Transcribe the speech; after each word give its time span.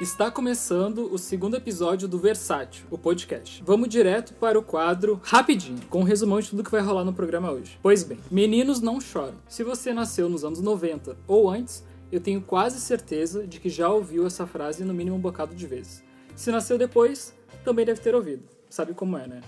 Está 0.00 0.30
começando 0.30 1.12
o 1.12 1.18
segundo 1.18 1.58
episódio 1.58 2.08
do 2.08 2.18
Versátil, 2.18 2.86
o 2.90 2.96
podcast. 2.96 3.62
Vamos 3.62 3.90
direto 3.90 4.32
para 4.32 4.58
o 4.58 4.62
quadro 4.62 5.20
rapidinho, 5.22 5.78
com 5.90 6.00
um 6.00 6.04
resumão 6.04 6.40
de 6.40 6.48
tudo 6.48 6.64
que 6.64 6.70
vai 6.70 6.80
rolar 6.80 7.04
no 7.04 7.12
programa 7.12 7.50
hoje. 7.50 7.78
Pois 7.82 8.02
bem, 8.02 8.18
meninos 8.30 8.80
não 8.80 8.98
choram. 8.98 9.34
Se 9.46 9.62
você 9.62 9.92
nasceu 9.92 10.26
nos 10.26 10.42
anos 10.42 10.62
90 10.62 11.18
ou 11.28 11.50
antes, 11.50 11.84
eu 12.10 12.18
tenho 12.18 12.40
quase 12.40 12.80
certeza 12.80 13.46
de 13.46 13.60
que 13.60 13.68
já 13.68 13.90
ouviu 13.90 14.26
essa 14.26 14.46
frase 14.46 14.84
no 14.84 14.94
mínimo 14.94 15.16
um 15.16 15.20
bocado 15.20 15.54
de 15.54 15.66
vezes. 15.66 16.02
Se 16.34 16.50
nasceu 16.50 16.78
depois, 16.78 17.34
também 17.62 17.84
deve 17.84 18.00
ter 18.00 18.14
ouvido. 18.14 18.44
Sabe 18.70 18.94
como 18.94 19.18
é, 19.18 19.26
né? 19.26 19.42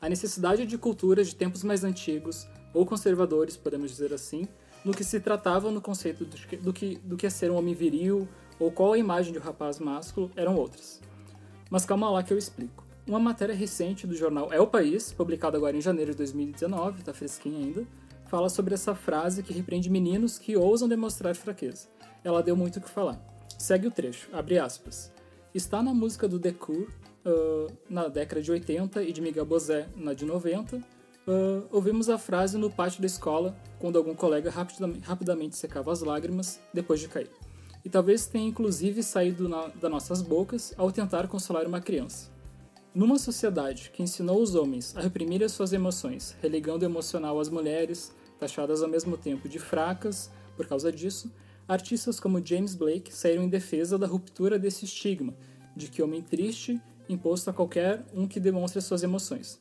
A 0.00 0.08
necessidade 0.08 0.64
de 0.64 0.78
culturas 0.78 1.26
de 1.26 1.34
tempos 1.34 1.64
mais 1.64 1.82
antigos, 1.82 2.46
ou 2.72 2.86
conservadores, 2.86 3.56
podemos 3.56 3.90
dizer 3.90 4.14
assim, 4.14 4.46
no 4.84 4.94
que 4.94 5.02
se 5.02 5.18
tratava 5.18 5.72
no 5.72 5.80
conceito 5.80 6.24
do 6.24 6.36
que, 6.36 6.56
do 6.56 6.72
que, 6.72 6.98
do 6.98 7.16
que 7.16 7.26
é 7.26 7.30
ser 7.30 7.50
um 7.50 7.56
homem 7.56 7.74
viril, 7.74 8.28
ou 8.58 8.70
qual 8.70 8.92
a 8.92 8.98
imagem 8.98 9.32
de 9.32 9.38
um 9.38 9.42
rapaz 9.42 9.78
másculo 9.78 10.30
eram 10.36 10.56
outras. 10.56 11.00
Mas 11.70 11.84
calma 11.84 12.10
lá 12.10 12.22
que 12.22 12.32
eu 12.32 12.38
explico. 12.38 12.86
Uma 13.06 13.18
matéria 13.18 13.54
recente 13.54 14.06
do 14.06 14.14
jornal 14.14 14.52
É 14.52 14.60
o 14.60 14.66
País, 14.66 15.12
publicada 15.12 15.56
agora 15.56 15.76
em 15.76 15.80
janeiro 15.80 16.10
de 16.10 16.18
2019, 16.18 17.02
tá 17.02 17.14
fresquinha 17.14 17.58
ainda, 17.58 17.86
fala 18.26 18.48
sobre 18.48 18.74
essa 18.74 18.94
frase 18.94 19.42
que 19.42 19.52
repreende 19.52 19.88
meninos 19.88 20.38
que 20.38 20.56
ousam 20.56 20.88
demonstrar 20.88 21.34
fraqueza. 21.34 21.88
Ela 22.22 22.42
deu 22.42 22.56
muito 22.56 22.78
o 22.78 22.80
que 22.82 22.90
falar. 22.90 23.18
Segue 23.58 23.86
o 23.86 23.90
trecho, 23.90 24.28
abre 24.32 24.58
aspas. 24.58 25.12
Está 25.54 25.82
na 25.82 25.94
música 25.94 26.28
do 26.28 26.38
The 26.38 26.52
Cure, 26.52 26.88
uh, 27.24 27.72
na 27.88 28.08
década 28.08 28.42
de 28.42 28.52
80, 28.52 29.02
e 29.02 29.12
de 29.12 29.20
Miguel 29.22 29.46
Bosé, 29.46 29.88
na 29.96 30.12
de 30.12 30.26
90, 30.26 30.76
uh, 30.76 30.82
ouvimos 31.72 32.10
a 32.10 32.18
frase 32.18 32.58
no 32.58 32.70
pátio 32.70 33.00
da 33.00 33.06
escola, 33.06 33.56
quando 33.78 33.96
algum 33.96 34.14
colega 34.14 34.52
rapidamente 35.02 35.56
secava 35.56 35.90
as 35.90 36.02
lágrimas 36.02 36.60
depois 36.74 37.00
de 37.00 37.08
cair 37.08 37.30
e 37.84 37.88
talvez 37.88 38.26
tenha 38.26 38.48
inclusive 38.48 39.02
saído 39.02 39.48
na, 39.48 39.68
das 39.68 39.90
nossas 39.90 40.22
bocas 40.22 40.74
ao 40.76 40.92
tentar 40.92 41.28
consolar 41.28 41.66
uma 41.66 41.80
criança. 41.80 42.30
Numa 42.94 43.18
sociedade 43.18 43.90
que 43.90 44.02
ensinou 44.02 44.42
os 44.42 44.54
homens 44.54 44.96
a 44.96 45.00
reprimir 45.00 45.42
as 45.44 45.52
suas 45.52 45.72
emoções, 45.72 46.36
relegando 46.42 46.84
o 46.84 46.88
emocional 46.88 47.38
às 47.38 47.48
mulheres, 47.48 48.12
taxadas 48.38 48.82
ao 48.82 48.88
mesmo 48.88 49.16
tempo 49.16 49.48
de 49.48 49.58
fracas 49.58 50.30
por 50.56 50.66
causa 50.66 50.90
disso, 50.90 51.32
artistas 51.66 52.18
como 52.18 52.44
James 52.44 52.74
Blake 52.74 53.14
saíram 53.14 53.42
em 53.42 53.48
defesa 53.48 53.98
da 53.98 54.06
ruptura 54.06 54.58
desse 54.58 54.84
estigma 54.84 55.34
de 55.76 55.88
que 55.88 56.02
homem 56.02 56.22
triste 56.22 56.80
imposto 57.08 57.50
a 57.50 57.52
qualquer 57.52 58.04
um 58.12 58.26
que 58.26 58.40
demonstre 58.40 58.80
suas 58.82 59.02
emoções. 59.02 59.60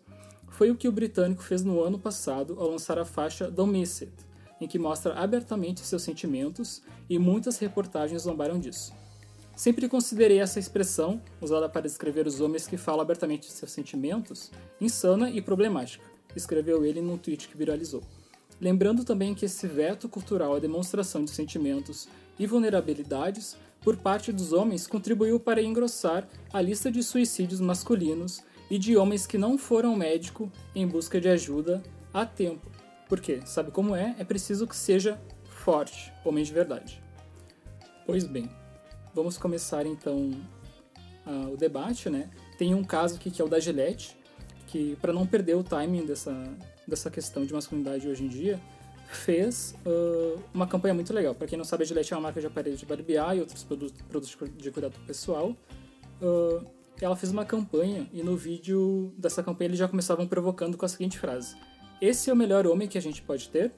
Foi 0.50 0.72
o 0.72 0.76
que 0.76 0.88
o 0.88 0.92
britânico 0.92 1.44
fez 1.44 1.64
no 1.64 1.82
ano 1.82 2.00
passado 2.00 2.60
ao 2.60 2.70
lançar 2.70 2.98
a 2.98 3.06
faixa 3.06 3.52
Don't 3.52 3.72
Miss 3.72 4.02
It, 4.02 4.14
em 4.60 4.68
que 4.68 4.80
mostra 4.80 5.14
abertamente 5.14 5.82
seus 5.82 6.04
sentimentos 6.04 6.82
e 7.10 7.18
muitas 7.20 7.58
reportagens 7.58 8.24
zombaram 8.24 8.60
disso. 8.60 8.94
Sempre 9.56 9.90
considerei 9.90 10.40
essa 10.40 10.60
expressão, 10.60 11.22
usada 11.42 11.68
para 11.68 11.82
descrever 11.82 12.28
os 12.28 12.40
homens 12.42 12.68
que 12.68 12.78
falam 12.78 13.02
abertamente 13.02 13.48
de 13.48 13.54
seus 13.54 13.72
sentimentos, 13.72 14.52
insana 14.80 15.32
e 15.32 15.42
problemática, 15.42 16.06
escreveu 16.36 16.86
ele 16.86 17.02
num 17.02 17.18
tweet 17.18 17.48
que 17.48 17.58
viralizou. 17.58 18.04
Lembrando 18.62 19.04
também 19.04 19.34
que 19.34 19.46
esse 19.46 19.68
veto 19.68 20.08
cultural 20.08 20.56
à 20.56 20.60
demonstração 20.60 21.24
de 21.24 21.32
sentimentos 21.32 22.08
e 22.38 22.46
vulnerabilidades 22.46 23.58
por 23.82 23.98
parte 23.98 24.32
dos 24.32 24.54
homens 24.54 24.86
contribuiu 24.86 25.40
para 25.40 25.62
engrossar 25.62 26.28
a 26.52 26.62
lista 26.62 26.92
de 26.92 27.02
suicídios 27.02 27.60
masculinos 27.60 28.44
e 28.70 28.78
de 28.78 28.98
homens 28.98 29.26
que 29.26 29.38
não 29.38 29.58
foram 29.58 29.96
médico 29.96 30.52
em 30.76 30.86
busca 30.86 31.22
de 31.22 31.30
ajuda 31.30 31.82
a 32.14 32.26
tempo, 32.26 32.70
por 33.08 33.20
quê? 33.20 33.42
Sabe 33.46 33.72
como 33.72 33.96
é? 33.96 34.16
É 34.20 34.24
preciso 34.24 34.68
que 34.68 34.76
seja 34.76 35.20
forte, 35.46 36.14
homem 36.24 36.44
de 36.44 36.54
verdade. 36.54 37.02
Pois 38.06 38.26
bem, 38.26 38.50
vamos 39.14 39.38
começar 39.38 39.86
então 39.86 40.32
uh, 41.26 41.54
o 41.54 41.58
debate, 41.58 42.10
né? 42.10 42.30
Tem 42.58 42.74
um 42.74 42.84
caso 42.84 43.16
aqui 43.16 43.30
que 43.30 43.42
é 43.42 43.46
o 43.46 43.50
da 43.50 43.60
Gillette, 43.60 44.18
que 44.67 44.96
para 45.02 45.14
não 45.14 45.26
perder 45.26 45.56
o 45.56 45.64
timing 45.64 46.06
dessa, 46.06 46.34
dessa 46.88 47.10
questão 47.10 47.46
de 47.46 47.54
masculinidade 47.54 48.08
hoje 48.08 48.23
em 48.23 48.28
dia, 48.28 48.60
fez 49.08 49.76
uh, 49.86 50.42
uma 50.54 50.67
campanha 50.67 50.94
muito 50.94 51.14
legal. 51.14 51.34
Para 51.34 51.48
quem 51.48 51.58
não 51.58 51.66
sabe, 51.66 51.84
a 51.84 51.86
Gillette 51.86 52.14
é 52.14 52.16
uma 52.16 52.23
marca 52.23 52.42
de 52.42 52.48
aparelhos 52.48 52.80
de 52.80 52.86
barbear 52.86 53.36
e 53.36 53.40
outros 53.40 53.64
produtos, 53.64 54.02
produtos 54.04 54.38
de 54.58 54.72
cuidado 54.72 55.00
pessoal. 55.06 55.56
Uh, 56.22 56.66
ela 57.00 57.16
fez 57.16 57.32
uma 57.32 57.46
campanha 57.46 58.10
e 58.12 58.23
no 58.23 58.36
vídeo 58.36 59.14
dessa 59.17 59.44
campanha 59.44 59.70
eles 59.70 59.80
já 59.80 59.88
começavam 59.88 60.28
provocando 60.28 60.78
com 60.78 60.86
a 60.86 60.90
seguinte 60.90 61.17
frase: 61.17 61.56
esse 62.02 62.30
é 62.30 62.34
o 62.34 62.36
melhor 62.36 62.68
homem 62.68 62.88
que 62.88 62.98
a 62.98 63.02
gente 63.02 63.22
pode 63.22 63.50
ter? 63.50 63.72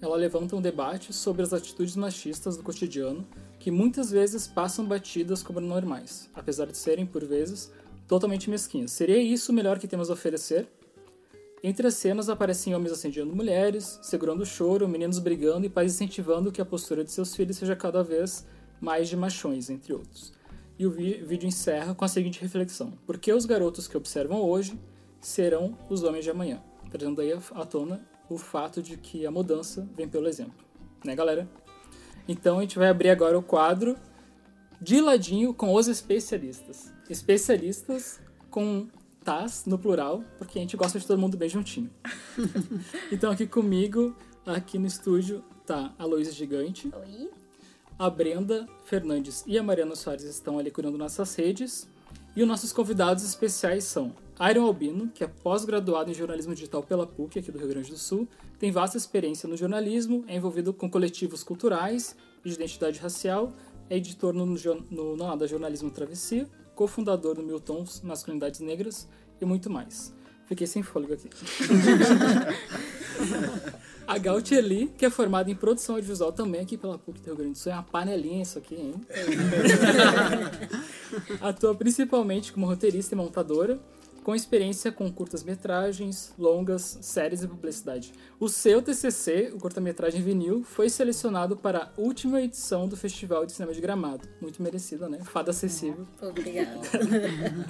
Ela 0.00 0.16
levanta 0.16 0.56
um 0.56 0.62
debate 0.62 1.12
sobre 1.12 1.42
as 1.42 1.52
atitudes 1.52 1.94
machistas 1.94 2.56
do 2.56 2.62
cotidiano 2.62 3.26
que 3.58 3.70
muitas 3.70 4.10
vezes 4.10 4.46
passam 4.46 4.86
batidas 4.86 5.42
como 5.42 5.60
normais, 5.60 6.30
apesar 6.34 6.66
de 6.66 6.78
serem, 6.78 7.04
por 7.04 7.22
vezes, 7.22 7.70
totalmente 8.08 8.48
mesquinhas. 8.48 8.92
Seria 8.92 9.18
isso 9.18 9.52
o 9.52 9.54
melhor 9.54 9.78
que 9.78 9.86
temos 9.86 10.08
a 10.08 10.14
oferecer? 10.14 10.66
Entre 11.62 11.86
as 11.86 11.94
cenas 11.94 12.30
aparecem 12.30 12.74
homens 12.74 12.92
assediando 12.92 13.36
mulheres, 13.36 13.98
segurando 14.02 14.40
o 14.40 14.46
choro, 14.46 14.88
meninos 14.88 15.18
brigando 15.18 15.66
e 15.66 15.68
pais 15.68 15.94
incentivando 15.94 16.50
que 16.50 16.62
a 16.62 16.64
postura 16.64 17.04
de 17.04 17.12
seus 17.12 17.36
filhos 17.36 17.58
seja 17.58 17.76
cada 17.76 18.02
vez 18.02 18.46
mais 18.80 19.10
de 19.10 19.16
machões, 19.16 19.68
entre 19.68 19.92
outros. 19.92 20.32
E 20.78 20.86
o 20.86 20.90
vídeo 20.90 21.46
encerra 21.46 21.94
com 21.94 22.02
a 22.02 22.08
seguinte 22.08 22.40
reflexão: 22.40 22.92
Por 23.04 23.18
que 23.18 23.30
os 23.30 23.44
garotos 23.44 23.86
que 23.86 23.96
observam 23.98 24.40
hoje 24.40 24.80
serão 25.20 25.76
os 25.90 26.02
homens 26.02 26.24
de 26.24 26.30
amanhã? 26.30 26.62
Trazendo 26.90 27.20
aí 27.20 27.32
à 27.32 27.64
tona 27.64 28.00
o 28.28 28.36
fato 28.36 28.82
de 28.82 28.96
que 28.96 29.26
a 29.26 29.30
mudança 29.30 29.88
vem 29.96 30.08
pelo 30.08 30.28
exemplo. 30.28 30.64
Né, 31.04 31.14
galera? 31.14 31.48
Então 32.28 32.58
a 32.58 32.60
gente 32.60 32.78
vai 32.78 32.88
abrir 32.88 33.10
agora 33.10 33.38
o 33.38 33.42
quadro 33.42 33.96
de 34.80 35.00
ladinho 35.00 35.52
com 35.52 35.74
os 35.74 35.88
especialistas. 35.88 36.92
Especialistas 37.08 38.20
com 38.50 38.88
tas 39.24 39.66
no 39.66 39.78
plural, 39.78 40.24
porque 40.38 40.58
a 40.58 40.62
gente 40.62 40.76
gosta 40.76 40.98
de 40.98 41.06
todo 41.06 41.18
mundo 41.18 41.36
bem 41.36 41.48
juntinho. 41.48 41.90
então 43.12 43.30
aqui 43.30 43.46
comigo, 43.46 44.16
aqui 44.46 44.78
no 44.78 44.86
estúdio, 44.86 45.44
tá 45.66 45.94
a 45.98 46.04
Luísa 46.04 46.32
Gigante. 46.32 46.90
Oi. 46.94 47.30
A 47.98 48.08
Brenda 48.08 48.66
Fernandes 48.84 49.44
e 49.46 49.58
a 49.58 49.62
Mariana 49.62 49.94
Soares 49.94 50.24
estão 50.24 50.58
ali 50.58 50.70
curando 50.70 50.96
nossas 50.96 51.34
redes. 51.34 51.86
E 52.34 52.42
os 52.42 52.48
nossos 52.48 52.72
convidados 52.72 53.24
especiais 53.24 53.84
são 53.84 54.14
Iron 54.48 54.64
Albino, 54.64 55.08
que 55.08 55.22
é 55.22 55.26
pós-graduado 55.26 56.10
em 56.10 56.14
jornalismo 56.14 56.54
digital 56.54 56.82
pela 56.82 57.06
PUC, 57.06 57.38
aqui 57.38 57.52
do 57.52 57.58
Rio 57.58 57.68
Grande 57.68 57.90
do 57.90 57.98
Sul, 57.98 58.26
tem 58.58 58.70
vasta 58.70 58.96
experiência 58.96 59.46
no 59.46 59.54
jornalismo, 59.56 60.24
é 60.26 60.36
envolvido 60.36 60.72
com 60.72 60.88
coletivos 60.88 61.42
culturais 61.42 62.16
e 62.42 62.48
de 62.48 62.54
identidade 62.54 62.98
racial, 62.98 63.52
é 63.90 63.96
editor 63.96 64.32
no, 64.32 64.46
no, 64.46 65.16
no 65.16 65.36
da 65.36 65.46
Jornalismo 65.46 65.90
Travessia, 65.90 66.48
cofundador 66.74 67.34
do 67.34 67.42
Miltons 67.42 68.00
Masculinidades 68.00 68.60
Negras 68.60 69.06
e 69.38 69.44
muito 69.44 69.68
mais. 69.68 70.14
Fiquei 70.46 70.66
sem 70.66 70.82
fôlego 70.82 71.12
aqui. 71.12 71.28
A 74.06 74.18
Gautier 74.18 74.64
Lee, 74.64 74.92
que 74.98 75.04
é 75.06 75.10
formada 75.10 75.50
em 75.50 75.54
produção 75.54 75.94
audiovisual 75.94 76.32
também 76.32 76.62
aqui 76.62 76.76
pela 76.76 76.98
PUC 76.98 77.20
do 77.20 77.26
Rio 77.26 77.36
Grande 77.36 77.52
do 77.52 77.58
Sul. 77.58 77.70
É 77.70 77.74
uma 77.76 77.84
panelinha 77.84 78.42
isso 78.42 78.58
aqui, 78.58 78.74
hein? 78.74 78.94
Atua 81.40 81.74
principalmente 81.76 82.52
como 82.52 82.66
roteirista 82.66 83.14
e 83.14 83.16
montadora, 83.16 83.78
com 84.30 84.34
experiência 84.36 84.92
com 84.92 85.10
curtas-metragens, 85.10 86.32
longas, 86.38 87.00
séries 87.02 87.42
e 87.42 87.48
publicidade. 87.48 88.12
O 88.38 88.48
seu 88.48 88.80
TCC, 88.80 89.50
o 89.52 89.58
curta-metragem 89.58 90.22
vinil, 90.22 90.62
foi 90.62 90.88
selecionado 90.88 91.56
para 91.56 91.78
a 91.86 92.00
última 92.00 92.40
edição 92.40 92.86
do 92.86 92.96
Festival 92.96 93.44
de 93.44 93.50
Cinema 93.50 93.74
de 93.74 93.80
Gramado. 93.80 94.28
Muito 94.40 94.62
merecido, 94.62 95.08
né? 95.08 95.18
Fada 95.24 95.50
acessível. 95.50 96.06
Obrigada. 96.22 96.78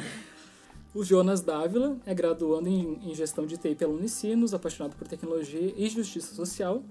O 0.93 1.05
Jonas 1.05 1.41
Dávila 1.41 1.97
é 2.05 2.13
graduando 2.13 2.69
em, 2.69 2.99
em 3.09 3.15
gestão 3.15 3.47
de 3.47 3.57
TI 3.57 3.77
pela 3.77 3.93
Unicinos, 3.93 4.53
apaixonado 4.53 4.97
por 4.97 5.07
tecnologia 5.07 5.73
e 5.77 5.89
justiça 5.89 6.35
social. 6.35 6.83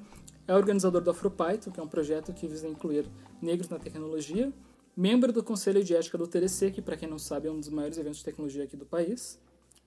É 0.48 0.56
organizador 0.56 1.02
do 1.02 1.12
Afropython, 1.12 1.70
que 1.70 1.82
é 1.82 1.84
um 1.84 1.88
projeto 1.88 2.32
que 2.32 2.48
visa 2.48 2.66
incluir 2.66 3.06
negros 3.42 3.68
na 3.68 3.78
tecnologia. 3.78 4.54
Membro 4.96 5.34
do 5.34 5.44
Conselho 5.44 5.84
de 5.84 5.94
Ética 5.94 6.18
do 6.18 6.26
TDC, 6.26 6.72
que, 6.72 6.82
para 6.82 6.96
quem 6.96 7.10
não 7.10 7.20
sabe, 7.20 7.50
é 7.50 7.52
um 7.52 7.60
dos 7.60 7.68
maiores 7.68 7.98
eventos 7.98 8.20
de 8.20 8.24
tecnologia 8.24 8.64
aqui 8.64 8.78
do 8.78 8.86
país. 8.86 9.38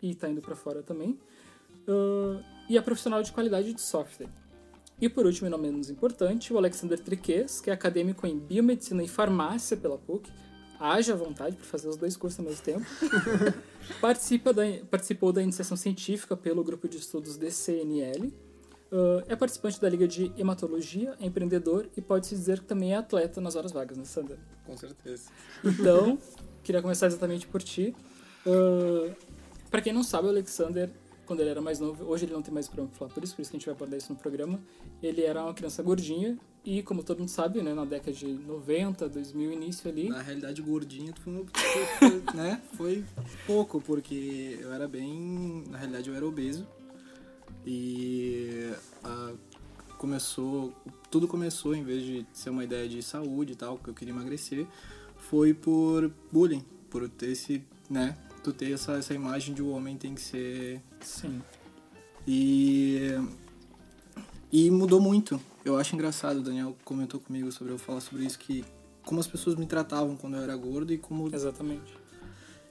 E 0.03 0.11
está 0.11 0.29
indo 0.29 0.43
para 0.43 0.57
fora 0.57 0.83
também. 0.83 1.19
Uh, 1.89 2.43
e 2.69 2.77
é 2.77 2.83
profissional 2.83 3.23
de 3.23 3.33
qualidade 3.33 3.73
de 3.73 3.81
software. 3.81 4.29
E 5.01 5.09
por 5.09 5.27
último, 5.27 5.49
e 5.49 5.51
não 5.51 5.59
menos 5.59 5.91
importante, 5.91 6.53
o 6.53 6.59
Alexander 6.59 6.99
Triques, 6.99 7.61
que 7.61 7.71
é 7.71 7.73
acadêmico 7.73 8.27
em 8.27 8.39
biomedicina 8.39 9.03
e 9.03 9.09
farmácia 9.09 9.77
pela 9.77 9.99
PUC, 9.99 10.31
haja 10.79 11.15
vontade 11.15 11.57
para 11.57 11.65
fazer 11.65 11.89
os 11.89 11.97
dois 11.97 12.17
cursos 12.17 12.39
ao 12.39 12.45
mesmo 12.45 12.63
tempo. 12.63 12.85
Participa 14.01 14.53
da, 14.53 14.63
participou 14.91 15.33
da 15.33 15.43
iniciação 15.43 15.77
científica 15.77 16.37
pelo 16.37 16.63
grupo 16.63 16.89
de 16.89 16.99
estudos 16.99 17.37
DCNL. 17.37 18.33
Uh, 18.93 19.25
é 19.27 19.35
participante 19.35 19.81
da 19.81 19.89
Liga 19.89 20.07
de 20.07 20.31
Hematologia, 20.37 21.17
é 21.19 21.27
empreendedor 21.27 21.89
e 21.97 22.01
pode-se 22.01 22.35
dizer 22.35 22.61
que 22.61 22.67
também 22.67 22.93
é 22.93 22.97
atleta 22.97 23.41
nas 23.41 23.57
horas 23.57 23.73
vagas, 23.73 23.97
né, 23.97 24.05
Sandra? 24.05 24.39
Com 24.67 24.77
certeza. 24.77 25.31
Então, 25.65 26.19
queria 26.63 26.83
começar 26.83 27.07
exatamente 27.07 27.47
por 27.47 27.63
ti. 27.63 27.95
Uh, 28.47 29.15
para 29.73 29.83
quem 29.83 29.93
não 29.93 30.05
sabe, 30.05 30.29
o 30.29 30.31
Alexander 30.31 30.89
quando 31.25 31.41
ele 31.41 31.51
era 31.51 31.63
mais 31.63 31.81
novo, 31.81 32.05
hoje 32.05 32.27
ele 32.27 32.33
não 32.33 32.43
tem 32.43 32.53
mais 32.53 32.67
problema 32.67 32.91
pra 32.91 32.99
falar 32.99 33.11
por 33.11 33.25
isso, 33.25 33.35
por 33.35 33.43
isso 33.43 33.51
que 33.51 33.57
a 33.57 33.59
gente 33.59 33.67
vai 33.67 33.75
abordar 33.75 33.97
isso 33.97 34.13
no 34.13 34.19
programa. 34.19 34.61
Ele 35.03 35.23
era 35.23 35.43
uma 35.43 35.55
criança 35.55 35.83
gordinha 35.83 36.39
e, 36.65 36.83
como 36.83 37.03
todo 37.03 37.21
mundo 37.21 37.29
sabe, 37.29 37.63
né, 37.63 37.73
na 37.73 37.85
década 37.85 38.13
de 38.13 38.27
90, 38.27 39.09
2000, 39.09 39.53
início 39.53 39.91
ali. 39.91 40.09
Na 40.09 40.21
realidade, 40.21 40.61
gordinho 40.61 41.15
foi, 41.21 41.47
foi, 41.99 42.23
né, 42.35 42.61
foi 42.77 43.05
pouco, 43.47 43.81
porque 43.81 44.59
eu 44.61 44.73
era 44.73 44.87
bem. 44.87 45.65
Na 45.71 45.79
realidade, 45.79 46.11
eu 46.11 46.17
era 46.17 46.27
obeso. 46.27 46.67
E 47.65 48.71
ah, 49.05 49.33
começou. 49.97 50.73
Tudo 51.11 51.29
começou, 51.29 51.75
em 51.75 51.85
vez 51.85 52.03
de 52.03 52.27
ser 52.33 52.51
uma 52.51 52.65
ideia 52.65 52.89
de 52.89 53.03
saúde 53.03 53.53
e 53.53 53.57
tal, 53.57 53.79
que 53.79 53.89
eu 53.89 53.95
queria 53.95 54.13
emagrecer, 54.13 54.67
foi 55.17 55.55
por 55.55 56.13
bullying, 56.31 56.65
por 56.91 57.09
ter 57.09 57.31
esse, 57.31 57.65
né, 57.89 58.17
tu 58.43 58.53
ter 58.53 58.73
essa, 58.73 58.93
essa 58.93 59.15
imagem 59.15 59.55
de 59.55 59.63
o 59.63 59.67
um 59.67 59.77
homem 59.77 59.97
tem 59.97 60.15
que 60.15 60.21
ser 60.21 60.81
Sim. 61.01 61.41
E. 62.27 63.11
E 64.51 64.71
mudou 64.71 65.01
muito. 65.01 65.41
Eu 65.65 65.79
acho 65.79 65.95
engraçado, 65.95 66.39
o 66.39 66.43
Daniel 66.43 66.77
comentou 66.85 67.19
comigo 67.19 67.51
sobre 67.51 67.73
eu 67.73 67.79
falar 67.79 68.01
sobre 68.01 68.25
isso, 68.25 68.39
que 68.39 68.65
como 69.05 69.21
as 69.21 69.27
pessoas 69.27 69.57
me 69.57 69.67
tratavam 69.67 70.17
quando 70.17 70.37
eu 70.37 70.43
era 70.43 70.55
gordo 70.57 70.93
e 70.93 70.99
como. 70.99 71.35
Exatamente. 71.35 71.95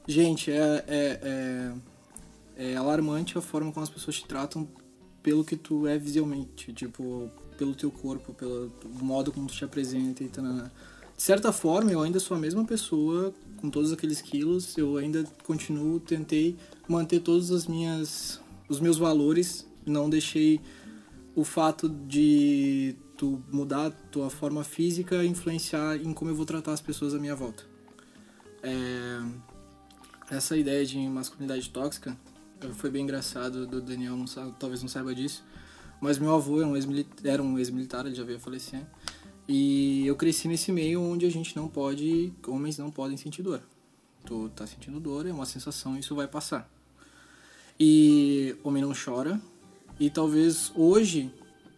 Gente, 0.07 0.51
é, 0.51 0.83
é, 0.87 1.73
é, 2.57 2.71
é 2.71 2.75
alarmante 2.75 3.37
a 3.37 3.41
forma 3.41 3.71
como 3.71 3.83
as 3.83 3.89
pessoas 3.89 4.17
te 4.17 4.25
tratam 4.25 4.67
pelo 5.21 5.43
que 5.43 5.55
tu 5.55 5.87
é 5.87 5.97
visualmente, 5.97 6.73
tipo, 6.73 7.29
pelo 7.57 7.75
teu 7.75 7.91
corpo, 7.91 8.33
pelo 8.33 8.71
modo 8.99 9.31
como 9.31 9.47
tu 9.47 9.53
te 9.53 9.63
apresenta 9.63 10.23
e 10.23 10.27
tal. 10.27 10.43
De 10.43 11.23
certa 11.23 11.53
forma, 11.53 11.91
eu 11.91 12.01
ainda 12.01 12.19
sou 12.19 12.35
a 12.35 12.39
mesma 12.39 12.65
pessoa, 12.65 13.31
com 13.61 13.69
todos 13.69 13.93
aqueles 13.93 14.21
quilos, 14.21 14.75
eu 14.77 14.97
ainda 14.97 15.23
continuo, 15.43 15.99
tentei 15.99 16.57
manter 16.87 17.19
todas 17.19 17.51
as 17.51 17.67
minhas 17.67 18.41
os 18.67 18.79
meus 18.79 18.97
valores, 18.97 19.67
não 19.85 20.09
deixei 20.09 20.59
o 21.35 21.43
fato 21.43 21.87
de 21.87 22.95
tu 23.17 23.43
mudar 23.51 23.91
tua 24.09 24.29
forma 24.29 24.63
física 24.63 25.23
influenciar 25.23 25.97
em 25.97 26.13
como 26.13 26.31
eu 26.31 26.35
vou 26.35 26.45
tratar 26.45 26.71
as 26.73 26.81
pessoas 26.81 27.13
à 27.13 27.19
minha 27.19 27.35
volta. 27.35 27.63
É, 28.63 29.21
essa 30.29 30.55
ideia 30.57 30.85
de 30.85 30.97
masculinidade 30.99 31.69
tóxica 31.69 32.17
foi 32.75 32.89
bem 32.89 33.03
engraçado 33.03 33.67
do 33.67 33.81
Daniel, 33.81 34.15
não 34.15 34.27
sabe, 34.27 34.53
talvez 34.59 34.81
não 34.81 34.89
saiba 34.89 35.13
disso, 35.13 35.43
mas 35.99 36.17
meu 36.17 36.33
avô 36.33 36.59
era 36.59 36.67
um 36.67 36.75
ex-militar, 36.75 37.41
um 37.41 37.59
ex-militar, 37.59 38.05
ele 38.05 38.15
já 38.15 38.23
veio 38.23 38.37
a 38.37 38.41
falecer, 38.41 38.85
e 39.53 40.07
eu 40.07 40.15
cresci 40.15 40.47
nesse 40.47 40.71
meio 40.71 41.01
onde 41.01 41.25
a 41.25 41.29
gente 41.29 41.57
não 41.57 41.67
pode, 41.67 42.31
homens 42.47 42.77
não 42.77 42.89
podem 42.89 43.17
sentir 43.17 43.43
dor. 43.43 43.61
Tu 44.25 44.49
tá 44.55 44.65
sentindo 44.65 44.97
dor, 44.97 45.25
é 45.27 45.33
uma 45.33 45.45
sensação, 45.45 45.99
isso 45.99 46.15
vai 46.15 46.25
passar. 46.25 46.71
E 47.77 48.55
Homem 48.63 48.81
Não 48.81 48.93
Chora. 48.93 49.41
E 49.99 50.09
talvez 50.09 50.71
hoje 50.73 51.29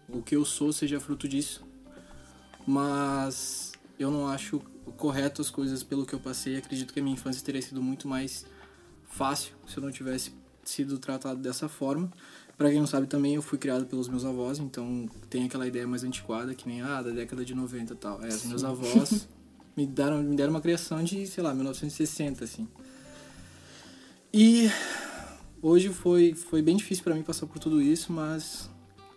o 0.08 0.22
que 0.22 0.36
eu 0.36 0.46
sou 0.46 0.72
seja 0.72 1.00
fruto 1.00 1.28
disso. 1.28 1.66
Mas 2.68 3.72
eu 3.98 4.12
não 4.12 4.28
acho 4.28 4.60
correto 4.96 5.42
as 5.42 5.50
coisas 5.50 5.82
pelo 5.82 6.06
que 6.06 6.14
eu 6.14 6.20
passei. 6.20 6.56
Acredito 6.56 6.94
que 6.94 7.00
a 7.00 7.04
minha 7.04 7.16
infância 7.16 7.44
teria 7.44 7.62
sido 7.64 7.82
muito 7.82 8.08
mais 8.08 8.46
fácil 9.10 9.56
se 9.66 9.78
eu 9.78 9.82
não 9.82 9.92
tivesse 9.92 10.32
sido 10.64 11.00
tratado 11.00 11.42
dessa 11.42 11.68
forma. 11.68 12.12
Para 12.58 12.70
quem 12.70 12.80
não 12.80 12.88
sabe 12.88 13.08
também, 13.08 13.36
eu 13.36 13.42
fui 13.42 13.58
criado 13.58 13.86
pelos 13.86 14.08
meus 14.08 14.24
avós, 14.24 14.60
então 14.60 15.10
tem 15.30 15.46
aquela 15.46 15.68
ideia 15.68 15.88
mais 15.88 16.04
antiquada 16.04 16.54
que 16.54 16.68
nem 16.68 16.82
ah, 16.82 17.02
da 17.02 17.10
década 17.10 17.44
de 17.44 17.56
90 17.56 17.94
e 17.94 17.96
tal. 17.98 18.24
É, 18.24 18.28
os 18.28 18.46
meus 18.46 18.64
avós 18.64 19.28
me 19.76 19.86
deram, 19.86 20.22
me 20.22 20.36
deram 20.36 20.52
uma 20.52 20.62
criação 20.62 21.04
de, 21.04 21.26
sei 21.26 21.44
lá, 21.44 21.54
1960 21.54 22.44
assim. 22.44 22.68
E 24.32 24.70
Hoje 25.66 25.88
foi, 25.88 26.34
foi 26.34 26.62
bem 26.62 26.76
difícil 26.76 27.06
para 27.06 27.16
mim 27.16 27.24
passar 27.24 27.48
por 27.48 27.58
tudo 27.58 27.82
isso, 27.82 28.12
mas 28.12 28.70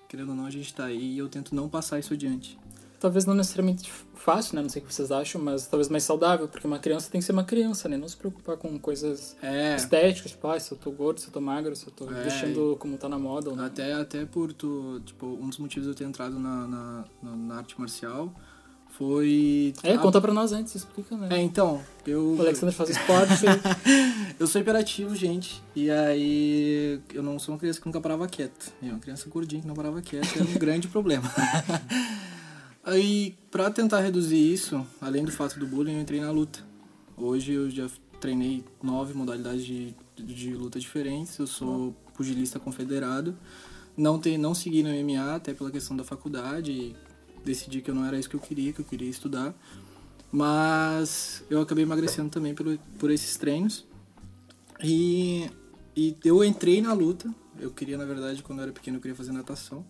querendo 0.09 0.29
ou 0.29 0.37
não, 0.37 0.47
a 0.47 0.51
gente 0.51 0.73
tá 0.73 0.85
aí 0.85 1.15
e 1.15 1.19
eu 1.19 1.29
tento 1.29 1.53
não 1.53 1.69
passar 1.69 1.99
isso 1.99 2.15
adiante. 2.15 2.57
Talvez 2.99 3.27
não 3.27 3.35
necessariamente 3.35 3.91
fácil, 4.15 4.57
né? 4.57 4.63
Não 4.63 4.69
sei 4.69 4.83
o 4.83 4.85
que 4.85 4.93
vocês 4.93 5.13
acham, 5.13 5.41
mas 5.41 5.67
talvez 5.67 5.89
mais 5.89 6.03
saudável, 6.03 6.49
porque 6.49 6.67
uma 6.67 6.79
criança 6.79 7.09
tem 7.11 7.21
que 7.21 7.25
ser 7.25 7.33
uma 7.33 7.45
criança, 7.45 7.89
né? 7.89 7.97
Não 7.97 8.09
se 8.09 8.17
preocupar 8.17 8.57
com 8.57 8.77
coisas 8.79 9.37
é. 9.41 9.77
estéticas, 9.77 10.33
tipo, 10.33 10.49
ah, 10.49 10.59
se 10.59 10.73
eu 10.73 10.79
tô 10.79 10.91
gordo, 10.91 11.21
se 11.21 11.29
eu 11.29 11.33
tô 11.33 11.41
magro, 11.41 11.77
se 11.77 11.87
eu 11.87 11.93
tô 11.93 12.11
é. 12.11 12.23
vestindo 12.25 12.77
como 12.81 12.97
tá 12.99 13.09
na 13.09 13.19
moda 13.19 13.51
ou 13.51 13.57
não. 13.57 13.65
Até, 13.65 13.93
até 13.93 14.25
por 14.25 14.53
tu, 14.53 15.01
tipo, 15.05 15.27
um 15.27 15.49
dos 15.49 15.59
motivos 15.59 15.85
de 15.85 15.93
eu 15.93 15.95
ter 15.95 16.05
entrado 16.05 16.39
na, 16.39 16.67
na, 16.67 17.05
na, 17.23 17.57
arte 17.57 17.79
marcial 17.79 18.35
foi. 18.89 19.75
É, 19.83 19.95
a... 19.95 19.99
conta 19.99 20.21
pra 20.21 20.33
nós 20.33 20.53
antes, 20.53 20.75
explica, 20.75 21.17
né? 21.17 21.29
É, 21.31 21.39
então, 21.39 21.81
eu. 22.07 22.35
O 22.35 22.41
Alexandre 22.41 22.75
faz 22.75 22.91
esporte. 22.91 23.45
eu 24.41 24.47
sou 24.47 24.61
hiperativo, 24.61 25.15
gente. 25.15 25.63
E 25.75 25.91
aí, 25.91 27.01
eu 27.13 27.23
não 27.23 27.39
sou 27.39 27.55
uma 27.55 27.59
criança 27.61 27.79
que 27.79 27.87
nunca 27.87 28.01
parava 28.01 28.27
quieta. 28.27 28.73
Eu 28.83 28.91
uma 28.91 28.99
criança 28.99 29.29
gordinha 29.29 29.61
que 29.61 29.69
não 29.69 29.75
parava 29.75 30.01
quieta 30.01 30.27
é 30.39 30.43
um 30.43 30.55
grande 30.59 30.89
problema. 30.89 31.31
aí, 32.87 33.37
pra 33.51 33.71
tentar 33.71 34.01
reduzir 34.01 34.53
isso, 34.53 34.87
além 35.01 35.25
do 35.25 35.33
fato 35.33 35.59
do 35.59 35.67
bullying, 35.67 35.95
eu 35.95 36.01
entrei 36.01 36.21
na 36.21 36.31
luta. 36.31 36.61
Hoje 37.17 37.53
eu 37.53 37.69
já 37.69 37.89
treinei 38.21 38.65
nove 38.83 39.13
modalidades 39.13 39.65
de, 39.65 39.95
de, 40.15 40.35
de 40.35 40.55
luta 40.55 40.79
diferentes. 40.79 41.37
Eu 41.39 41.47
sou 41.47 41.95
pugilista 42.15 42.59
confederado. 42.59 43.37
Não, 43.97 44.19
tem, 44.19 44.39
não 44.39 44.55
segui 44.55 44.83
no 44.83 44.91
MMA, 44.91 45.35
até 45.35 45.53
pela 45.53 45.71
questão 45.71 45.97
da 45.97 46.05
faculdade 46.05 46.95
decidi 47.45 47.81
que 47.81 47.91
eu 47.91 47.95
não 47.95 48.05
era 48.05 48.19
isso 48.19 48.29
que 48.29 48.37
eu 48.37 48.41
queria, 48.41 48.73
que 48.73 48.81
eu 48.81 48.85
queria 48.85 49.09
estudar. 49.09 49.55
Mas 50.31 51.45
eu 51.49 51.61
acabei 51.61 51.85
emagrecendo 51.85 52.29
também 52.29 52.55
por, 52.55 52.79
por 52.99 53.11
esses 53.11 53.37
treinos. 53.37 53.87
E, 54.83 55.49
e 55.97 56.17
eu 56.25 56.45
entrei 56.45 56.81
na 56.81 56.93
luta. 56.93 57.33
Eu 57.59 57.71
queria, 57.71 57.97
na 57.97 58.05
verdade, 58.05 58.43
quando 58.43 58.59
eu 58.59 58.65
era 58.65 58.73
pequeno, 58.73 58.99
eu 58.99 59.01
queria 59.01 59.15
fazer 59.15 59.33
natação. 59.33 59.85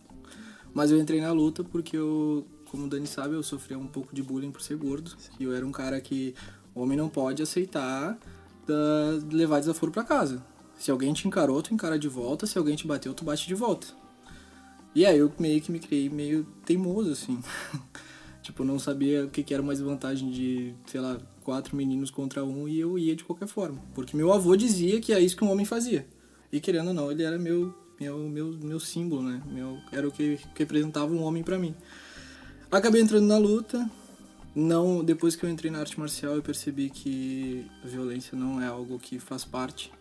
Mas 0.72 0.90
eu 0.90 0.98
entrei 1.00 1.20
na 1.20 1.32
luta 1.32 1.64
porque 1.64 1.96
eu, 1.96 2.46
como 2.76 2.86
o 2.86 2.90
Dani 2.90 3.06
sabe, 3.06 3.34
eu 3.34 3.42
sofria 3.42 3.78
um 3.78 3.86
pouco 3.86 4.14
de 4.14 4.22
bullying 4.22 4.50
por 4.50 4.60
ser 4.60 4.76
gordo. 4.76 5.16
E 5.40 5.44
eu 5.44 5.54
era 5.54 5.66
um 5.66 5.72
cara 5.72 5.98
que 5.98 6.34
o 6.74 6.82
homem 6.82 6.96
não 6.96 7.08
pode 7.08 7.42
aceitar 7.42 8.18
da, 8.66 9.18
levar 9.32 9.60
desaforo 9.60 9.90
para 9.90 10.04
casa. 10.04 10.44
Se 10.78 10.90
alguém 10.90 11.14
te 11.14 11.26
encarou, 11.26 11.62
tu 11.62 11.72
encara 11.72 11.98
de 11.98 12.06
volta. 12.06 12.46
Se 12.46 12.58
alguém 12.58 12.76
te 12.76 12.86
bateu, 12.86 13.14
tu 13.14 13.24
bate 13.24 13.46
de 13.46 13.54
volta. 13.54 13.86
E 14.94 15.06
aí 15.06 15.18
eu 15.18 15.32
meio 15.38 15.60
que 15.60 15.72
me 15.72 15.78
criei 15.78 16.10
meio 16.10 16.46
teimoso, 16.66 17.10
assim. 17.10 17.42
tipo, 18.42 18.62
não 18.62 18.78
sabia 18.78 19.24
o 19.24 19.30
que, 19.30 19.42
que 19.42 19.54
era 19.54 19.62
mais 19.62 19.80
vantagem 19.80 20.30
de, 20.30 20.74
sei 20.86 21.00
lá, 21.00 21.18
quatro 21.42 21.74
meninos 21.74 22.10
contra 22.10 22.44
um 22.44 22.68
e 22.68 22.78
eu 22.78 22.98
ia 22.98 23.16
de 23.16 23.24
qualquer 23.24 23.48
forma. 23.48 23.80
Porque 23.94 24.14
meu 24.14 24.32
avô 24.32 24.54
dizia 24.54 25.00
que 25.00 25.14
é 25.14 25.20
isso 25.20 25.34
que 25.34 25.44
um 25.44 25.50
homem 25.50 25.64
fazia. 25.64 26.06
E 26.52 26.60
querendo 26.60 26.88
ou 26.88 26.94
não, 26.94 27.10
ele 27.10 27.22
era 27.22 27.38
meu, 27.38 27.74
meu, 27.98 28.18
meu, 28.18 28.52
meu 28.52 28.78
símbolo, 28.78 29.22
né? 29.22 29.42
Meu, 29.46 29.78
era 29.90 30.06
o 30.06 30.12
que 30.12 30.38
representava 30.54 31.12
um 31.12 31.22
homem 31.22 31.42
para 31.42 31.58
mim. 31.58 31.74
Acabei 32.70 33.00
entrando 33.00 33.26
na 33.26 33.38
luta. 33.38 33.88
Não, 34.54 35.04
depois 35.04 35.36
que 35.36 35.44
eu 35.44 35.50
entrei 35.50 35.70
na 35.70 35.80
arte 35.80 35.98
marcial, 36.00 36.34
eu 36.34 36.42
percebi 36.42 36.88
que 36.88 37.66
a 37.84 37.86
violência 37.86 38.36
não 38.36 38.60
é 38.60 38.66
algo 38.66 38.98
que 38.98 39.18
faz 39.18 39.44
parte 39.44 39.92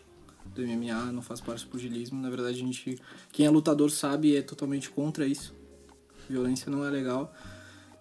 do 0.54 0.66
MMA, 0.66 1.12
não 1.12 1.22
faz 1.22 1.42
parte 1.42 1.66
do 1.66 1.72
pugilismo. 1.72 2.22
Na 2.22 2.30
verdade, 2.30 2.56
a 2.56 2.66
gente, 2.66 2.98
quem 3.32 3.46
é 3.46 3.50
lutador 3.50 3.92
sabe 3.92 4.36
é 4.36 4.42
totalmente 4.42 4.90
contra 4.90 5.28
isso. 5.28 5.54
Violência 6.30 6.72
não 6.72 6.86
é 6.86 6.90
legal. 6.90 7.34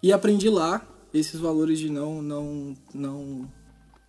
E 0.03 0.13
aprendi 0.13 0.49
lá 0.49 0.87
esses 1.13 1.41
valores 1.41 1.79
de 1.79 1.91
não 1.91 2.23
não 2.23 2.77
não 2.93 3.51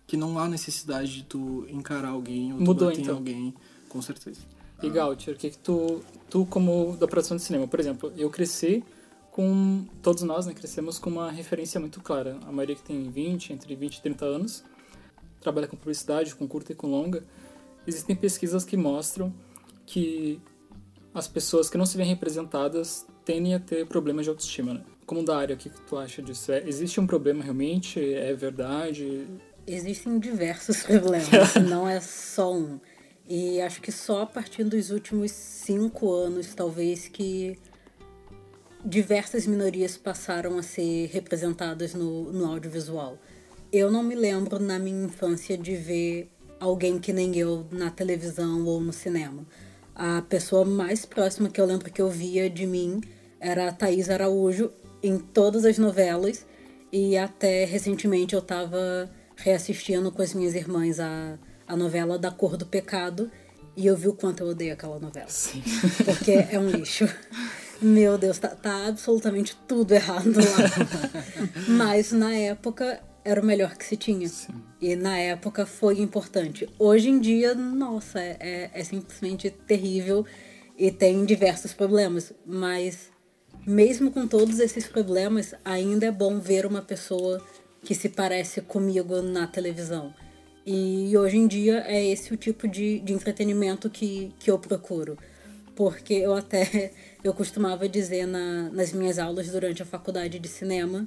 que 0.06 0.16
não 0.16 0.38
há 0.38 0.48
necessidade 0.48 1.16
de 1.16 1.22
tu 1.24 1.66
encarar 1.68 2.10
alguém 2.10 2.52
ou 2.52 2.60
Mudou, 2.60 2.74
tu 2.74 2.84
bater 2.90 3.00
então. 3.00 3.16
alguém, 3.16 3.54
com 3.88 4.00
certeza. 4.00 4.40
E 4.82 4.88
Gautier, 4.88 5.34
o 5.34 5.38
que 5.38 5.50
que 5.50 5.58
tu 5.58 6.00
tu 6.30 6.46
como 6.46 6.96
da 6.96 7.08
produção 7.08 7.36
de 7.36 7.42
cinema, 7.42 7.66
por 7.66 7.80
exemplo, 7.80 8.12
eu 8.16 8.30
cresci 8.30 8.84
com 9.36 9.84
todos 10.00 10.22
nós, 10.22 10.46
né, 10.46 10.54
crescemos 10.54 10.98
com 10.98 11.10
uma 11.10 11.30
referência 11.30 11.78
muito 11.78 12.00
clara. 12.00 12.40
A 12.46 12.50
maioria 12.50 12.74
que 12.74 12.82
tem 12.82 13.10
20, 13.10 13.52
entre 13.52 13.76
20 13.76 13.96
e 13.96 14.00
30 14.00 14.24
anos, 14.24 14.64
trabalha 15.42 15.68
com 15.68 15.76
publicidade, 15.76 16.34
com 16.34 16.48
curta 16.48 16.72
e 16.72 16.74
com 16.74 16.86
longa 16.86 17.22
existem 17.86 18.16
pesquisas 18.16 18.64
que 18.64 18.78
mostram 18.78 19.30
que 19.84 20.40
as 21.12 21.28
pessoas 21.28 21.68
que 21.68 21.76
não 21.76 21.84
se 21.84 21.98
veem 21.98 22.08
representadas 22.08 23.06
tendem 23.26 23.54
a 23.54 23.60
ter 23.60 23.86
problemas 23.86 24.24
de 24.24 24.30
autoestima. 24.30 24.72
Né? 24.72 24.84
Como 25.04 25.22
da 25.22 25.36
área, 25.36 25.54
o 25.54 25.58
que 25.58 25.68
tu 25.68 25.98
acha 25.98 26.22
disso? 26.22 26.50
É, 26.50 26.66
existe 26.66 26.98
um 26.98 27.06
problema 27.06 27.44
realmente? 27.44 28.00
É 28.00 28.32
verdade? 28.32 29.26
Existem 29.66 30.18
diversos 30.18 30.80
problemas, 30.82 31.54
não 31.68 31.86
é 31.86 32.00
só 32.00 32.54
um. 32.54 32.80
E 33.28 33.60
acho 33.60 33.82
que 33.82 33.92
só 33.92 34.22
a 34.22 34.26
partir 34.26 34.64
dos 34.64 34.90
últimos 34.90 35.30
cinco 35.30 36.10
anos, 36.10 36.54
talvez, 36.54 37.08
que 37.08 37.58
diversas 38.86 39.48
minorias 39.48 39.96
passaram 39.96 40.56
a 40.56 40.62
ser 40.62 41.10
representadas 41.12 41.92
no, 41.92 42.32
no 42.32 42.46
audiovisual. 42.46 43.18
Eu 43.72 43.90
não 43.90 44.02
me 44.02 44.14
lembro 44.14 44.60
na 44.60 44.78
minha 44.78 45.06
infância 45.06 45.58
de 45.58 45.74
ver 45.74 46.30
alguém 46.60 46.96
que 46.98 47.12
nem 47.12 47.36
eu 47.36 47.66
na 47.72 47.90
televisão 47.90 48.64
ou 48.64 48.80
no 48.80 48.92
cinema. 48.92 49.44
A 49.92 50.22
pessoa 50.22 50.64
mais 50.64 51.04
próxima 51.04 51.48
que 51.48 51.60
eu 51.60 51.66
lembro 51.66 51.90
que 51.90 52.00
eu 52.00 52.08
via 52.08 52.48
de 52.48 52.64
mim 52.64 53.00
era 53.40 53.68
a 53.68 53.72
Thaís 53.72 54.08
Araújo 54.08 54.70
em 55.02 55.18
todas 55.18 55.64
as 55.64 55.78
novelas 55.78 56.46
e 56.92 57.16
até 57.16 57.64
recentemente 57.64 58.34
eu 58.34 58.40
estava 58.40 59.10
reassistindo 59.34 60.12
com 60.12 60.22
as 60.22 60.32
minhas 60.32 60.54
irmãs 60.54 61.00
a, 61.00 61.36
a 61.66 61.76
novela 61.76 62.18
Da 62.18 62.30
Cor 62.30 62.56
do 62.56 62.64
Pecado 62.64 63.30
E 63.76 63.86
eu 63.86 63.96
vi 63.96 64.08
o 64.08 64.14
quanto 64.14 64.44
eu 64.44 64.48
odeio 64.50 64.72
aquela 64.72 64.98
novela. 65.00 65.28
Sim. 65.28 65.62
Porque 66.04 66.30
é 66.30 66.58
um 66.58 66.70
lixo. 66.70 67.04
Meu 67.80 68.16
Deus, 68.16 68.38
tá, 68.38 68.48
tá 68.48 68.86
absolutamente 68.86 69.56
tudo 69.68 69.92
errado 69.92 70.32
lá. 70.34 71.50
Mas 71.68 72.12
na 72.12 72.34
época 72.34 73.00
era 73.24 73.40
o 73.40 73.44
melhor 73.44 73.76
que 73.76 73.84
se 73.84 73.96
tinha. 73.96 74.28
Sim. 74.28 74.54
E 74.80 74.94
na 74.96 75.18
época 75.18 75.66
foi 75.66 76.00
importante. 76.00 76.68
Hoje 76.78 77.10
em 77.10 77.18
dia, 77.18 77.54
nossa, 77.54 78.20
é, 78.20 78.36
é, 78.40 78.70
é 78.72 78.84
simplesmente 78.84 79.50
terrível 79.50 80.24
e 80.78 80.90
tem 80.90 81.24
diversos 81.24 81.74
problemas. 81.74 82.32
Mas 82.46 83.10
mesmo 83.66 84.10
com 84.10 84.26
todos 84.26 84.60
esses 84.60 84.86
problemas, 84.86 85.54
ainda 85.64 86.06
é 86.06 86.10
bom 86.10 86.38
ver 86.38 86.64
uma 86.64 86.82
pessoa 86.82 87.44
que 87.82 87.94
se 87.94 88.08
parece 88.08 88.60
comigo 88.60 89.20
na 89.20 89.46
televisão. 89.46 90.14
E 90.64 91.16
hoje 91.16 91.36
em 91.36 91.46
dia 91.46 91.84
é 91.86 92.04
esse 92.04 92.32
o 92.32 92.36
tipo 92.36 92.66
de, 92.66 93.00
de 93.00 93.12
entretenimento 93.12 93.90
que, 93.90 94.32
que 94.38 94.50
eu 94.50 94.58
procuro. 94.58 95.16
Porque 95.76 96.14
eu 96.14 96.34
até 96.34 96.92
eu 97.22 97.32
costumava 97.32 97.88
dizer 97.88 98.26
na, 98.26 98.70
nas 98.70 98.92
minhas 98.92 99.18
aulas 99.20 99.48
durante 99.48 99.82
a 99.82 99.86
faculdade 99.86 100.40
de 100.40 100.48
cinema 100.48 101.06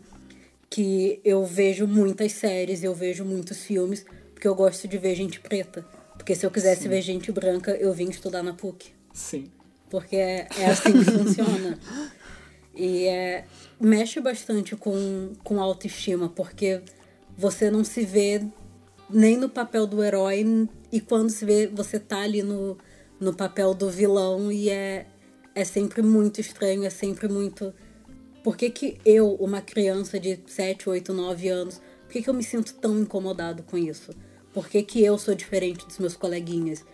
que 0.69 1.19
eu 1.25 1.43
vejo 1.45 1.87
muitas 1.87 2.31
séries, 2.33 2.83
eu 2.83 2.93
vejo 2.93 3.25
muitos 3.25 3.63
filmes, 3.63 4.05
porque 4.33 4.47
eu 4.47 4.53
gosto 4.53 4.87
de 4.87 4.97
ver 4.97 5.15
gente 5.15 5.39
preta. 5.39 5.83
Porque 6.15 6.35
se 6.35 6.45
eu 6.45 6.51
quisesse 6.51 6.83
Sim. 6.83 6.89
ver 6.89 7.01
gente 7.01 7.31
branca, 7.31 7.71
eu 7.71 7.91
vim 7.91 8.09
estudar 8.09 8.43
na 8.43 8.53
PUC. 8.53 8.91
Sim. 9.11 9.49
Porque 9.89 10.15
é, 10.15 10.47
é 10.57 10.65
assim 10.65 10.91
que 10.93 11.05
funciona. 11.05 11.79
E 12.75 13.07
é, 13.07 13.45
mexe 13.81 14.21
bastante 14.21 14.75
com, 14.75 15.33
com 15.43 15.59
autoestima, 15.59 16.29
porque 16.29 16.81
você 17.35 17.71
não 17.71 17.83
se 17.83 18.05
vê 18.05 18.45
nem 19.09 19.35
no 19.35 19.49
papel 19.49 19.87
do 19.87 20.03
herói, 20.03 20.69
e 20.91 21.01
quando 21.01 21.29
se 21.31 21.43
vê, 21.43 21.65
você 21.67 21.99
tá 21.99 22.19
ali 22.19 22.43
no, 22.43 22.77
no 23.19 23.33
papel 23.33 23.73
do 23.73 23.89
vilão, 23.89 24.51
e 24.51 24.69
é, 24.69 25.07
é 25.53 25.65
sempre 25.65 26.01
muito 26.01 26.39
estranho, 26.39 26.83
é 26.83 26.89
sempre 26.89 27.27
muito. 27.27 27.73
Por 28.43 28.55
que, 28.55 28.69
que 28.69 28.97
eu, 29.05 29.33
uma 29.35 29.61
criança 29.61 30.19
de 30.19 30.39
7, 30.47 30.89
8, 30.89 31.13
9 31.13 31.49
anos, 31.49 31.81
por 32.03 32.13
que, 32.13 32.21
que 32.23 32.29
eu 32.29 32.33
me 32.33 32.43
sinto 32.43 32.73
tão 32.75 32.97
incomodado 32.99 33.63
com 33.63 33.77
isso? 33.77 34.11
Por 34.53 34.67
que, 34.67 34.81
que 34.81 35.03
eu 35.03 35.17
sou 35.17 35.35
diferente 35.35 35.85
dos 35.85 35.99
meus 35.99 36.15
coleguinhas? 36.15 36.85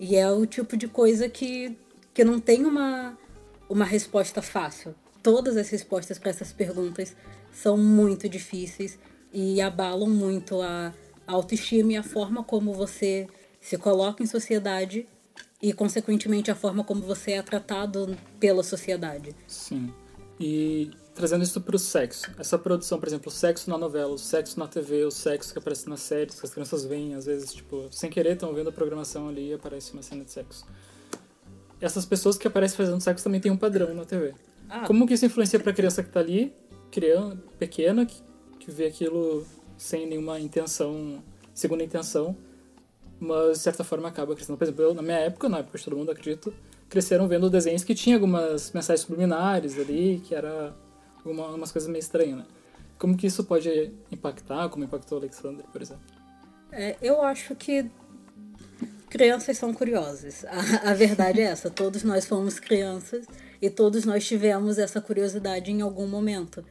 E 0.00 0.16
é 0.16 0.30
o 0.30 0.44
tipo 0.44 0.76
de 0.76 0.88
coisa 0.88 1.28
que, 1.28 1.76
que 2.12 2.24
não 2.24 2.40
tem 2.40 2.64
uma, 2.64 3.16
uma 3.68 3.84
resposta 3.84 4.42
fácil. 4.42 4.94
Todas 5.22 5.56
as 5.56 5.68
respostas 5.68 6.18
para 6.18 6.30
essas 6.30 6.52
perguntas 6.52 7.14
são 7.52 7.76
muito 7.76 8.28
difíceis 8.28 8.98
e 9.32 9.60
abalam 9.60 10.08
muito 10.08 10.60
a 10.60 10.92
autoestima 11.26 11.92
e 11.92 11.96
a 11.96 12.02
forma 12.02 12.42
como 12.42 12.72
você 12.72 13.26
se 13.60 13.76
coloca 13.76 14.22
em 14.22 14.26
sociedade 14.26 15.06
e, 15.62 15.72
consequentemente, 15.72 16.50
a 16.50 16.54
forma 16.54 16.84
como 16.84 17.02
você 17.02 17.32
é 17.32 17.42
tratado 17.42 18.16
pela 18.38 18.62
sociedade. 18.62 19.34
Sim. 19.46 19.92
E 20.38 20.90
trazendo 21.14 21.42
isso 21.42 21.60
pro 21.62 21.78
sexo. 21.78 22.30
Essa 22.38 22.58
produção, 22.58 23.00
por 23.00 23.08
exemplo, 23.08 23.28
o 23.28 23.30
sexo 23.30 23.70
na 23.70 23.78
novela, 23.78 24.12
o 24.12 24.18
sexo 24.18 24.58
na 24.58 24.68
TV, 24.68 25.04
o 25.04 25.10
sexo 25.10 25.52
que 25.52 25.58
aparece 25.58 25.88
nas 25.88 26.00
séries, 26.00 26.38
que 26.38 26.46
as 26.46 26.52
crianças 26.52 26.84
veem, 26.84 27.14
às 27.14 27.24
vezes, 27.24 27.54
tipo, 27.54 27.88
sem 27.90 28.10
querer, 28.10 28.34
estão 28.34 28.52
vendo 28.52 28.68
a 28.68 28.72
programação 28.72 29.28
ali 29.28 29.48
e 29.48 29.54
aparece 29.54 29.94
uma 29.94 30.02
cena 30.02 30.24
de 30.24 30.30
sexo. 30.30 30.66
Essas 31.80 32.04
pessoas 32.04 32.36
que 32.36 32.46
aparecem 32.46 32.76
fazendo 32.76 33.00
sexo 33.00 33.24
também 33.24 33.40
têm 33.40 33.50
um 33.50 33.56
padrão 33.56 33.94
na 33.94 34.04
TV. 34.04 34.34
Ah. 34.68 34.86
Como 34.86 35.06
que 35.06 35.14
isso 35.14 35.24
influencia 35.24 35.58
pra 35.58 35.72
criança 35.72 36.02
que 36.02 36.10
tá 36.10 36.20
ali, 36.20 36.54
criança, 36.90 37.38
pequena, 37.58 38.04
que, 38.04 38.22
que 38.60 38.70
vê 38.70 38.86
aquilo 38.86 39.46
sem 39.78 40.06
nenhuma 40.06 40.38
intenção, 40.38 41.22
segunda 41.54 41.82
intenção, 41.82 42.36
mas 43.18 43.58
de 43.58 43.62
certa 43.62 43.84
forma 43.84 44.08
acaba 44.08 44.34
crescendo. 44.34 44.56
Por 44.56 44.64
exemplo, 44.64 44.84
eu, 44.84 44.94
na 44.94 45.02
minha 45.02 45.18
época, 45.18 45.48
na 45.48 45.58
época 45.58 45.78
de 45.78 45.84
todo 45.84 45.96
mundo, 45.96 46.10
acredito, 46.10 46.52
cresceram 46.88 47.26
vendo 47.28 47.50
desenhos 47.50 47.84
que 47.84 47.94
tinha 47.94 48.16
algumas 48.16 48.72
mensagens 48.72 49.00
subliminares 49.00 49.78
ali, 49.78 50.22
que 50.24 50.34
era 50.34 50.74
uma, 51.24 51.48
umas 51.48 51.72
coisas 51.72 51.88
meio 51.88 52.00
estranhas, 52.00 52.38
né? 52.38 52.46
Como 52.98 53.16
que 53.16 53.26
isso 53.26 53.44
pode 53.44 53.92
impactar, 54.10 54.68
como 54.68 54.84
impactou 54.84 55.18
o 55.18 55.20
Alexandre, 55.20 55.64
por 55.70 55.82
exemplo? 55.82 56.04
É, 56.72 56.96
eu 57.02 57.22
acho 57.22 57.54
que 57.54 57.90
crianças 59.08 59.58
são 59.58 59.72
curiosas. 59.72 60.44
A, 60.46 60.90
a 60.90 60.94
verdade 60.94 61.40
é 61.40 61.44
essa. 61.44 61.68
Todos 61.70 62.02
nós 62.02 62.26
fomos 62.26 62.58
crianças 62.58 63.26
e 63.60 63.70
todos 63.70 64.04
nós 64.04 64.26
tivemos 64.26 64.78
essa 64.78 65.00
curiosidade 65.00 65.70
em 65.70 65.80
algum 65.80 66.06
momento. 66.06 66.64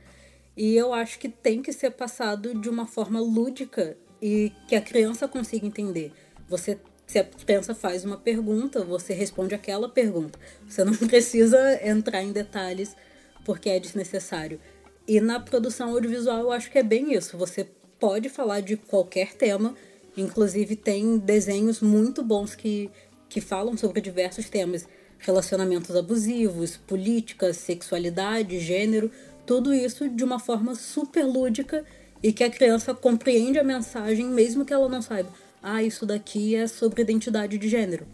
E 0.56 0.76
eu 0.76 0.94
acho 0.94 1.20
que 1.20 1.28
tem 1.28 1.62
que 1.62 1.74
ser 1.74 1.92
passado 1.92 2.54
de 2.54 2.70
uma 2.70 2.88
forma 2.88 3.20
lúdica 3.20 3.98
e 4.22 4.52
que 4.68 4.76
a 4.76 4.82
criança 4.82 5.28
consiga 5.28 5.66
entender. 5.66 6.14
Você, 6.48 6.78
se 7.08 7.20
a 7.20 7.24
criança 7.24 7.74
faz 7.74 8.06
uma 8.06 8.18
pergunta, 8.18 8.84
você 8.84 9.14
responde 9.14 9.56
aquela 9.56 9.90
pergunta. 9.90 10.40
Você 10.68 10.84
não 10.84 10.94
precisa 11.08 11.80
entrar 11.88 12.24
em 12.24 12.32
detalhes 12.32 12.96
porque 13.44 13.70
é 13.70 13.80
desnecessário. 13.80 14.60
E 15.08 15.20
na 15.22 15.40
produção 15.40 15.92
audiovisual 15.92 16.40
eu 16.40 16.52
acho 16.52 16.72
que 16.72 16.80
é 16.80 16.84
bem 16.84 17.14
isso. 17.14 17.38
Você 17.38 17.68
pode 18.00 18.28
falar 18.28 18.62
de 18.62 18.76
qualquer 18.76 19.34
tema, 19.34 19.76
inclusive 20.18 20.76
tem 20.76 21.18
desenhos 21.18 21.80
muito 21.80 22.24
bons 22.24 22.56
que, 22.56 22.90
que 23.30 23.40
falam 23.40 23.78
sobre 23.78 24.02
diversos 24.02 24.50
temas. 24.50 24.88
Relacionamentos 25.20 25.96
abusivos, 25.96 26.76
política, 26.76 27.54
sexualidade, 27.54 28.60
gênero, 28.60 29.10
tudo 29.46 29.74
isso 29.74 30.10
de 30.10 30.24
uma 30.24 30.40
forma 30.40 30.76
super 30.76 31.24
lúdica 31.24 31.86
e 32.22 32.34
que 32.34 32.44
a 32.44 32.50
criança 32.50 32.94
compreende 32.94 33.60
a 33.60 33.64
mensagem 33.64 34.26
mesmo 34.26 34.66
que 34.66 34.74
ela 34.74 34.90
não 34.90 35.02
saiba. 35.02 35.30
Ah, 35.68 35.82
isso 35.82 36.06
daqui 36.06 36.56
é 36.56 36.68
sobre 36.68 37.02
identidade 37.02 37.58
de 37.58 37.68
gênero. 37.68 38.06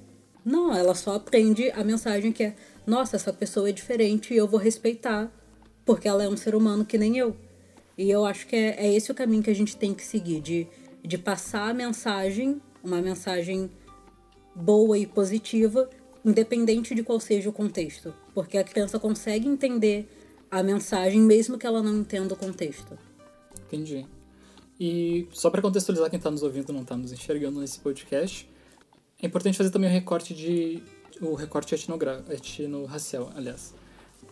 Não, 0.45 0.73
ela 0.73 0.95
só 0.95 1.15
aprende 1.15 1.69
a 1.71 1.83
mensagem 1.83 2.31
que 2.31 2.45
é: 2.45 2.55
nossa, 2.87 3.17
essa 3.17 3.33
pessoa 3.33 3.67
é 3.67 3.73
diferente 3.73 4.33
e 4.33 4.37
eu 4.37 4.47
vou 4.47 4.57
respeitar 4.57 5.29
porque 5.85 6.07
ela 6.07 6.23
é 6.23 6.29
um 6.29 6.37
ser 6.37 6.55
humano 6.55 6.85
que 6.85 6.97
nem 6.97 7.17
eu. 7.17 7.35
E 7.97 8.09
eu 8.09 8.23
acho 8.23 8.47
que 8.47 8.55
é, 8.55 8.85
é 8.85 8.93
esse 8.93 9.11
o 9.11 9.13
caminho 9.13 9.43
que 9.43 9.49
a 9.49 9.53
gente 9.53 9.75
tem 9.75 9.93
que 9.93 10.01
seguir, 10.01 10.39
de, 10.39 10.65
de 11.03 11.17
passar 11.17 11.69
a 11.69 11.73
mensagem, 11.73 12.61
uma 12.81 13.01
mensagem 13.01 13.69
boa 14.55 14.97
e 14.97 15.05
positiva, 15.05 15.89
independente 16.23 16.95
de 16.95 17.03
qual 17.03 17.19
seja 17.19 17.49
o 17.49 17.53
contexto. 17.53 18.13
Porque 18.33 18.57
a 18.57 18.63
criança 18.63 18.97
consegue 18.97 19.45
entender 19.45 20.09
a 20.49 20.63
mensagem 20.63 21.19
mesmo 21.19 21.57
que 21.57 21.67
ela 21.67 21.83
não 21.83 21.97
entenda 21.97 22.33
o 22.33 22.37
contexto. 22.37 22.97
Entendi. 23.67 24.07
E 24.83 25.27
só 25.31 25.51
para 25.51 25.61
contextualizar 25.61 26.09
quem 26.09 26.17
está 26.17 26.31
nos 26.31 26.41
ouvindo 26.41 26.73
não 26.73 26.81
está 26.81 26.97
nos 26.97 27.11
enxergando 27.13 27.59
nesse 27.59 27.79
podcast, 27.79 28.49
é 29.21 29.27
importante 29.27 29.55
fazer 29.55 29.69
também 29.69 29.87
o 29.87 29.93
recorte 29.93 30.33
de 30.33 30.81
o 31.21 31.35
recorte 31.35 31.75
etno-racial, 31.75 33.31
aliás. 33.35 33.75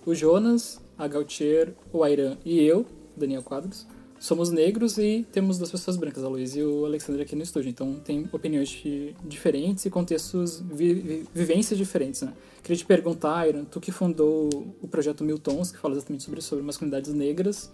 O 0.04 0.16
Jonas, 0.16 0.82
a 0.98 1.08
Gautier, 1.08 1.76
o 1.94 2.04
Airan 2.04 2.36
e 2.44 2.60
eu, 2.62 2.84
Daniel 3.16 3.44
Quadros, 3.44 3.86
somos 4.20 4.50
negros 4.50 4.98
e 4.98 5.24
temos 5.32 5.60
duas 5.60 5.70
pessoas 5.70 5.96
brancas, 5.98 6.24
a 6.24 6.28
Luiz 6.28 6.56
e 6.56 6.64
o 6.64 6.84
Alexandre 6.84 7.22
aqui 7.22 7.36
no 7.36 7.44
estúdio. 7.44 7.70
Então 7.70 8.00
tem 8.00 8.28
opiniões 8.32 8.76
diferentes 9.24 9.86
e 9.86 9.90
contextos, 9.92 10.62
vi- 10.62 10.96
vi- 10.96 11.26
vivências 11.32 11.78
diferentes, 11.78 12.24
né? 12.24 12.34
Queria 12.64 12.78
te 12.78 12.86
perguntar, 12.86 13.36
Airan, 13.38 13.66
tu 13.66 13.80
que 13.80 13.92
fundou 13.92 14.50
o 14.82 14.88
projeto 14.88 15.24
Miltons, 15.24 15.72
que 15.72 15.78
fala 15.78 15.94
exatamente 15.94 16.24
sobre, 16.24 16.42
sobre 16.42 16.66
masculinidades 16.66 17.14
negras, 17.14 17.72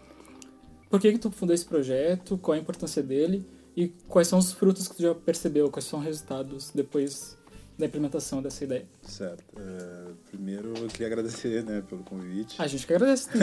por 0.89 0.99
que, 0.99 1.11
que 1.11 1.19
tu 1.19 1.31
fundou 1.31 1.53
esse 1.53 1.65
projeto? 1.65 2.37
Qual 2.37 2.55
a 2.55 2.59
importância 2.59 3.01
dele? 3.01 3.45
E 3.75 3.89
quais 4.07 4.27
são 4.27 4.39
os 4.39 4.53
frutos 4.53 4.87
que 4.87 4.95
tu 4.95 5.01
já 5.01 5.13
percebeu? 5.13 5.69
Quais 5.69 5.85
são 5.85 5.99
os 5.99 6.05
resultados 6.05 6.71
depois 6.73 7.37
da 7.77 7.85
implementação 7.85 8.41
dessa 8.41 8.63
ideia? 8.63 8.85
Certo. 9.03 9.43
É, 9.57 10.11
primeiro, 10.29 10.73
eu 10.77 10.87
queria 10.87 11.07
agradecer 11.07 11.63
né, 11.63 11.83
pelo 11.87 12.03
convite. 12.03 12.55
A 12.61 12.67
gente 12.67 12.87
que 12.87 12.93
agradece. 12.93 13.29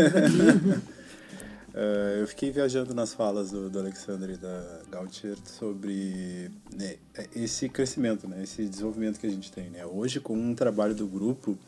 É, 1.75 2.19
eu 2.21 2.27
fiquei 2.27 2.51
viajando 2.51 2.95
nas 2.95 3.15
falas 3.15 3.51
do, 3.51 3.71
do 3.71 3.79
Alexandre 3.79 4.35
e 4.35 4.37
da 4.37 4.81
Gautier 4.91 5.37
sobre 5.45 6.51
né, 6.77 6.97
esse 7.35 7.69
crescimento, 7.69 8.29
né, 8.29 8.43
esse 8.43 8.67
desenvolvimento 8.67 9.19
que 9.19 9.27
a 9.27 9.31
gente 9.31 9.51
tem. 9.51 9.71
Né? 9.71 9.85
Hoje, 9.87 10.21
com 10.21 10.35
um 10.35 10.55
trabalho 10.55 10.95
do 10.95 11.07
grupo, 11.07 11.59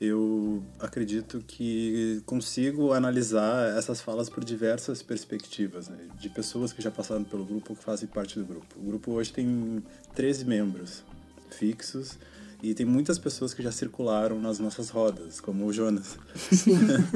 eu 0.00 0.62
acredito 0.78 1.42
que 1.46 2.22
consigo 2.24 2.92
analisar 2.92 3.76
essas 3.76 4.00
falas 4.00 4.28
por 4.28 4.44
diversas 4.44 5.02
perspectivas, 5.02 5.88
né? 5.88 5.98
de 6.20 6.28
pessoas 6.28 6.72
que 6.72 6.80
já 6.80 6.90
passaram 6.90 7.24
pelo 7.24 7.44
grupo 7.44 7.72
ou 7.72 7.76
que 7.76 7.82
fazem 7.82 8.08
parte 8.08 8.38
do 8.38 8.44
grupo. 8.44 8.78
O 8.78 8.82
grupo 8.82 9.12
hoje 9.12 9.32
tem 9.32 9.82
13 10.14 10.44
membros 10.44 11.02
fixos 11.50 12.16
e 12.62 12.74
tem 12.74 12.86
muitas 12.86 13.18
pessoas 13.18 13.52
que 13.52 13.62
já 13.62 13.72
circularam 13.72 14.40
nas 14.40 14.60
nossas 14.60 14.88
rodas, 14.90 15.40
como 15.40 15.66
o 15.66 15.72
Jonas. 15.72 16.16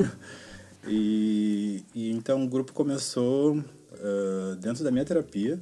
e, 0.86 1.84
e 1.94 2.10
então 2.10 2.44
o 2.44 2.48
grupo 2.48 2.72
começou 2.72 3.58
uh, 3.58 4.56
dentro 4.56 4.82
da 4.82 4.90
minha 4.90 5.04
terapia, 5.04 5.60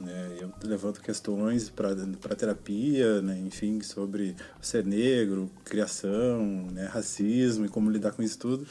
né? 0.00 0.38
Eu 0.40 0.50
levanto 0.64 1.00
questões 1.00 1.68
para 1.68 1.94
terapia, 2.34 3.20
né? 3.20 3.38
enfim, 3.38 3.82
sobre 3.82 4.34
ser 4.60 4.84
negro, 4.84 5.50
criação, 5.64 6.66
né? 6.72 6.86
racismo 6.86 7.66
e 7.66 7.68
como 7.68 7.90
lidar 7.90 8.12
com 8.12 8.22
isso 8.22 8.38
tudo. 8.38 8.66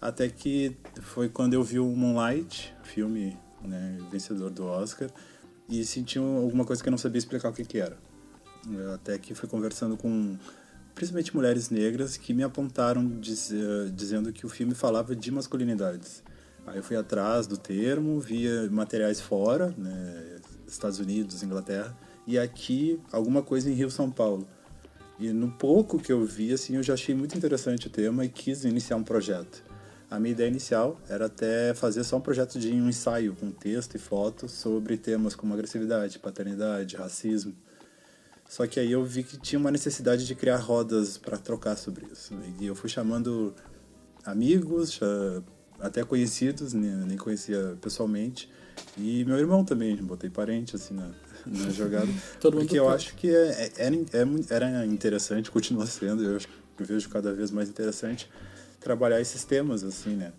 Até 0.00 0.28
que 0.28 0.76
foi 1.00 1.28
quando 1.28 1.54
eu 1.54 1.62
vi 1.62 1.78
o 1.78 1.86
Moonlight, 1.86 2.74
filme 2.82 3.36
né? 3.62 3.98
vencedor 4.10 4.50
do 4.50 4.64
Oscar, 4.64 5.10
e 5.68 5.84
senti 5.84 6.18
alguma 6.18 6.64
coisa 6.64 6.82
que 6.82 6.88
eu 6.88 6.92
não 6.92 6.98
sabia 6.98 7.18
explicar 7.18 7.48
o 7.48 7.52
que, 7.52 7.64
que 7.64 7.78
era. 7.78 7.96
Eu 8.70 8.92
até 8.92 9.16
que 9.18 9.34
fui 9.34 9.48
conversando 9.48 9.96
com 9.96 10.36
principalmente 10.94 11.34
mulheres 11.34 11.70
negras 11.70 12.16
que 12.16 12.34
me 12.34 12.42
apontaram 12.42 13.06
diz, 13.20 13.50
dizendo 13.94 14.32
que 14.32 14.44
o 14.44 14.48
filme 14.48 14.74
falava 14.74 15.16
de 15.16 15.30
masculinidades. 15.30 16.22
Aí 16.66 16.76
eu 16.76 16.82
fui 16.82 16.96
atrás 16.96 17.46
do 17.46 17.56
termo, 17.56 18.20
via 18.20 18.68
materiais 18.70 19.20
fora, 19.20 19.74
né, 19.78 20.36
Estados 20.72 20.98
Unidos, 20.98 21.42
Inglaterra, 21.42 21.96
e 22.26 22.38
aqui 22.38 23.00
alguma 23.12 23.42
coisa 23.42 23.70
em 23.70 23.74
Rio, 23.74 23.90
São 23.90 24.10
Paulo. 24.10 24.46
E 25.18 25.32
no 25.32 25.50
pouco 25.50 25.98
que 25.98 26.10
eu 26.10 26.24
vi, 26.24 26.52
assim, 26.52 26.76
eu 26.76 26.82
já 26.82 26.94
achei 26.94 27.14
muito 27.14 27.36
interessante 27.36 27.88
o 27.88 27.90
tema 27.90 28.24
e 28.24 28.28
quis 28.28 28.64
iniciar 28.64 28.96
um 28.96 29.04
projeto. 29.04 29.62
A 30.10 30.18
minha 30.18 30.32
ideia 30.32 30.48
inicial 30.48 31.00
era 31.08 31.26
até 31.26 31.72
fazer 31.74 32.02
só 32.02 32.16
um 32.16 32.20
projeto 32.20 32.58
de 32.58 32.72
um 32.72 32.88
ensaio 32.88 33.36
com 33.36 33.50
texto 33.50 33.94
e 33.94 33.98
foto 33.98 34.48
sobre 34.48 34.96
temas 34.96 35.36
como 35.36 35.54
agressividade, 35.54 36.18
paternidade, 36.18 36.96
racismo. 36.96 37.54
Só 38.48 38.66
que 38.66 38.80
aí 38.80 38.90
eu 38.90 39.04
vi 39.04 39.22
que 39.22 39.36
tinha 39.38 39.60
uma 39.60 39.70
necessidade 39.70 40.26
de 40.26 40.34
criar 40.34 40.56
rodas 40.56 41.16
para 41.16 41.38
trocar 41.38 41.76
sobre 41.76 42.06
isso. 42.10 42.34
E 42.58 42.66
eu 42.66 42.74
fui 42.74 42.88
chamando 42.88 43.54
amigos, 44.24 44.98
até 45.80 46.04
conhecidos, 46.04 46.72
nem 46.72 47.16
conhecia 47.16 47.76
pessoalmente, 47.80 48.50
e 48.96 49.24
meu 49.24 49.38
irmão 49.38 49.64
também, 49.64 49.96
botei 49.96 50.30
parente 50.30 50.76
assim 50.76 50.94
na, 50.94 51.10
na 51.46 51.70
jogada. 51.70 52.08
porque 52.40 52.78
eu 52.78 52.88
acho 52.88 53.14
que 53.14 53.28
é, 53.28 53.72
é, 53.76 53.88
é, 53.88 54.54
era 54.54 54.86
interessante, 54.86 55.50
continua 55.52 55.86
sendo, 55.86 56.22
eu, 56.24 56.38
eu 56.78 56.86
vejo 56.86 57.08
cada 57.08 57.32
vez 57.32 57.50
mais 57.50 57.68
interessante 57.68 58.28
trabalhar 58.80 59.20
esses 59.20 59.44
temas, 59.44 59.84
assim, 59.84 60.16
né? 60.16 60.32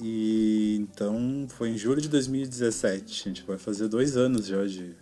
E 0.00 0.76
então 0.80 1.46
foi 1.48 1.70
em 1.70 1.78
julho 1.78 2.00
de 2.00 2.08
2017, 2.08 3.04
a 3.04 3.28
gente 3.28 3.42
vai 3.44 3.58
fazer 3.58 3.88
dois 3.88 4.16
anos 4.16 4.46
já 4.46 4.64
de, 4.66 4.92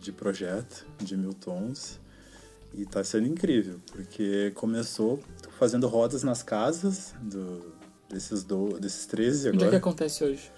de 0.00 0.12
projeto 0.12 0.86
de 0.98 1.16
Mil 1.16 1.32
Tons. 1.32 2.00
E 2.76 2.82
está 2.82 3.04
sendo 3.04 3.28
incrível, 3.28 3.80
porque 3.92 4.50
começou 4.56 5.22
fazendo 5.60 5.86
rodas 5.86 6.24
nas 6.24 6.42
casas 6.42 7.14
do, 7.22 7.72
desses, 8.14 8.42
do, 8.44 8.78
desses 8.78 9.04
13 9.06 9.48
agora. 9.48 9.56
Onde 9.56 9.66
é 9.66 9.70
que 9.70 9.76
acontece 9.76 10.24
hoje? 10.24 10.50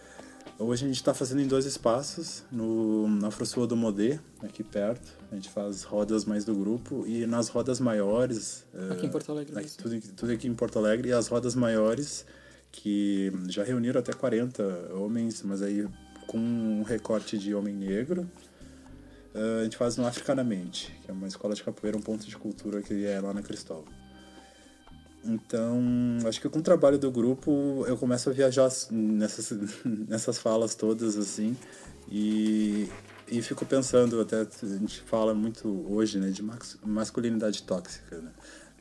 Hoje 0.58 0.84
a 0.84 0.88
gente 0.88 0.96
está 0.96 1.12
fazendo 1.12 1.42
em 1.42 1.46
dois 1.46 1.66
espaços, 1.66 2.42
no, 2.50 3.08
na 3.08 3.30
Frossua 3.30 3.66
do 3.66 3.76
Modê, 3.76 4.18
aqui 4.42 4.62
perto. 4.62 5.12
A 5.30 5.34
gente 5.34 5.50
faz 5.50 5.82
rodas 5.82 6.24
mais 6.24 6.44
do 6.44 6.54
grupo 6.54 7.04
e 7.06 7.26
nas 7.26 7.48
rodas 7.48 7.78
maiores... 7.78 8.64
Aqui 8.90 9.02
uh, 9.02 9.06
em 9.06 9.10
Porto 9.10 9.32
Alegre. 9.32 9.58
Aqui, 9.58 9.70
tudo, 9.76 10.00
tudo 10.16 10.32
aqui 10.32 10.48
em 10.48 10.54
Porto 10.54 10.78
Alegre. 10.78 11.10
E 11.10 11.12
as 11.12 11.28
rodas 11.28 11.54
maiores, 11.54 12.24
que 12.72 13.30
já 13.48 13.64
reuniram 13.64 14.00
até 14.00 14.14
40 14.14 14.94
homens, 14.94 15.42
mas 15.42 15.60
aí 15.60 15.86
com 16.26 16.38
um 16.38 16.82
recorte 16.82 17.36
de 17.36 17.54
homem 17.54 17.74
negro. 17.74 18.22
Uh, 19.34 19.60
a 19.60 19.64
gente 19.64 19.76
faz 19.76 19.98
no 19.98 20.06
Africanamente, 20.06 20.90
que 21.04 21.10
é 21.10 21.12
uma 21.12 21.28
escola 21.28 21.54
de 21.54 21.62
capoeira, 21.62 21.98
um 21.98 22.00
ponto 22.02 22.26
de 22.26 22.36
cultura 22.36 22.80
que 22.80 23.04
é 23.04 23.20
lá 23.20 23.34
na 23.34 23.42
Cristóvão. 23.42 24.05
Então, 25.26 25.80
acho 26.26 26.40
que 26.40 26.48
com 26.48 26.58
o 26.58 26.62
trabalho 26.62 26.98
do 26.98 27.10
grupo 27.10 27.84
eu 27.86 27.96
começo 27.96 28.30
a 28.30 28.32
viajar 28.32 28.70
nessas, 28.90 29.52
nessas 29.84 30.38
falas 30.38 30.74
todas, 30.74 31.16
assim, 31.16 31.56
e, 32.10 32.88
e 33.28 33.42
fico 33.42 33.66
pensando, 33.66 34.20
até 34.20 34.40
a 34.40 34.66
gente 34.66 35.00
fala 35.00 35.34
muito 35.34 35.84
hoje, 35.90 36.18
né, 36.18 36.30
de 36.30 36.42
masculinidade 36.84 37.62
tóxica, 37.62 38.18
né? 38.18 38.30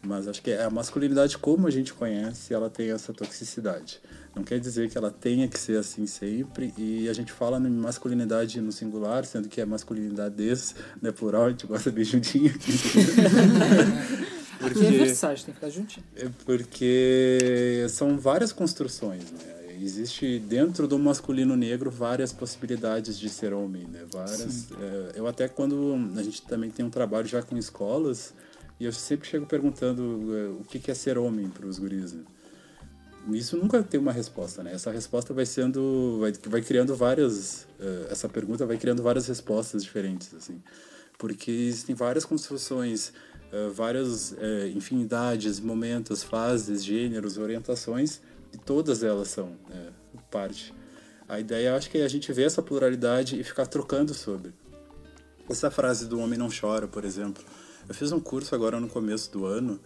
Mas 0.05 0.27
acho 0.27 0.41
que 0.41 0.51
é 0.51 0.63
a 0.63 0.69
masculinidade 0.69 1.35
como 1.37 1.67
a 1.67 1.71
gente 1.71 1.91
conhece, 1.93 2.53
ela 2.53 2.69
tem 2.69 2.91
essa 2.91 3.11
toxicidade. 3.11 3.99
Não 4.35 4.43
quer 4.43 4.59
dizer 4.59 4.87
que 4.89 4.97
ela 4.97 5.09
tenha 5.09 5.47
que 5.47 5.57
ser 5.57 5.79
assim 5.79 6.05
sempre. 6.05 6.71
E 6.77 7.09
a 7.09 7.13
gente 7.13 7.31
fala 7.31 7.57
em 7.57 7.71
masculinidade 7.71 8.61
no 8.61 8.71
singular, 8.71 9.25
sendo 9.25 9.49
que 9.49 9.59
é 9.59 9.65
masculinidades, 9.65 10.75
né, 11.01 11.11
plural, 11.11 11.45
a 11.45 11.49
gente 11.49 11.65
gosta 11.65 11.89
bem 11.89 12.03
juntinho. 12.03 12.53
porque, 14.59 14.79
é 14.79 14.91
versátil, 14.91 15.45
tem 15.45 15.53
que 15.53 15.59
ficar 15.59 15.69
juntinho. 15.69 16.05
É 16.15 16.29
porque 16.45 17.85
são 17.89 18.17
várias 18.17 18.51
construções, 18.51 19.31
né? 19.31 19.55
Existe 19.81 20.39
dentro 20.39 20.87
do 20.87 20.97
masculino 20.97 21.55
negro 21.55 21.91
várias 21.91 22.31
possibilidades 22.31 23.19
de 23.19 23.27
ser 23.29 23.53
homem, 23.53 23.83
né? 23.83 24.05
Várias. 24.11 24.71
É, 24.71 25.11
eu 25.15 25.27
até 25.27 25.47
quando 25.47 25.95
a 26.17 26.23
gente 26.23 26.41
também 26.43 26.69
tem 26.69 26.85
um 26.85 26.89
trabalho 26.89 27.27
já 27.27 27.41
com 27.41 27.57
escolas, 27.57 28.33
e 28.79 28.85
eu 28.85 28.91
sempre 28.91 29.27
chego 29.27 29.45
perguntando 29.45 30.01
uh, 30.01 30.61
o 30.61 30.63
que, 30.65 30.79
que 30.79 30.91
é 30.91 30.93
ser 30.93 31.17
homem 31.17 31.49
para 31.49 31.65
os 31.65 31.79
guris. 31.79 32.13
Né? 32.13 32.23
Isso 33.31 33.57
nunca 33.57 33.81
tem 33.81 33.99
uma 33.99 34.11
resposta, 34.11 34.61
né? 34.63 34.73
Essa 34.73 34.91
resposta 34.91 35.33
vai 35.33 35.45
sendo, 35.45 36.19
vai, 36.19 36.33
vai 36.47 36.61
criando 36.61 36.95
várias, 36.95 37.65
uh, 37.79 38.11
essa 38.11 38.27
pergunta 38.27 38.65
vai 38.65 38.77
criando 38.77 39.01
várias 39.01 39.27
respostas 39.27 39.83
diferentes, 39.83 40.33
assim, 40.33 40.61
porque 41.17 41.51
existem 41.51 41.95
várias 41.95 42.25
construções, 42.25 43.13
uh, 43.55 43.71
várias 43.71 44.35
infinidades, 44.75 45.59
momentos, 45.59 46.23
fases, 46.23 46.83
gêneros, 46.83 47.37
orientações, 47.37 48.21
e 48.53 48.57
todas 48.57 49.03
elas 49.03 49.29
são 49.29 49.55
parte. 50.29 50.73
A 51.27 51.39
ideia, 51.39 51.75
acho 51.75 51.89
que 51.89 51.97
é 51.97 52.05
a 52.05 52.07
gente 52.07 52.31
ver 52.31 52.43
essa 52.43 52.61
pluralidade 52.61 53.39
e 53.39 53.43
ficar 53.43 53.65
trocando 53.65 54.13
sobre. 54.13 54.53
Essa 55.49 55.71
frase 55.71 56.07
do 56.07 56.19
homem 56.19 56.37
não 56.37 56.49
chora, 56.49 56.87
por 56.87 57.03
exemplo, 57.03 57.43
eu 57.87 57.93
fiz 57.93 58.11
um 58.11 58.19
curso 58.19 58.53
agora 58.53 58.79
no 58.79 58.87
começo 58.87 59.31
do 59.31 59.45
ano 59.45 59.79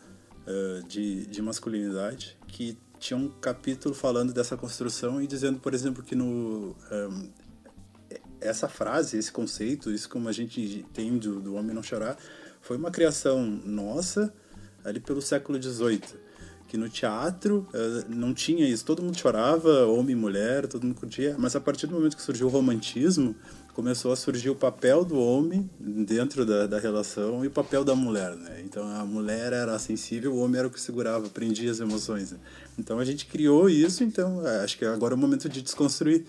uh, 0.46 0.88
de, 0.88 1.26
de 1.26 1.42
masculinidade 1.42 2.38
que 2.48 2.78
tinha 2.98 3.18
um 3.18 3.30
capítulo 3.30 3.96
falando 3.96 4.34
dessa 4.34 4.58
construção 4.58 5.22
e 5.22 5.28
dizendo, 5.28 5.60
por 5.60 5.74
exemplo, 5.74 6.04
que 6.04 6.16
no 6.16 6.76
um, 6.92 7.30
essa 8.42 8.68
frase, 8.68 9.18
esse 9.18 9.32
conceito, 9.32 9.92
isso 9.92 10.10
como 10.10 10.28
a 10.28 10.32
gente 10.32 10.86
tem 10.94 11.18
do, 11.18 11.40
do 11.40 11.56
homem 11.56 11.74
não 11.74 11.84
chorar, 11.84 12.18
foi 12.70 12.78
uma 12.78 12.92
criação 12.92 13.44
nossa 13.66 14.32
ali 14.86 15.00
pelo 15.00 15.24
século 15.24 15.60
XVIII 15.60 16.04
que 16.68 16.78
no 16.78 16.88
teatro 16.88 17.68
uh, 17.74 18.06
não 18.08 18.32
tinha 18.32 18.64
isso. 18.70 18.86
Todo 18.86 19.02
mundo 19.02 19.18
chorava, 19.18 19.88
homem 19.88 20.12
e 20.12 20.16
mulher, 20.16 20.68
todo 20.68 20.84
mundo 20.84 20.96
curtia. 20.96 21.36
Mas 21.40 21.56
a 21.56 21.60
partir 21.60 21.88
do 21.88 21.96
momento 21.96 22.16
que 22.16 22.22
surgiu 22.22 22.46
o 22.46 22.50
romantismo, 22.52 23.36
começou 23.74 24.12
a 24.12 24.16
surgir 24.16 24.52
o 24.52 24.56
papel 24.56 25.04
do 25.04 25.20
homem 25.20 25.68
dentro 25.80 26.46
da, 26.46 26.68
da 26.68 26.78
relação 26.78 27.44
e 27.44 27.48
o 27.48 27.52
papel 27.52 27.84
da 27.84 27.96
mulher, 27.96 28.36
né? 28.36 28.62
Então 28.64 28.88
a 28.88 29.04
mulher 29.04 29.52
era 29.52 29.80
sensível, 29.80 30.34
o 30.36 30.38
homem 30.38 30.60
era 30.60 30.68
o 30.68 30.72
que 30.72 30.80
segurava, 30.80 31.28
prendia 31.28 31.72
as 31.72 31.80
emoções. 31.80 32.34
Né? 32.34 32.38
Então 32.78 33.00
a 33.00 33.04
gente 33.04 33.26
criou 33.26 33.68
isso, 33.68 34.04
então 34.04 34.48
é, 34.48 34.64
acho 34.64 34.78
que 34.78 34.86
agora 34.86 35.16
é 35.16 35.18
o 35.18 35.20
momento 35.20 35.50
de 35.50 35.64
desconstruir. 35.64 36.24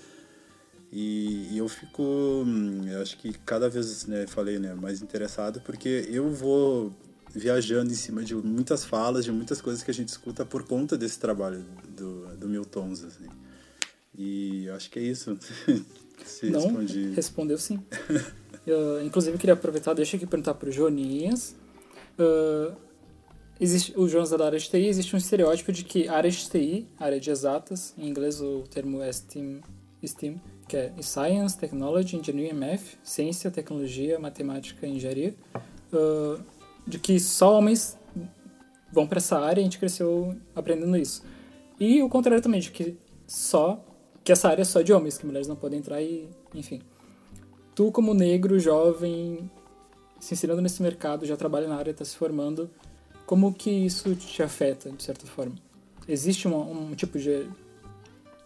E, 0.93 1.49
e 1.53 1.59
eu 1.59 1.69
fico, 1.69 2.03
hum, 2.03 2.83
eu 2.89 3.01
acho 3.01 3.17
que 3.17 3.33
cada 3.47 3.69
vez, 3.69 4.07
né, 4.07 4.27
falei, 4.27 4.59
né, 4.59 4.75
mais 4.75 5.01
interessado, 5.01 5.61
porque 5.61 6.09
eu 6.11 6.29
vou 6.31 6.93
viajando 7.33 7.93
em 7.93 7.97
cima 7.97 8.25
de 8.25 8.35
muitas 8.35 8.85
falas, 8.85 9.25
de 9.25 9.31
muitas 9.31 9.61
coisas 9.61 9.85
que 9.85 9.91
a 9.91 9.95
gente 9.95 10.09
escuta 10.09 10.45
por 10.45 10.65
conta 10.65 10.99
desse 10.99 11.19
trabalho 11.19 11.65
do, 11.97 12.37
do 12.37 12.49
Miltons, 12.49 13.05
assim. 13.05 13.29
E 14.19 14.69
acho 14.71 14.91
que 14.91 14.99
é 14.99 15.03
isso. 15.03 15.39
Se 16.25 16.51
Não, 16.51 16.61
respondi. 16.61 17.11
respondeu 17.11 17.57
sim. 17.57 17.81
eu, 18.67 19.03
inclusive, 19.05 19.39
queria 19.39 19.55
aproveitar, 19.55 19.95
deixa 19.95 20.17
aqui 20.17 20.27
perguntar 20.27 20.55
para 20.55 20.69
o 20.69 20.73
Joninhas. 20.73 21.55
Uh, 22.19 22.77
existe, 23.61 23.95
o 23.97 24.09
Jonas 24.09 24.31
da 24.31 24.45
área 24.45 24.59
de 24.59 24.69
TI, 24.69 24.87
existe 24.87 25.15
um 25.15 25.19
estereótipo 25.19 25.73
de 25.73 25.85
que 25.85 26.09
área 26.09 26.31
de 26.31 26.51
TI, 26.51 26.89
área 26.99 27.19
de 27.21 27.31
exatas, 27.31 27.95
em 27.97 28.09
inglês 28.09 28.41
o 28.41 28.65
termo 28.69 29.01
é 29.01 29.11
STEAM, 29.11 29.61
STEAM 30.05 30.41
que 30.71 30.77
é 30.77 30.93
Science, 31.03 31.59
Technology, 31.59 32.17
Engineering, 32.17 32.55
Math, 32.55 32.97
Ciência, 33.03 33.51
Tecnologia, 33.51 34.21
Matemática 34.21 34.87
e 34.87 34.91
Engenharia, 34.91 35.35
uh, 35.93 36.41
de 36.87 36.97
que 36.97 37.19
só 37.19 37.59
homens 37.59 37.99
vão 38.93 39.05
para 39.05 39.19
essa 39.19 39.37
área 39.37 39.61
e 39.61 39.63
a 39.63 39.65
gente 39.65 39.81
cresceu 39.81 40.37
aprendendo 40.55 40.97
isso. 40.97 41.25
E 41.81 42.01
o 42.01 42.09
contrário 42.09 42.41
também, 42.41 42.61
de 42.61 42.71
que 42.71 42.97
só 43.27 43.85
que 44.23 44.31
essa 44.31 44.49
área 44.49 44.63
é 44.63 44.65
só 44.65 44.81
de 44.81 44.93
homens, 44.93 45.19
que 45.19 45.27
mulheres 45.27 45.49
não 45.49 45.57
podem 45.57 45.81
entrar 45.81 46.01
e, 46.01 46.29
enfim. 46.55 46.81
Tu 47.75 47.91
como 47.91 48.15
negro, 48.15 48.57
jovem, 48.61 49.51
se 50.21 50.35
ensinando 50.35 50.63
nesse 50.63 50.81
mercado, 50.81 51.27
já 51.27 51.37
trabalha 51.37 51.67
na 51.67 51.75
área, 51.75 51.91
está 51.91 52.05
se 52.05 52.15
formando, 52.15 52.71
como 53.27 53.53
que 53.53 53.71
isso 53.71 54.15
te 54.15 54.41
afeta, 54.41 54.89
de 54.89 55.03
certa 55.03 55.27
forma? 55.27 55.57
Existe 56.07 56.47
um, 56.47 56.91
um 56.91 56.95
tipo 56.95 57.19
de, 57.19 57.49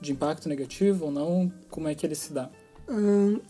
de 0.04 0.12
impacto 0.12 0.48
negativo 0.48 1.06
ou 1.06 1.10
não? 1.10 1.52
Como 1.70 1.88
é 1.88 1.94
que 1.94 2.06
ele 2.06 2.14
se 2.14 2.32
dá? 2.32 2.50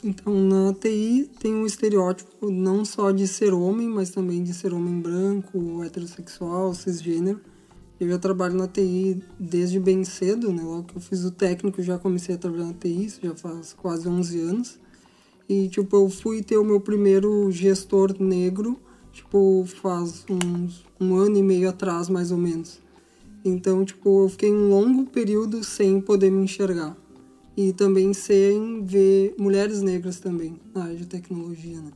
Então, 0.02 0.32
na 0.32 0.72
TI 0.74 1.28
tem 1.40 1.52
um 1.52 1.66
estereótipo 1.66 2.50
não 2.50 2.84
só 2.84 3.10
de 3.10 3.26
ser 3.26 3.52
homem, 3.52 3.88
mas 3.88 4.10
também 4.10 4.44
de 4.44 4.54
ser 4.54 4.72
homem 4.72 5.00
branco, 5.00 5.82
heterossexual, 5.82 6.72
cisgênero. 6.72 7.40
Eu 7.98 8.08
já 8.08 8.18
trabalho 8.18 8.54
na 8.54 8.68
TI 8.68 9.22
desde 9.38 9.80
bem 9.80 10.04
cedo, 10.04 10.52
né? 10.52 10.62
Logo 10.62 10.84
que 10.84 10.96
eu 10.96 11.00
fiz 11.00 11.24
o 11.24 11.30
técnico, 11.30 11.82
já 11.82 11.98
comecei 11.98 12.34
a 12.34 12.38
trabalhar 12.38 12.66
na 12.66 12.74
TI, 12.74 13.04
isso 13.04 13.20
já 13.22 13.34
faz 13.34 13.72
quase 13.72 14.08
11 14.08 14.40
anos. 14.40 14.78
E, 15.48 15.68
tipo, 15.68 15.96
eu 15.96 16.08
fui 16.08 16.42
ter 16.42 16.56
o 16.56 16.64
meu 16.64 16.80
primeiro 16.80 17.50
gestor 17.50 18.14
negro, 18.20 18.78
tipo, 19.12 19.64
faz 19.82 20.24
uns 20.30 20.84
um 21.00 21.16
ano 21.16 21.36
e 21.36 21.42
meio 21.42 21.68
atrás, 21.68 22.08
mais 22.08 22.30
ou 22.30 22.38
menos. 22.38 22.80
Então, 23.44 23.84
tipo, 23.84 24.24
eu 24.24 24.28
fiquei 24.28 24.50
um 24.50 24.70
longo 24.70 25.04
período 25.04 25.62
sem 25.62 26.00
poder 26.00 26.30
me 26.30 26.44
enxergar 26.44 26.96
e 27.56 27.72
também 27.72 28.12
sem 28.12 28.82
ver 28.84 29.34
mulheres 29.38 29.82
negras 29.82 30.18
também 30.18 30.58
na 30.74 30.84
área 30.84 30.96
de 30.96 31.06
tecnologia, 31.06 31.80
né? 31.80 31.92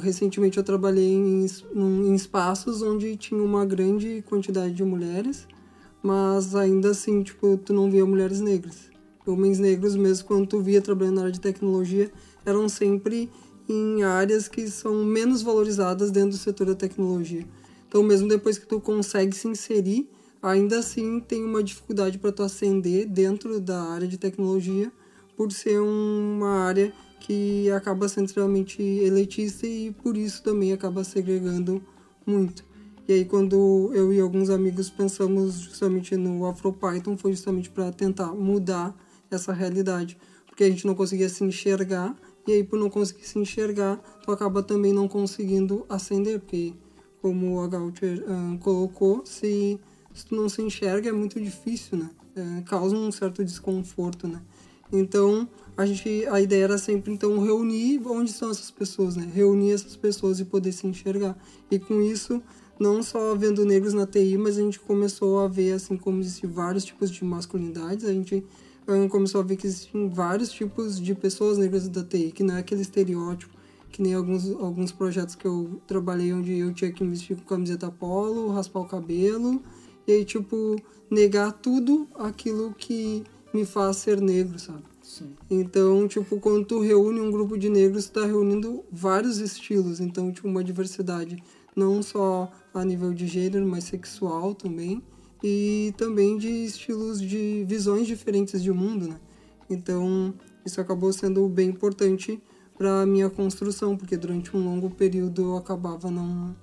Recentemente 0.00 0.56
eu 0.56 0.64
trabalhei 0.64 1.12
em, 1.12 1.46
em 1.74 2.14
espaços 2.14 2.80
onde 2.80 3.14
tinha 3.16 3.42
uma 3.42 3.66
grande 3.66 4.24
quantidade 4.26 4.72
de 4.72 4.82
mulheres, 4.82 5.46
mas 6.02 6.54
ainda 6.54 6.90
assim, 6.90 7.22
tipo, 7.22 7.58
tu 7.58 7.74
não 7.74 7.90
via 7.90 8.06
mulheres 8.06 8.40
negras. 8.40 8.90
Homens 9.26 9.58
negros, 9.58 9.96
mesmo 9.96 10.26
quando 10.26 10.46
tu 10.46 10.60
via 10.60 10.80
trabalhando 10.80 11.16
na 11.16 11.20
área 11.22 11.32
de 11.32 11.40
tecnologia, 11.40 12.10
eram 12.44 12.68
sempre 12.68 13.30
em 13.68 14.02
áreas 14.02 14.48
que 14.48 14.68
são 14.68 15.04
menos 15.04 15.42
valorizadas 15.42 16.10
dentro 16.10 16.30
do 16.30 16.36
setor 16.36 16.66
da 16.68 16.74
tecnologia. 16.74 17.46
Então, 17.94 18.02
mesmo 18.02 18.26
depois 18.26 18.58
que 18.58 18.66
tu 18.66 18.80
consegue 18.80 19.36
se 19.36 19.46
inserir, 19.46 20.10
ainda 20.42 20.80
assim 20.80 21.20
tem 21.20 21.44
uma 21.44 21.62
dificuldade 21.62 22.18
para 22.18 22.32
tu 22.32 22.42
ascender 22.42 23.06
dentro 23.06 23.60
da 23.60 23.80
área 23.84 24.08
de 24.08 24.18
tecnologia, 24.18 24.90
por 25.36 25.52
ser 25.52 25.78
uma 25.78 26.64
área 26.64 26.92
que 27.20 27.70
acaba 27.70 28.08
sendo 28.08 28.26
extremamente 28.26 28.82
elitista 28.82 29.64
e 29.64 29.92
por 29.92 30.16
isso 30.16 30.42
também 30.42 30.72
acaba 30.72 31.04
segregando 31.04 31.80
muito. 32.26 32.64
E 33.06 33.12
aí 33.12 33.24
quando 33.24 33.92
eu 33.94 34.12
e 34.12 34.18
alguns 34.18 34.50
amigos 34.50 34.90
pensamos 34.90 35.60
justamente 35.60 36.16
no 36.16 36.46
AfroPython 36.46 37.16
foi 37.16 37.30
justamente 37.30 37.70
para 37.70 37.92
tentar 37.92 38.34
mudar 38.34 38.92
essa 39.30 39.52
realidade, 39.52 40.18
porque 40.48 40.64
a 40.64 40.68
gente 40.68 40.84
não 40.84 40.96
conseguia 40.96 41.28
se 41.28 41.44
enxergar 41.44 42.12
e 42.44 42.54
aí 42.54 42.64
por 42.64 42.76
não 42.76 42.90
conseguir 42.90 43.28
se 43.28 43.38
enxergar, 43.38 43.98
tu 44.24 44.32
acaba 44.32 44.64
também 44.64 44.92
não 44.92 45.06
conseguindo 45.06 45.86
ascender, 45.88 46.40
porque 46.40 46.74
como 47.24 47.58
a 47.62 47.66
Gautier 47.66 48.22
uh, 48.22 48.58
colocou, 48.58 49.24
se, 49.24 49.80
se 50.12 50.26
tu 50.26 50.36
não 50.36 50.46
se 50.46 50.60
enxerga 50.60 51.08
é 51.08 51.12
muito 51.12 51.40
difícil, 51.40 51.96
né? 51.96 52.10
É, 52.36 52.60
causa 52.66 52.94
um 52.94 53.10
certo 53.10 53.42
desconforto, 53.42 54.28
né? 54.28 54.42
Então, 54.92 55.48
a 55.74 55.86
gente 55.86 56.26
a 56.26 56.38
ideia 56.38 56.64
era 56.64 56.76
sempre 56.76 57.10
então 57.10 57.38
reunir 57.38 57.98
onde 58.06 58.30
estão 58.30 58.50
essas 58.50 58.70
pessoas, 58.70 59.16
né? 59.16 59.26
Reunir 59.32 59.72
essas 59.72 59.96
pessoas 59.96 60.38
e 60.38 60.44
poder 60.44 60.70
se 60.72 60.86
enxergar. 60.86 61.34
E 61.70 61.78
com 61.78 62.02
isso, 62.02 62.42
não 62.78 63.02
só 63.02 63.34
vendo 63.34 63.64
negros 63.64 63.94
na 63.94 64.06
TI, 64.06 64.36
mas 64.36 64.58
a 64.58 64.60
gente 64.60 64.78
começou 64.78 65.40
a 65.40 65.48
ver 65.48 65.72
assim 65.72 65.96
como 65.96 66.20
existem 66.20 66.50
vários 66.50 66.84
tipos 66.84 67.10
de 67.10 67.24
masculinidades, 67.24 68.04
a 68.04 68.12
gente 68.12 68.44
começou 69.08 69.40
a 69.40 69.44
ver 69.44 69.56
que 69.56 69.66
existem 69.66 70.10
vários 70.10 70.50
tipos 70.52 71.00
de 71.00 71.14
pessoas 71.14 71.56
negras 71.56 71.88
da 71.88 72.04
TI, 72.04 72.32
que 72.32 72.42
não 72.42 72.56
é 72.56 72.58
aquele 72.58 72.82
estereótipo, 72.82 73.53
que 73.94 74.02
nem 74.02 74.12
alguns, 74.12 74.50
alguns 74.50 74.90
projetos 74.90 75.36
que 75.36 75.46
eu 75.46 75.80
trabalhei 75.86 76.32
onde 76.32 76.58
eu 76.58 76.74
tinha 76.74 76.90
que 76.90 77.04
me 77.04 77.10
vestir 77.10 77.36
com 77.36 77.44
camiseta 77.44 77.92
polo, 77.92 78.50
raspar 78.50 78.80
o 78.80 78.84
cabelo, 78.84 79.62
e 80.04 80.10
aí, 80.10 80.24
tipo, 80.24 80.74
negar 81.08 81.52
tudo 81.52 82.08
aquilo 82.16 82.74
que 82.76 83.22
me 83.52 83.64
faz 83.64 83.98
ser 83.98 84.20
negro, 84.20 84.58
sabe? 84.58 84.82
Sim. 85.00 85.36
Então, 85.48 86.08
tipo, 86.08 86.40
quando 86.40 86.66
tu 86.66 86.80
reúne 86.80 87.20
um 87.20 87.30
grupo 87.30 87.56
de 87.56 87.68
negros, 87.68 88.06
tu 88.06 88.20
tá 88.20 88.26
reunindo 88.26 88.84
vários 88.90 89.38
estilos, 89.38 90.00
então, 90.00 90.32
tipo, 90.32 90.48
uma 90.48 90.64
diversidade 90.64 91.40
não 91.76 92.02
só 92.02 92.50
a 92.74 92.84
nível 92.84 93.14
de 93.14 93.28
gênero, 93.28 93.64
mas 93.64 93.84
sexual 93.84 94.56
também 94.56 95.00
e 95.40 95.94
também 95.96 96.36
de 96.36 96.48
estilos 96.48 97.20
de 97.20 97.64
visões 97.68 98.08
diferentes 98.08 98.60
de 98.60 98.72
mundo, 98.72 99.06
né? 99.06 99.20
Então, 99.70 100.34
isso 100.66 100.80
acabou 100.80 101.12
sendo 101.12 101.48
bem 101.48 101.68
importante 101.68 102.42
para 102.76 103.02
a 103.02 103.06
minha 103.06 103.30
construção, 103.30 103.96
porque 103.96 104.16
durante 104.16 104.56
um 104.56 104.64
longo 104.64 104.90
período 104.90 105.42
eu 105.42 105.56
acabava 105.56 106.10
não 106.10 106.54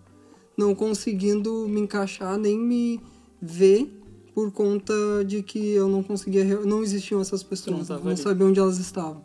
não 0.58 0.76
conseguindo 0.76 1.68
me 1.68 1.82
encaixar 1.82 2.38
nem 2.38 2.60
me 2.60 3.02
ver 3.42 3.90
por 4.34 4.52
conta 4.52 4.94
de 5.26 5.42
que 5.42 5.72
eu 5.72 5.88
não 5.88 6.04
conseguia 6.04 6.44
não 6.44 6.84
existiam 6.84 7.22
essas 7.22 7.42
pessoas, 7.42 7.90
não, 7.90 8.00
não 8.00 8.18
sabia 8.18 8.46
onde 8.46 8.60
elas 8.60 8.78
estavam. 8.78 9.24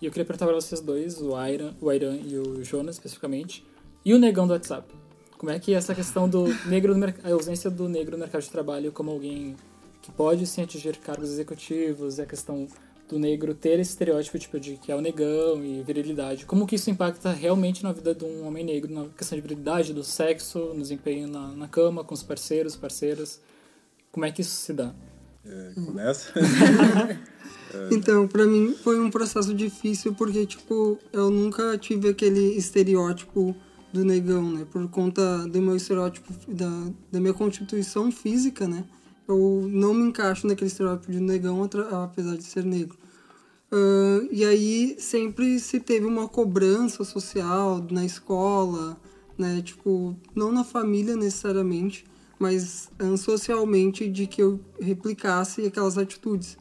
E 0.00 0.06
eu 0.06 0.12
queria 0.12 0.24
perguntar 0.24 0.46
para 0.46 0.54
vocês 0.54 0.80
dois, 0.80 1.20
o 1.20 1.34
Airan, 1.34 1.74
o 1.80 1.90
Airan 1.90 2.16
e 2.16 2.38
o 2.38 2.62
Jonas 2.64 2.94
especificamente, 2.96 3.66
e 4.04 4.14
o 4.14 4.18
negão 4.18 4.46
do 4.46 4.52
WhatsApp. 4.52 4.94
Como 5.36 5.50
é 5.50 5.58
que 5.58 5.74
essa 5.74 5.94
questão 5.94 6.28
do 6.28 6.46
negro 6.66 6.96
no 6.96 7.06
a 7.06 7.32
ausência 7.32 7.68
do 7.68 7.88
negro 7.88 8.12
no 8.12 8.20
mercado 8.20 8.42
de 8.42 8.50
trabalho 8.50 8.92
como 8.92 9.10
alguém 9.10 9.56
que 10.00 10.10
pode 10.12 10.46
sim 10.46 10.62
atingir 10.62 10.96
cargos 10.98 11.30
executivos, 11.30 12.18
a 12.18 12.26
questão 12.26 12.66
do 13.08 13.18
negro 13.18 13.54
ter 13.54 13.80
esse 13.80 13.90
estereótipo 13.90 14.38
tipo 14.38 14.60
de 14.60 14.76
que 14.76 14.92
é 14.92 14.94
o 14.94 15.00
negão 15.00 15.64
e 15.64 15.82
virilidade. 15.82 16.44
Como 16.44 16.66
que 16.66 16.74
isso 16.74 16.90
impacta 16.90 17.32
realmente 17.32 17.82
na 17.82 17.92
vida 17.92 18.14
de 18.14 18.24
um 18.24 18.46
homem 18.46 18.64
negro, 18.64 18.92
na 18.92 19.06
questão 19.08 19.36
de 19.36 19.42
virilidade, 19.42 19.94
do 19.94 20.04
sexo, 20.04 20.58
no 20.74 20.82
desempenho 20.82 21.26
na, 21.26 21.48
na 21.48 21.68
cama, 21.68 22.04
com 22.04 22.14
os 22.14 22.22
parceiros, 22.22 22.76
parceiras? 22.76 23.40
Como 24.12 24.26
é 24.26 24.30
que 24.30 24.42
isso 24.42 24.56
se 24.56 24.72
dá? 24.72 24.94
É, 25.44 25.72
começa? 25.74 26.32
então, 27.90 28.28
para 28.28 28.44
mim 28.44 28.74
foi 28.74 29.00
um 29.00 29.10
processo 29.10 29.54
difícil 29.54 30.14
porque, 30.14 30.44
tipo, 30.44 30.98
eu 31.12 31.30
nunca 31.30 31.78
tive 31.78 32.10
aquele 32.10 32.56
estereótipo 32.56 33.56
do 33.92 34.04
negão, 34.04 34.50
né? 34.50 34.66
Por 34.70 34.86
conta 34.90 35.46
do 35.48 35.62
meu 35.62 35.76
estereótipo, 35.76 36.32
da, 36.46 36.90
da 37.10 37.20
minha 37.20 37.32
constituição 37.32 38.12
física, 38.12 38.68
né? 38.68 38.84
Eu 39.28 39.68
não 39.70 39.92
me 39.92 40.04
encaixo 40.04 40.46
naquele 40.46 40.68
estereótipo 40.68 41.12
de 41.12 41.20
negão, 41.20 41.62
apesar 42.02 42.36
de 42.36 42.44
ser 42.44 42.64
negro. 42.64 42.96
Uh, 43.70 44.26
e 44.32 44.46
aí 44.46 44.96
sempre 44.98 45.60
se 45.60 45.78
teve 45.78 46.06
uma 46.06 46.26
cobrança 46.26 47.04
social 47.04 47.86
na 47.90 48.04
escola, 48.04 48.96
né? 49.36 49.60
Tipo, 49.62 50.16
não 50.34 50.50
na 50.50 50.64
família 50.64 51.14
necessariamente, 51.14 52.06
mas 52.38 52.90
socialmente 53.18 54.08
de 54.08 54.26
que 54.26 54.42
eu 54.42 54.58
replicasse 54.80 55.66
aquelas 55.66 55.98
atitudes. 55.98 56.56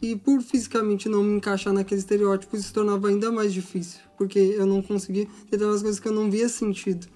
E 0.00 0.14
por 0.14 0.40
fisicamente 0.42 1.08
não 1.08 1.24
me 1.24 1.36
encaixar 1.36 1.72
naquele 1.72 2.00
estereótipo, 2.00 2.56
se 2.56 2.72
tornava 2.72 3.08
ainda 3.08 3.32
mais 3.32 3.52
difícil, 3.52 4.00
porque 4.16 4.38
eu 4.38 4.66
não 4.66 4.82
conseguia 4.82 5.26
ter 5.50 5.60
umas 5.62 5.82
coisas 5.82 5.98
que 5.98 6.06
eu 6.06 6.12
não 6.12 6.30
via 6.30 6.48
sentido. 6.48 7.08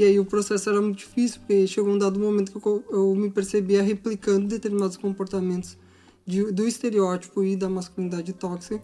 E 0.00 0.04
aí 0.04 0.18
o 0.18 0.24
processo 0.24 0.70
era 0.70 0.80
muito 0.80 1.00
difícil, 1.00 1.40
porque 1.40 1.66
chegou 1.66 1.92
um 1.92 1.98
dado 1.98 2.18
momento 2.18 2.58
que 2.58 2.66
eu, 2.66 2.82
eu 2.90 3.14
me 3.14 3.28
percebia 3.28 3.82
replicando 3.82 4.46
determinados 4.46 4.96
comportamentos 4.96 5.76
de, 6.24 6.50
do 6.50 6.66
estereótipo 6.66 7.44
e 7.44 7.54
da 7.54 7.68
masculinidade 7.68 8.32
tóxica, 8.32 8.82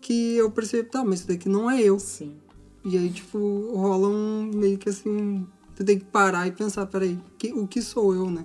que 0.00 0.34
eu 0.34 0.50
percebi, 0.50 0.88
tá, 0.88 1.04
mas 1.04 1.20
isso 1.20 1.28
daqui 1.28 1.48
não 1.48 1.70
é 1.70 1.80
eu. 1.80 2.00
Sim. 2.00 2.34
E 2.84 2.98
aí, 2.98 3.08
tipo, 3.10 3.38
rola 3.76 4.08
um 4.08 4.50
meio 4.52 4.76
que 4.76 4.88
assim, 4.88 5.46
tu 5.76 5.84
tem 5.84 6.00
que 6.00 6.04
parar 6.06 6.48
e 6.48 6.50
pensar, 6.50 6.84
peraí, 6.86 7.16
que, 7.38 7.52
o 7.52 7.68
que 7.68 7.80
sou 7.80 8.12
eu, 8.12 8.28
né? 8.28 8.44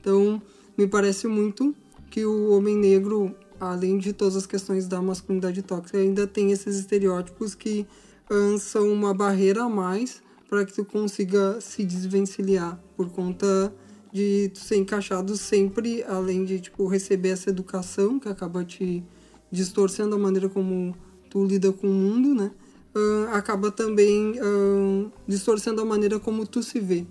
Então, 0.00 0.42
me 0.76 0.88
parece 0.88 1.28
muito 1.28 1.72
que 2.10 2.26
o 2.26 2.50
homem 2.50 2.76
negro 2.76 3.32
além 3.60 3.96
de 3.96 4.12
todas 4.12 4.34
as 4.34 4.44
questões 4.44 4.88
da 4.88 5.00
masculinidade 5.00 5.62
tóxica, 5.62 5.98
ainda 5.98 6.26
tem 6.26 6.50
esses 6.50 6.80
estereótipos 6.80 7.54
que 7.54 7.86
uh, 8.28 8.58
são 8.58 8.90
uma 8.90 9.14
barreira 9.14 9.62
a 9.62 9.68
mais 9.68 10.20
para 10.50 10.66
que 10.66 10.72
tu 10.72 10.84
consiga 10.84 11.60
se 11.60 11.84
desvencilhar 11.84 12.76
por 12.96 13.08
conta 13.08 13.72
de 14.12 14.50
tu 14.52 14.58
ser 14.58 14.78
encaixado 14.78 15.36
sempre, 15.36 16.02
além 16.02 16.44
de 16.44 16.58
tipo 16.58 16.88
receber 16.88 17.28
essa 17.28 17.50
educação 17.50 18.18
que 18.18 18.28
acaba 18.28 18.64
te 18.64 19.04
distorcendo 19.48 20.16
a 20.16 20.18
maneira 20.18 20.48
como 20.48 20.92
tu 21.30 21.46
lida 21.46 21.72
com 21.72 21.86
o 21.86 21.92
mundo, 21.92 22.34
né? 22.34 22.50
Uh, 22.92 23.28
acaba 23.30 23.70
também 23.70 24.32
uh, 24.40 25.12
distorcendo 25.28 25.80
a 25.80 25.84
maneira 25.84 26.18
como 26.18 26.44
tu 26.44 26.60
se 26.64 26.80
vê. 26.80 27.06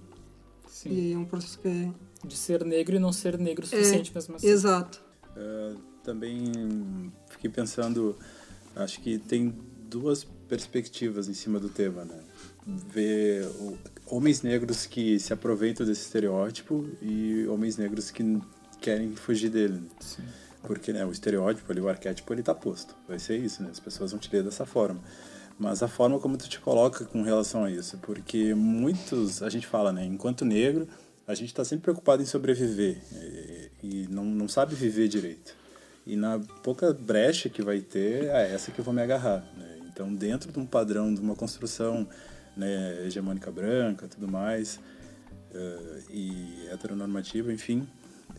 Sim. 0.67 0.89
E 0.89 1.13
é 1.13 1.17
um 1.17 1.23
processo 1.23 1.58
que 1.60 1.69
é... 1.69 1.89
De 2.25 2.36
ser 2.36 2.65
negro 2.65 2.97
e 2.97 2.99
não 2.99 3.13
ser 3.13 3.38
negro 3.38 3.63
o 3.63 3.67
suficiente 3.67 4.12
é, 4.12 4.15
mesmo 4.15 4.36
assim. 4.36 4.47
Exato. 4.47 5.02
Uh, 5.38 5.78
também 6.04 6.52
fiquei 7.30 7.49
pensando, 7.49 8.13
acho 8.75 8.99
que 8.99 9.17
tem 9.17 9.56
duas 9.89 10.25
perspectivas 10.49 11.30
em 11.30 11.34
cima 11.34 11.58
do 11.62 11.69
tema, 11.69 12.04
né? 12.04 12.19
Ver 12.91 13.47
homens 14.05 14.41
negros 14.41 14.86
que 14.86 15.19
se 15.19 15.34
aproveitam 15.34 15.86
desse 15.86 16.01
estereótipo 16.01 16.88
e 17.01 17.45
homens 17.47 17.77
negros 17.77 18.12
que 18.12 18.41
querem 18.82 19.15
fugir 19.15 19.49
dele. 19.49 19.75
Né? 19.75 19.88
Sim. 19.99 20.23
Porque 20.63 20.91
né, 20.91 21.05
o 21.05 21.12
estereótipo 21.12 21.71
ali, 21.71 21.82
o 21.82 21.89
arquétipo, 21.89 22.34
ele 22.34 22.43
tá 22.43 22.53
posto. 22.53 22.95
Vai 23.08 23.19
ser 23.19 23.38
isso, 23.38 23.63
né? 23.63 23.69
As 23.71 23.79
pessoas 23.79 24.12
vão 24.12 24.19
te 24.19 24.29
ler 24.32 24.43
dessa 24.43 24.65
forma. 24.65 24.99
Mas 25.58 25.84
a 25.84 25.88
forma 25.88 26.19
como 26.19 26.38
tu 26.38 26.47
te 26.47 26.60
coloca 26.60 27.05
com 27.05 27.21
relação 27.21 27.65
a 27.65 27.71
isso, 27.71 27.97
porque 27.97 28.53
muitos, 28.53 29.43
a 29.43 29.49
gente 29.49 29.67
fala, 29.67 29.91
né? 29.91 30.05
Enquanto 30.05 30.45
negro, 30.45 30.88
a 31.27 31.34
gente 31.34 31.49
está 31.49 31.63
sempre 31.63 31.84
preocupado 31.84 32.21
em 32.21 32.25
sobreviver 32.25 32.97
e, 33.12 33.69
e 33.84 34.08
não, 34.10 34.25
não 34.25 34.47
sabe 34.47 34.73
viver 34.73 35.08
direito. 35.08 35.55
E 36.08 36.15
na 36.15 36.39
pouca 36.63 36.93
brecha 36.93 37.49
que 37.49 37.62
vai 37.62 37.82
ter, 37.82 38.25
é 38.25 38.53
essa 38.53 38.71
que 38.71 38.79
eu 38.79 38.86
vou 38.86 38.93
me 38.93 39.01
agarrar. 39.01 39.45
Né? 39.55 39.79
Então, 39.91 40.13
dentro 40.13 40.51
de 40.51 40.58
um 40.60 40.65
padrão, 40.65 41.13
de 41.13 41.19
uma 41.19 41.36
construção 41.36 42.08
né, 42.60 43.06
hegemônica 43.06 43.50
branca 43.50 44.08
tudo 44.08 44.28
mais, 44.28 44.80
uh, 45.52 46.04
e 46.12 46.67
heteronormativa, 46.72 47.52
enfim, 47.52 47.88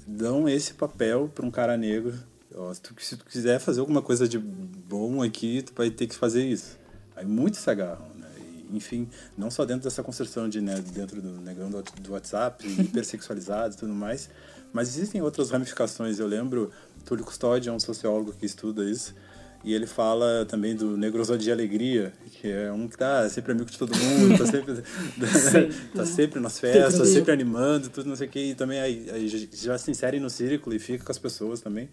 dão 0.06 0.48
esse 0.48 0.74
papel 0.74 1.30
para 1.34 1.46
um 1.46 1.50
cara 1.50 1.76
negro. 1.76 2.14
Ó, 2.54 2.72
se, 2.74 2.80
tu, 2.80 2.94
se 2.98 3.16
tu 3.16 3.24
quiser 3.24 3.58
fazer 3.58 3.80
alguma 3.80 4.02
coisa 4.02 4.28
de 4.28 4.38
bom 4.38 5.22
aqui, 5.22 5.62
tu 5.62 5.72
vai 5.74 5.90
ter 5.90 6.06
que 6.06 6.14
fazer 6.14 6.44
isso. 6.44 6.78
Aí 7.16 7.24
muitos 7.24 7.60
se 7.60 7.70
agarram. 7.70 8.08
Né? 8.16 8.28
E, 8.38 8.76
enfim, 8.76 9.08
não 9.36 9.50
só 9.50 9.64
dentro 9.64 9.84
dessa 9.84 10.02
construção 10.02 10.48
de 10.48 10.60
né, 10.60 10.82
dentro 10.92 11.22
do 11.22 11.40
negão 11.40 11.70
do, 11.70 11.82
do 11.82 12.12
WhatsApp, 12.12 12.66
hipersexualizado 12.80 13.74
e 13.74 13.78
tudo 13.78 13.94
mais, 13.94 14.28
mas 14.72 14.88
existem 14.88 15.22
outras 15.22 15.50
ramificações. 15.50 16.18
Eu 16.18 16.26
lembro, 16.26 16.70
Túlio 17.04 17.24
Custódio 17.24 17.70
é 17.70 17.72
um 17.72 17.80
sociólogo 17.80 18.32
que 18.32 18.46
estuda 18.46 18.84
isso. 18.84 19.14
E 19.62 19.74
ele 19.74 19.86
fala 19.86 20.46
também 20.46 20.74
do 20.74 20.96
Negrosó 20.96 21.36
de 21.36 21.52
Alegria, 21.52 22.14
que 22.30 22.50
é 22.50 22.72
um 22.72 22.88
que 22.88 22.96
tá 22.96 23.28
sempre 23.28 23.52
amigo 23.52 23.70
de 23.70 23.78
todo 23.78 23.94
mundo, 23.94 24.38
tá 24.38 24.46
sempre, 24.46 24.74
tá 25.94 26.06
sempre 26.06 26.40
nas 26.40 26.58
festas, 26.58 27.08
sempre 27.08 27.30
animando, 27.32 27.90
tudo 27.90 28.08
não 28.08 28.16
sei 28.16 28.26
o 28.26 28.30
que, 28.30 28.40
e 28.40 28.54
também 28.54 28.80
aí, 28.80 29.10
aí 29.10 29.28
já 29.52 29.76
se 29.76 29.90
insere 29.90 30.18
no 30.18 30.30
círculo 30.30 30.74
e 30.74 30.78
fica 30.78 31.04
com 31.04 31.12
as 31.12 31.18
pessoas 31.18 31.60
também. 31.60 31.90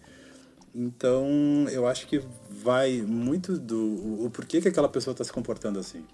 Então, 0.74 1.26
eu 1.70 1.86
acho 1.86 2.06
que 2.06 2.22
vai 2.48 3.02
muito 3.02 3.58
do 3.58 3.78
o, 3.78 4.26
o 4.26 4.30
porquê 4.30 4.60
que 4.60 4.68
aquela 4.68 4.88
pessoa 4.88 5.12
está 5.12 5.24
se 5.24 5.32
comportando 5.32 5.78
assim. 5.78 6.04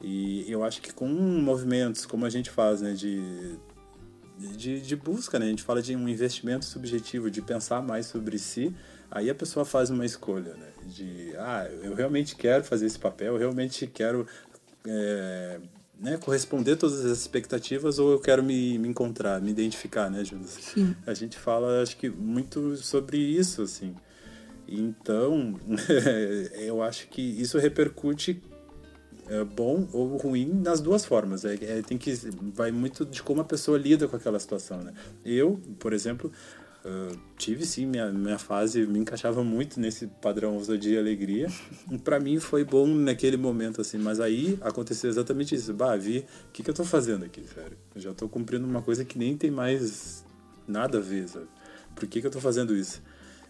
E 0.00 0.44
eu 0.48 0.62
acho 0.62 0.82
que 0.82 0.92
com 0.92 1.08
movimentos 1.08 2.04
como 2.06 2.26
a 2.26 2.30
gente 2.30 2.50
faz, 2.50 2.80
né, 2.80 2.92
de, 2.92 3.56
de, 4.38 4.80
de 4.80 4.96
busca, 4.96 5.38
né, 5.38 5.46
a 5.46 5.48
gente 5.48 5.62
fala 5.62 5.80
de 5.80 5.96
um 5.96 6.08
investimento 6.08 6.64
subjetivo, 6.64 7.30
de 7.30 7.40
pensar 7.40 7.82
mais 7.82 8.06
sobre 8.06 8.38
si, 8.38 8.74
aí 9.14 9.30
a 9.30 9.34
pessoa 9.34 9.64
faz 9.64 9.88
uma 9.88 10.04
escolha, 10.04 10.54
né, 10.54 10.68
de, 10.86 11.32
ah, 11.38 11.66
eu 11.82 11.94
realmente 11.94 12.36
quero 12.36 12.64
fazer 12.64 12.84
esse 12.86 12.98
papel, 12.98 13.34
eu 13.34 13.38
realmente 13.38 13.86
quero 13.86 14.26
é, 14.86 15.60
né, 15.98 16.18
corresponder 16.18 16.76
todas 16.76 17.04
as 17.04 17.18
expectativas 17.18 17.98
ou 17.98 18.12
eu 18.12 18.18
quero 18.18 18.42
me, 18.42 18.76
me 18.78 18.88
encontrar, 18.88 19.40
me 19.40 19.50
identificar, 19.50 20.10
né, 20.10 20.24
Judas? 20.24 20.50
Sim. 20.50 20.94
A 21.06 21.14
gente 21.14 21.38
fala, 21.38 21.80
acho 21.80 21.96
que, 21.96 22.10
muito 22.10 22.76
sobre 22.76 23.16
isso, 23.16 23.62
assim. 23.62 23.94
Então, 24.66 25.58
eu 26.58 26.82
acho 26.82 27.08
que 27.08 27.22
isso 27.22 27.58
repercute 27.58 28.42
é, 29.28 29.42
bom 29.44 29.88
ou 29.92 30.16
ruim 30.16 30.46
nas 30.46 30.80
duas 30.80 31.04
formas. 31.04 31.44
É, 31.44 31.54
é, 31.54 31.82
tem 31.82 31.96
que 31.96 32.12
vai 32.54 32.70
muito 32.70 33.04
de 33.04 33.22
como 33.22 33.40
a 33.40 33.44
pessoa 33.44 33.78
lida 33.78 34.06
com 34.08 34.16
aquela 34.16 34.38
situação, 34.38 34.82
né? 34.82 34.92
Eu, 35.24 35.60
por 35.78 35.92
exemplo, 35.92 36.30
uh, 36.84 37.18
tive 37.36 37.64
sim 37.64 37.86
minha, 37.86 38.10
minha 38.12 38.38
fase 38.38 38.86
me 38.86 38.98
encaixava 38.98 39.42
muito 39.42 39.80
nesse 39.80 40.06
padrão 40.06 40.54
ousadia 40.54 40.94
e 40.94 40.98
alegria. 40.98 41.48
para 42.04 42.20
mim 42.20 42.38
foi 42.38 42.64
bom 42.64 42.86
naquele 42.86 43.36
momento 43.36 43.80
assim, 43.80 43.98
mas 43.98 44.20
aí 44.20 44.58
aconteceu 44.60 45.10
exatamente 45.10 45.54
isso. 45.54 45.72
Bah, 45.72 45.96
vi, 45.96 46.18
o 46.48 46.52
que 46.52 46.62
que 46.62 46.70
eu 46.70 46.74
tô 46.74 46.84
fazendo 46.84 47.24
aqui, 47.24 47.42
sério? 47.52 47.76
Eu 47.94 48.00
já 48.00 48.14
tô 48.14 48.28
cumprindo 48.28 48.66
uma 48.66 48.82
coisa 48.82 49.04
que 49.04 49.18
nem 49.18 49.36
tem 49.36 49.50
mais 49.50 50.24
nada 50.66 50.98
a 50.98 51.00
ver, 51.00 51.28
sabe? 51.28 51.46
Por 51.94 52.06
que 52.06 52.20
que 52.20 52.26
eu 52.26 52.30
tô 52.30 52.40
fazendo 52.40 52.74
isso? 52.74 53.02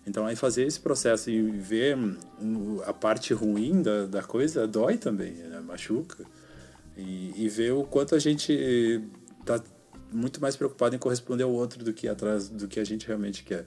Então, 0.06 0.26
aí 0.26 0.36
fazer 0.36 0.66
esse 0.66 0.78
processo 0.78 1.30
e 1.30 1.40
ver 1.50 1.96
hum, 1.96 2.80
a 2.84 2.92
parte 2.92 3.32
ruim 3.32 3.80
da, 3.80 4.04
da 4.06 4.22
coisa 4.22 4.66
dói 4.66 4.98
também, 4.98 5.32
né? 5.32 5.60
machuca. 5.60 6.24
E, 6.96 7.32
e 7.36 7.48
ver 7.48 7.72
o 7.72 7.84
quanto 7.84 8.14
a 8.14 8.18
gente 8.18 8.52
está 9.40 9.60
muito 10.14 10.40
mais 10.40 10.56
preocupado 10.56 10.94
em 10.94 10.98
corresponder 10.98 11.42
ao 11.42 11.52
outro 11.52 11.84
do 11.84 11.92
que 11.92 12.08
atrás 12.08 12.48
do 12.48 12.68
que 12.68 12.78
a 12.78 12.84
gente 12.84 13.06
realmente 13.06 13.42
quer. 13.42 13.66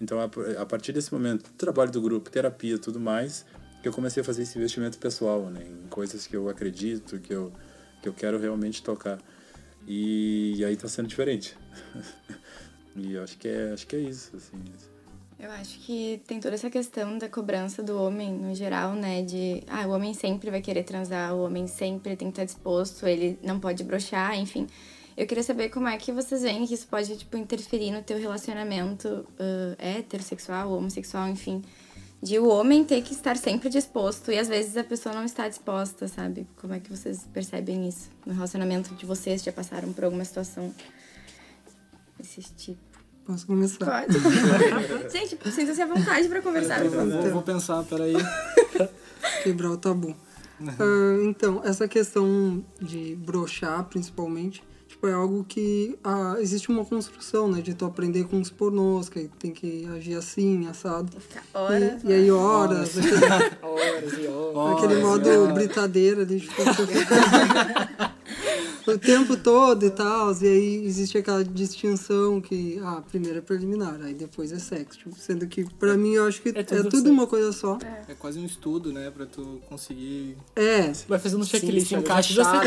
Então, 0.00 0.18
a, 0.20 0.62
a 0.62 0.66
partir 0.66 0.92
desse 0.92 1.12
momento, 1.12 1.50
trabalho 1.58 1.90
do 1.90 2.00
grupo, 2.00 2.30
terapia, 2.30 2.78
tudo 2.78 3.00
mais, 3.00 3.44
que 3.82 3.88
eu 3.88 3.92
comecei 3.92 4.20
a 4.20 4.24
fazer 4.24 4.42
esse 4.42 4.56
investimento 4.56 4.98
pessoal, 4.98 5.50
né? 5.50 5.64
Em 5.64 5.88
coisas 5.88 6.26
que 6.26 6.36
eu 6.36 6.48
acredito, 6.48 7.18
que 7.18 7.34
eu, 7.34 7.52
que 8.00 8.08
eu 8.08 8.12
quero 8.12 8.38
realmente 8.38 8.82
tocar. 8.82 9.18
E, 9.86 10.54
e 10.56 10.64
aí 10.64 10.74
está 10.74 10.88
sendo 10.88 11.08
diferente. 11.08 11.56
e 12.94 13.14
eu 13.14 13.22
acho 13.22 13.36
que 13.36 13.48
é, 13.48 13.72
acho 13.72 13.86
que 13.86 13.96
é 13.96 14.00
isso, 14.00 14.36
assim. 14.36 14.62
Eu 15.38 15.52
acho 15.52 15.78
que 15.78 16.20
tem 16.26 16.40
toda 16.40 16.56
essa 16.56 16.68
questão 16.68 17.16
da 17.16 17.28
cobrança 17.28 17.80
do 17.80 17.96
homem 18.02 18.32
no 18.34 18.52
geral, 18.54 18.94
né? 18.94 19.22
De, 19.22 19.62
ah, 19.68 19.86
o 19.86 19.90
homem 19.90 20.12
sempre 20.12 20.50
vai 20.50 20.60
querer 20.60 20.82
transar, 20.82 21.32
o 21.34 21.44
homem 21.44 21.66
sempre 21.68 22.16
tem 22.16 22.28
que 22.28 22.32
estar 22.32 22.44
disposto, 22.44 23.06
ele 23.06 23.38
não 23.42 23.60
pode 23.60 23.84
brochar, 23.84 24.36
enfim. 24.36 24.66
Eu 25.18 25.26
queria 25.26 25.42
saber 25.42 25.68
como 25.70 25.88
é 25.88 25.96
que 25.96 26.12
vocês 26.12 26.42
veem 26.42 26.64
que 26.64 26.72
isso 26.72 26.86
pode, 26.86 27.16
tipo, 27.16 27.36
interferir 27.36 27.90
no 27.90 28.00
teu 28.00 28.16
relacionamento 28.16 29.08
uh, 29.08 29.74
heterossexual, 29.76 30.70
homossexual, 30.70 31.26
enfim. 31.26 31.60
De 32.22 32.38
o 32.38 32.46
homem 32.46 32.84
ter 32.84 33.02
que 33.02 33.14
estar 33.14 33.36
sempre 33.36 33.68
disposto 33.68 34.30
e 34.30 34.38
às 34.38 34.46
vezes 34.46 34.76
a 34.76 34.84
pessoa 34.84 35.12
não 35.12 35.24
está 35.24 35.48
disposta, 35.48 36.06
sabe? 36.06 36.46
Como 36.60 36.72
é 36.72 36.78
que 36.78 36.88
vocês 36.88 37.26
percebem 37.32 37.88
isso 37.88 38.08
no 38.24 38.32
relacionamento 38.32 38.94
de 38.94 39.04
vocês? 39.04 39.42
Já 39.42 39.50
passaram 39.50 39.92
por 39.92 40.04
alguma 40.04 40.24
situação 40.24 40.72
desse 42.16 42.40
tipo? 42.54 42.80
Posso 43.26 43.44
começar? 43.44 44.06
Pode. 44.06 44.18
Gente, 45.10 45.36
sinta-se 45.50 45.82
à 45.82 45.86
vontade 45.86 46.28
para 46.28 46.40
conversar. 46.40 46.84
Eu 46.84 46.92
vou, 46.92 47.32
vou 47.32 47.42
pensar, 47.42 47.82
peraí. 47.82 48.14
Quebrar 49.42 49.72
o 49.72 49.76
tabu. 49.76 50.14
Uh, 50.60 51.24
então, 51.24 51.60
essa 51.64 51.88
questão 51.88 52.64
de 52.80 53.16
brochar, 53.16 53.84
principalmente, 53.86 54.62
tipo, 54.98 55.06
é 55.06 55.12
algo 55.12 55.44
que 55.48 55.96
ah, 56.02 56.34
existe 56.40 56.68
uma 56.68 56.84
construção, 56.84 57.48
né? 57.48 57.62
De 57.62 57.72
tu 57.72 57.84
aprender 57.84 58.24
com 58.24 58.40
os 58.40 58.50
pornôs, 58.50 59.08
que 59.08 59.30
tem 59.38 59.52
que 59.52 59.88
agir 59.96 60.16
assim, 60.16 60.66
assado. 60.66 61.16
Horas. 61.54 62.02
E, 62.02 62.08
e 62.08 62.12
aí 62.12 62.30
horas. 62.30 62.96
Horas 63.62 64.12
e 64.18 64.26
horas. 64.26 64.76
Aquele 64.76 65.00
modo 65.00 65.54
britadeira 65.54 66.22
ali, 66.22 66.40
tipo, 66.42 66.62
o 68.94 68.98
tempo 68.98 69.36
todo 69.36 69.84
e 69.84 69.90
tal. 69.90 70.32
E 70.40 70.46
aí 70.46 70.86
existe 70.86 71.18
aquela 71.18 71.44
distinção 71.44 72.40
que, 72.40 72.78
ah, 72.82 73.02
primeiro 73.08 73.38
é 73.38 73.40
preliminar, 73.40 74.00
aí 74.02 74.14
depois 74.14 74.52
é 74.52 74.58
sexo. 74.58 74.98
Tipo, 74.98 75.18
sendo 75.18 75.46
que, 75.46 75.64
pra 75.74 75.96
mim, 75.96 76.14
eu 76.14 76.26
acho 76.26 76.40
que 76.42 76.50
é 76.50 76.62
tudo, 76.62 76.86
é 76.86 76.90
tudo 76.90 77.10
uma 77.10 77.26
coisa 77.26 77.52
só. 77.52 77.78
É. 78.08 78.14
quase 78.14 78.38
um 78.38 78.44
estudo, 78.44 78.92
né? 78.92 79.10
Pra 79.10 79.26
tu 79.26 79.60
conseguir. 79.68 80.36
É. 80.54 80.92
Vai 81.08 81.18
fazendo 81.18 81.40
um 81.40 81.44
checklist, 81.44 81.92
encaixar. 81.92 82.64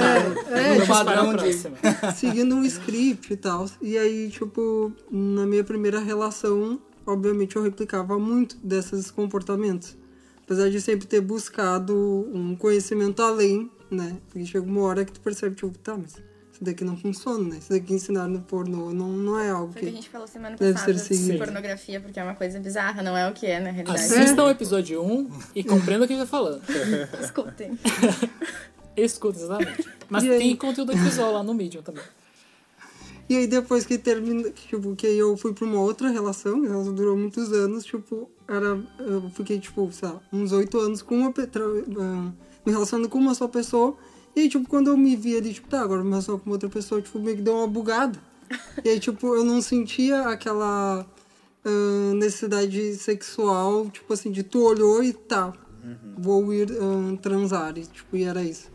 É, 0.50 0.78
no 0.78 0.88
padrão 0.88 1.36
de... 1.36 1.54
Seguindo 2.16 2.56
um 2.56 2.64
script 2.64 3.34
e 3.34 3.38
tal. 3.38 3.66
E 3.82 3.98
aí, 3.98 4.30
tipo, 4.30 4.92
na 5.10 5.46
minha 5.46 5.64
primeira 5.64 6.00
relação, 6.00 6.80
obviamente 7.06 7.56
eu 7.56 7.64
replicava 7.64 8.18
muito 8.18 8.58
desses 8.58 9.12
comportamentos. 9.12 9.96
Apesar 10.44 10.70
de 10.70 10.82
sempre 10.82 11.08
ter 11.08 11.22
buscado 11.22 11.96
um 12.34 12.56
conhecimento 12.56 13.22
além 13.22 13.72
né? 13.94 14.18
Porque 14.30 14.46
chega 14.46 14.66
uma 14.66 14.82
hora 14.82 15.04
que 15.06 15.12
tu 15.12 15.20
percebe, 15.22 15.56
tipo, 15.56 15.78
tá, 15.80 15.98
mas 15.98 16.14
isso 16.54 16.64
daqui 16.64 16.84
não 16.84 16.96
funciona, 16.98 17.44
né? 17.50 17.58
Isso 17.58 17.70
daqui 17.70 17.94
ensinar 17.94 18.28
no 18.28 18.42
pornô 18.42 18.92
não, 18.94 19.10
não 19.10 19.40
é 19.40 19.50
algo 19.50 19.74
Foi 19.74 19.82
que... 19.82 19.88
que 19.88 19.92
a 19.94 19.96
gente 19.96 20.10
falou 20.10 20.28
semana 20.28 20.56
deve 20.58 20.74
passada 20.74 20.98
ser 20.98 21.14
seguido. 21.16 21.32
de 21.34 21.38
pornografia, 21.38 22.00
porque 22.00 22.20
é 22.20 22.24
uma 22.24 22.36
coisa 22.36 22.60
bizarra, 22.60 23.02
não 23.04 23.18
é 23.18 23.30
o 23.30 23.34
que 23.34 23.46
é 23.46 23.60
na 23.60 23.72
realidade. 23.72 24.00
Assistam 24.02 24.44
o 24.46 24.50
episódio 24.50 25.02
1 25.04 25.30
e 25.56 25.64
compreendam 25.64 26.06
o 26.06 26.08
que 26.08 26.14
a 26.14 26.18
gente 26.18 26.26
tá 26.26 26.32
falando. 26.32 26.62
Escutem. 27.22 27.78
Escuta, 28.96 29.40
exatamente. 29.40 29.90
Mas 30.10 30.24
E 30.24 30.30
aí? 30.32 30.40
tem 30.40 30.56
conteúdo 30.56 30.94
visual 30.96 31.32
lá 31.34 31.44
no 31.44 31.54
Medium 31.54 31.82
também. 31.82 32.04
E 33.30 33.36
aí 33.38 33.48
depois 33.48 33.86
que 33.86 33.98
termina, 33.98 34.50
tipo, 34.52 34.94
que 34.94 35.08
aí 35.08 35.18
eu 35.18 35.38
fui 35.38 35.54
pra 35.54 35.64
uma 35.64 35.80
outra 35.80 36.10
relação, 36.10 36.66
ela 36.66 36.84
durou 36.92 37.16
muitos 37.16 37.54
anos, 37.54 37.86
tipo, 37.86 38.30
era, 38.46 38.78
eu 39.00 39.30
fiquei, 39.34 39.58
tipo, 39.58 39.90
sei 39.94 40.10
lá, 40.10 40.20
uns 40.34 40.52
oito 40.52 40.78
anos 40.78 41.02
com 41.02 41.16
uma, 41.16 41.32
petra- 41.32 41.64
ah, 41.98 42.32
me 42.66 42.72
relacionando 42.72 43.10
com 43.10 43.18
uma 43.18 43.34
só 43.34 43.48
pessoa, 43.48 43.96
e 44.36 44.42
aí, 44.42 44.50
tipo, 44.50 44.68
quando 44.68 44.90
eu 44.90 44.98
me 44.98 45.16
via 45.16 45.40
ali, 45.40 45.54
tipo, 45.54 45.68
tá, 45.68 45.82
agora 45.82 46.04
me 46.04 46.10
relaciono 46.10 46.40
com 46.40 46.50
outra 46.52 46.70
pessoa, 46.70 47.02
tipo, 47.02 47.20
meio 47.20 47.38
que 47.38 47.44
deu 47.44 47.56
uma 47.56 47.68
bugada. 47.68 48.18
E 48.84 48.90
aí, 48.90 49.00
tipo, 49.00 49.36
eu 49.36 49.44
não 49.44 49.62
sentia 49.62 50.22
aquela 50.28 51.06
ah, 51.66 52.14
necessidade 52.16 52.96
sexual, 52.96 53.90
tipo 53.90 54.12
assim, 54.14 54.32
de 54.32 54.44
tu 54.44 54.64
olhou 54.64 55.04
e 55.04 55.14
tá, 55.14 55.54
vou 56.18 56.54
ir 56.54 56.70
transar, 57.22 57.78
e, 57.78 57.86
tipo, 57.86 58.16
e 58.16 58.24
era 58.24 58.42
isso. 58.42 58.70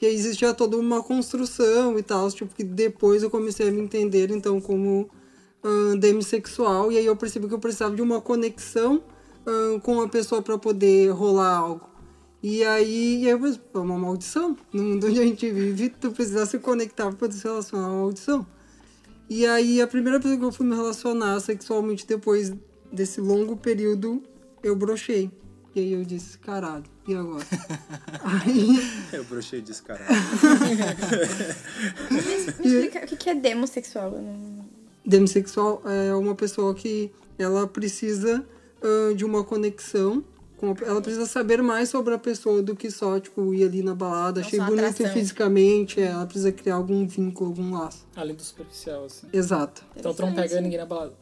E 0.00 0.06
aí 0.06 0.14
existia 0.14 0.52
toda 0.52 0.76
uma 0.76 1.02
construção 1.02 1.98
e 1.98 2.02
tal, 2.02 2.30
tipo, 2.30 2.54
que 2.54 2.64
depois 2.64 3.22
eu 3.22 3.30
comecei 3.30 3.68
a 3.68 3.72
me 3.72 3.80
entender, 3.80 4.30
então, 4.30 4.60
como 4.60 5.08
ah, 5.62 5.96
demissexual, 5.98 6.90
e 6.90 6.98
aí 6.98 7.06
eu 7.06 7.16
percebi 7.16 7.46
que 7.46 7.54
eu 7.54 7.58
precisava 7.58 7.94
de 7.94 8.00
uma 8.00 8.20
conexão 8.22 9.02
ah, 9.46 9.78
com 9.82 10.00
a 10.00 10.08
pessoa 10.08 10.40
para 10.40 10.56
poder 10.56 11.10
rolar 11.10 11.56
algo. 11.56 11.93
E 12.46 12.62
aí, 12.62 13.22
e 13.22 13.26
eu 13.26 13.40
pensei, 13.40 13.58
pô, 13.72 13.78
é 13.78 13.82
uma 13.82 13.98
maldição. 13.98 14.54
No 14.70 14.82
mundo 14.82 15.06
onde 15.06 15.18
a 15.18 15.22
gente 15.22 15.50
vive, 15.50 15.88
tu 15.88 16.10
precisa 16.10 16.44
se 16.44 16.58
conectar 16.58 17.10
para 17.10 17.32
se 17.32 17.42
relacionar 17.42 17.86
a 17.86 17.88
uma 17.88 18.02
maldição. 18.02 18.46
E 19.30 19.46
aí, 19.46 19.80
a 19.80 19.86
primeira 19.86 20.20
pessoa 20.20 20.36
que 20.36 20.44
eu 20.44 20.52
fui 20.52 20.66
me 20.66 20.76
relacionar 20.76 21.40
sexualmente 21.40 22.06
depois 22.06 22.52
desse 22.92 23.18
longo 23.18 23.56
período, 23.56 24.22
eu 24.62 24.76
brochei. 24.76 25.30
E 25.74 25.80
aí 25.80 25.92
eu 25.94 26.04
disse, 26.04 26.36
caralho, 26.36 26.84
e 27.08 27.14
agora? 27.14 27.46
aí, 28.22 28.78
Eu 29.10 29.24
brochei 29.24 29.62
descarado. 29.62 30.04
Me, 32.10 32.20
me 32.20 32.34
explica 32.36 33.06
o 33.06 33.16
que 33.16 33.30
é 33.30 33.34
demossexual. 33.34 34.12
Eu 34.12 34.20
não... 34.20 34.66
é 35.86 36.14
uma 36.14 36.34
pessoa 36.34 36.74
que 36.74 37.10
ela 37.38 37.66
precisa 37.66 38.44
ah, 38.84 39.14
de 39.14 39.24
uma 39.24 39.42
conexão. 39.42 40.22
Ela 40.82 41.00
precisa 41.00 41.26
saber 41.26 41.62
mais 41.62 41.88
sobre 41.88 42.14
a 42.14 42.18
pessoa 42.18 42.62
do 42.62 42.74
que 42.76 42.90
só, 42.90 43.18
tipo, 43.20 43.52
ir 43.52 43.64
ali 43.64 43.82
na 43.82 43.94
balada, 43.94 44.40
Não 44.40 44.46
achei 44.46 44.58
bonito 44.60 44.86
atração. 44.86 45.12
fisicamente. 45.12 46.00
é, 46.00 46.06
ela 46.06 46.24
precisa 46.24 46.52
criar 46.52 46.76
algum 46.76 47.06
vínculo, 47.06 47.50
algum 47.50 47.74
laço. 47.74 48.06
Além 48.16 48.34
do 48.34 48.42
superficial, 48.42 49.04
assim. 49.04 49.26
Exato. 49.32 49.84
Então 49.96 50.14
tu 50.14 50.22
não 50.22 50.34
pega 50.34 50.60
ninguém 50.60 50.78
na 50.78 50.86
balada. 50.86 51.12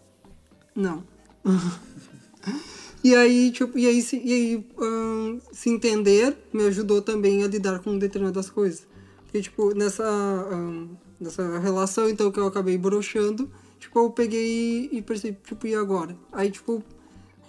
Não. 0.75 1.03
e 3.03 3.15
aí, 3.15 3.51
tipo, 3.51 3.79
e 3.79 3.87
aí, 3.87 4.01
se, 4.03 4.17
e 4.23 4.33
aí 4.33 4.67
ahn, 4.79 5.39
se 5.53 5.71
entender 5.71 6.37
me 6.53 6.65
ajudou 6.67 7.03
também 7.03 7.43
a 7.43 7.49
lidar 7.49 7.81
com 7.81 7.99
determinadas 7.99 8.49
coisas. 8.49 8.87
Porque, 9.25 9.43
tipo, 9.43 9.75
nessa, 9.75 10.05
ahn, 10.05 10.89
nessa 11.19 11.59
relação, 11.59 12.09
então, 12.09 12.31
que 12.31 12.39
eu 12.39 12.47
acabei 12.47 12.77
broxando, 12.79 13.51
tipo, 13.81 13.99
eu 13.99 14.11
peguei 14.11 14.89
e 14.93 15.03
percebi, 15.03 15.39
tipo, 15.45 15.67
e 15.67 15.75
agora? 15.75 16.17
Aí, 16.31 16.51
tipo, 16.51 16.83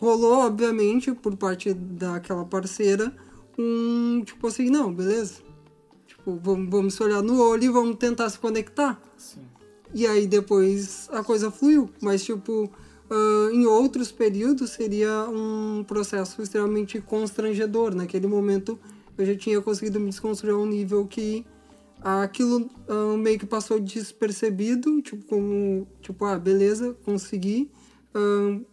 rolou, 0.04 0.46
obviamente, 0.46 1.12
por 1.14 1.36
parte 1.36 1.74
daquela 1.74 2.46
parceira, 2.46 3.16
um 3.58 4.22
tipo 4.26 4.48
assim, 4.48 4.70
não, 4.70 4.94
beleza. 4.94 5.36
Tipo, 6.06 6.40
vamos, 6.42 6.70
vamos 6.70 6.94
se 6.94 7.04
olhar 7.04 7.22
no 7.22 7.42
olho 7.42 7.64
e 7.64 7.70
vamos 7.70 7.96
tentar 7.96 8.30
se 8.30 8.38
conectar. 8.38 9.02
Sim. 9.18 9.42
E 9.94 10.06
aí 10.06 10.28
depois 10.28 11.08
a 11.12 11.24
coisa 11.24 11.50
fluiu. 11.52 11.90
Mas, 12.02 12.24
tipo, 12.24 12.70
ah, 13.10 13.50
em 13.54 13.66
outros 13.66 14.12
períodos 14.12 14.72
seria 14.72 15.28
um 15.30 15.84
processo 15.88 16.42
extremamente 16.42 17.00
constrangedor. 17.00 17.94
Naquele 17.94 18.28
momento 18.28 18.80
eu 19.18 19.26
já 19.26 19.36
tinha 19.36 19.62
conseguido 19.62 20.00
me 20.00 20.10
desconstruir 20.10 20.54
a 20.54 20.58
um 20.58 20.66
nível 20.66 21.06
que 21.06 21.46
aquilo 22.02 22.70
ah, 22.88 23.16
meio 23.18 23.38
que 23.38 23.46
passou 23.46 23.80
despercebido, 23.80 25.02
tipo, 25.02 25.24
como, 25.26 25.88
tipo, 26.02 26.26
ah, 26.26 26.38
beleza, 26.38 26.96
consegui 27.06 27.70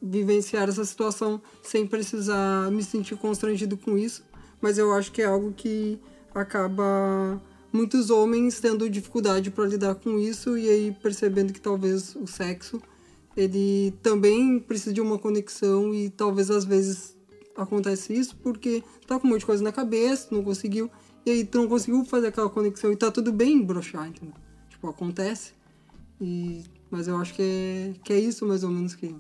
vivenciar 0.03 0.69
essa 0.69 0.85
situação 0.85 1.41
sem 1.63 1.87
precisar 1.87 2.71
me 2.71 2.83
sentir 2.83 3.17
constrangido 3.17 3.77
com 3.77 3.97
isso. 3.97 4.23
Mas 4.61 4.79
eu 4.79 4.93
acho 4.93 5.11
que 5.13 5.23
é 5.23 5.27
algo 5.27 5.53
que 5.53 5.99
acaba 6.35 7.41
muitos 7.73 8.11
homens 8.11 8.61
tendo 8.61 8.89
dificuldade 8.91 9.51
para 9.51 9.65
lidar 9.65 9.95
com 9.95 10.19
isso 10.19 10.59
e 10.59 10.69
aí 10.69 10.97
percebendo 11.03 11.53
que 11.53 11.61
talvez 11.61 12.15
o 12.17 12.27
sexo 12.27 12.81
ele 13.37 13.93
também 14.03 14.59
precisa 14.59 14.93
de 14.93 15.01
uma 15.01 15.19
conexão 15.19 15.95
e 15.95 16.11
talvez 16.11 16.51
às 16.51 16.65
vezes 16.65 17.17
acontece 17.57 18.13
isso 18.13 18.37
porque 18.37 18.83
tá 19.07 19.19
com 19.19 19.27
um 19.27 19.31
monte 19.31 19.41
de 19.41 19.47
coisa 19.47 19.63
na 19.63 19.73
cabeça, 19.73 20.29
não 20.33 20.43
conseguiu 20.43 20.91
e 21.25 21.31
aí 21.31 21.45
tu 21.45 21.59
não 21.59 21.69
conseguiu 21.69 22.05
fazer 22.05 22.29
aquela 22.29 22.51
conexão 22.51 22.93
e 22.93 22.97
tá 22.97 23.11
tudo 23.11 23.33
bem 23.33 23.63
broxar, 23.63 24.09
entendeu? 24.09 24.35
Tipo, 24.69 24.89
acontece. 24.89 25.53
E 26.21 26.65
mas 26.91 27.07
eu 27.07 27.17
acho 27.17 27.35
que 27.35 27.43
é, 27.43 27.93
que 28.03 28.13
é 28.13 28.19
isso 28.19 28.45
mais 28.45 28.65
ou 28.65 28.71
menos 28.71 28.95
que 28.95 29.15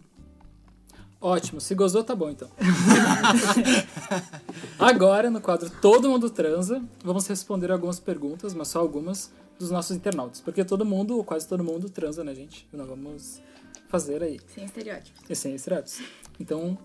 Ótimo, 1.20 1.60
se 1.60 1.74
gozou, 1.74 2.02
tá 2.02 2.14
bom 2.14 2.30
então. 2.30 2.48
Agora, 4.78 5.30
no 5.30 5.40
quadro 5.40 5.68
Todo 5.68 6.08
Mundo 6.08 6.30
Transa, 6.30 6.82
vamos 7.04 7.26
responder 7.26 7.70
algumas 7.70 8.00
perguntas, 8.00 8.54
mas 8.54 8.68
só 8.68 8.78
algumas, 8.78 9.30
dos 9.58 9.70
nossos 9.70 9.94
internautas. 9.94 10.40
Porque 10.40 10.64
todo 10.64 10.84
mundo, 10.84 11.18
ou 11.18 11.22
quase 11.22 11.46
todo 11.46 11.62
mundo, 11.62 11.90
transa, 11.90 12.24
né, 12.24 12.34
gente? 12.34 12.66
Nós 12.72 12.88
vamos 12.88 13.42
fazer 13.88 14.22
aí. 14.22 14.40
Sem 14.54 14.64
estereótipos. 14.64 15.22
E 15.28 15.34
sem 15.34 15.54
estereótipos. 15.54 16.02
Então, 16.40 16.78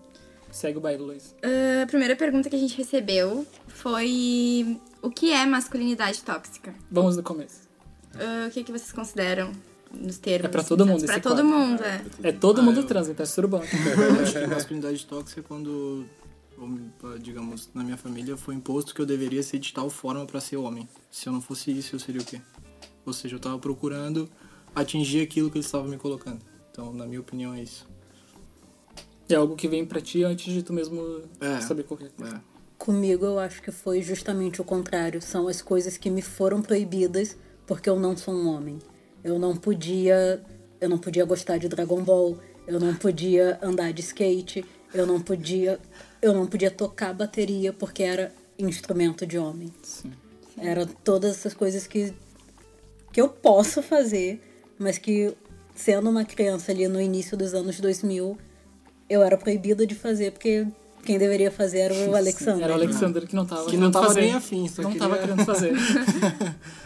segue 0.50 0.76
o 0.76 0.82
baile, 0.82 1.02
Luiz. 1.02 1.34
Ah, 1.42 1.84
a 1.84 1.86
primeira 1.86 2.14
pergunta 2.14 2.50
que 2.50 2.56
a 2.56 2.58
gente 2.58 2.76
recebeu 2.76 3.46
foi: 3.68 4.78
O 5.00 5.10
que 5.10 5.32
é 5.32 5.46
masculinidade 5.46 6.22
tóxica? 6.22 6.74
Vamos 6.90 7.16
do 7.16 7.22
começo. 7.22 7.62
Ah, 8.14 8.48
o 8.48 8.50
que, 8.50 8.62
que 8.62 8.70
vocês 8.70 8.92
consideram 8.92 9.50
nos 10.00 10.18
termos? 10.18 10.46
É 10.46 10.48
pra 10.48 10.62
todo 10.62 10.86
mundo 10.86 11.04
Pra 11.04 11.14
esse 11.14 11.22
todo 11.22 11.42
quadro. 11.42 11.46
mundo, 11.58 11.82
é. 11.84 12.04
É 12.22 12.32
todo 12.32 12.60
Ah, 12.60 12.64
mundo 12.64 12.80
eu- 12.80 12.86
transa, 12.86 13.10
então 13.12 13.24
é 13.24 13.26
surubão. 13.26 13.60
Eu 14.16 14.22
acho 14.22 14.32
que 14.38 14.46
masculinidade 14.46 15.06
tóxica 15.06 15.40
é 15.40 15.44
quando, 15.44 16.04
digamos, 17.20 17.68
na 17.74 17.82
minha 17.84 17.96
família 17.96 18.36
foi 18.36 18.54
imposto 18.54 18.94
que 18.94 19.00
eu 19.00 19.06
deveria 19.06 19.42
ser 19.42 19.58
de 19.58 19.72
tal 19.72 19.90
forma 19.90 20.24
para 20.26 20.40
ser 20.40 20.56
homem. 20.56 20.88
Se 21.10 21.28
eu 21.28 21.32
não 21.32 21.40
fosse 21.40 21.70
isso, 21.70 21.94
eu 21.96 22.00
seria 22.00 22.20
o 22.20 22.24
quê? 22.24 22.40
Ou 23.04 23.12
seja, 23.12 23.36
eu 23.36 23.40
tava 23.40 23.58
procurando 23.58 24.28
atingir 24.74 25.20
aquilo 25.22 25.50
que 25.50 25.58
eles 25.58 25.66
estavam 25.66 25.88
me 25.88 25.96
colocando. 25.96 26.40
Então, 26.70 26.92
na 26.92 27.06
minha 27.06 27.20
opinião, 27.20 27.54
é 27.54 27.62
isso. 27.62 27.86
É 29.28 29.34
algo 29.34 29.56
que 29.56 29.66
vem 29.66 29.84
pra 29.84 30.00
ti 30.00 30.22
antes 30.22 30.52
de 30.52 30.62
tu 30.62 30.72
mesmo 30.72 31.22
É. 31.40 31.60
saber 31.60 31.82
qualquer 31.84 32.10
coisa. 32.10 32.36
É. 32.36 32.40
Comigo 32.78 33.24
eu 33.24 33.38
acho 33.38 33.62
que 33.62 33.72
foi 33.72 34.02
justamente 34.02 34.60
o 34.60 34.64
contrário. 34.64 35.20
São 35.22 35.48
as 35.48 35.60
coisas 35.62 35.96
que 35.96 36.10
me 36.10 36.20
foram 36.22 36.60
proibidas 36.62 37.36
porque 37.66 37.88
eu 37.88 37.98
não 37.98 38.16
sou 38.16 38.34
um 38.34 38.46
homem. 38.48 38.78
Eu 39.26 39.40
não 39.40 39.56
podia, 39.56 40.40
eu 40.80 40.88
não 40.88 40.98
podia 40.98 41.24
gostar 41.24 41.58
de 41.58 41.68
Dragon 41.68 42.00
Ball, 42.00 42.38
eu 42.64 42.78
não 42.78 42.94
podia 42.94 43.58
andar 43.60 43.92
de 43.92 44.00
skate, 44.00 44.64
eu 44.94 45.04
não 45.04 45.20
podia, 45.20 45.80
eu 46.22 46.32
não 46.32 46.46
podia 46.46 46.70
tocar 46.70 47.12
bateria 47.12 47.72
porque 47.72 48.04
era 48.04 48.32
instrumento 48.56 49.26
de 49.26 49.36
homem. 49.36 49.72
Sim. 49.82 50.12
Era 50.56 50.86
todas 50.86 51.32
essas 51.32 51.52
coisas 51.54 51.88
que 51.88 52.14
que 53.12 53.20
eu 53.20 53.28
posso 53.28 53.82
fazer, 53.82 54.40
mas 54.78 54.96
que 54.96 55.34
sendo 55.74 56.08
uma 56.08 56.24
criança 56.24 56.70
ali 56.70 56.86
no 56.86 57.00
início 57.00 57.36
dos 57.36 57.52
anos 57.52 57.80
2000, 57.80 58.36
eu 59.10 59.22
era 59.22 59.36
proibida 59.36 59.86
de 59.86 59.94
fazer 59.94 60.30
porque 60.32 60.66
quem 61.02 61.18
deveria 61.18 61.50
fazer 61.50 61.78
era 61.80 61.94
o 62.10 62.14
Alexandre. 62.14 62.62
Era 62.62 62.72
o 62.74 62.76
Alexander 62.76 63.26
que 63.26 63.34
não 63.34 63.44
tava 63.46 63.64
Que 63.70 63.76
não 63.76 63.90
querendo 63.90 63.92
tava 63.92 64.06
fazer. 64.08 64.20
bem 64.20 64.32
afim, 64.34 64.68
só 64.68 64.82
Não 64.82 64.92
queria- 64.92 65.08
tava 65.08 65.18
querendo 65.18 65.44
fazer. 65.44 65.72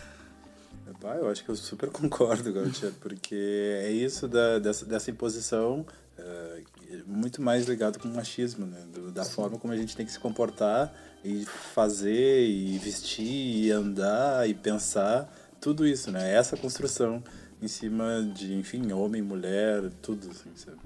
Pá, 1.01 1.15
eu 1.17 1.29
acho 1.31 1.43
que 1.45 1.51
eu 1.51 1.57
super 1.57 1.89
concordo, 1.93 2.53
Gautier, 2.53 2.93
porque 3.01 3.35
é 3.83 3.91
isso 3.91 4.29
da, 4.29 4.59
dessa, 4.59 4.85
dessa 4.85 5.11
imposição 5.11 5.87
eh, 6.19 6.63
muito 7.07 7.41
mais 7.41 7.67
ligado 7.67 7.99
com 7.99 8.09
o 8.09 8.15
machismo, 8.15 8.67
né? 8.67 8.83
Do- 8.93 9.11
da 9.11 9.25
forma 9.25 9.59
como 9.59 9.73
a 9.73 9.77
gente 9.77 9.97
tem 9.97 10.05
que 10.05 10.13
se 10.13 10.19
comportar 10.21 10.93
e 11.25 11.45
fazer, 11.75 12.47
e 12.47 12.79
vestir, 12.79 13.65
e 13.67 13.71
andar, 13.71 14.49
e 14.49 14.55
pensar, 14.55 15.33
tudo 15.61 15.87
isso, 15.87 16.11
né? 16.11 16.35
Essa 16.35 16.57
construção 16.57 17.23
em 17.63 17.69
cima 17.69 18.23
de, 18.35 18.55
enfim, 18.55 18.91
homem, 18.93 19.21
mulher, 19.23 19.91
tudo, 20.03 20.31
assim, 20.31 20.51
sabe? 20.57 20.79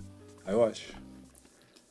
Eu 0.47 0.65
acho. 0.65 0.93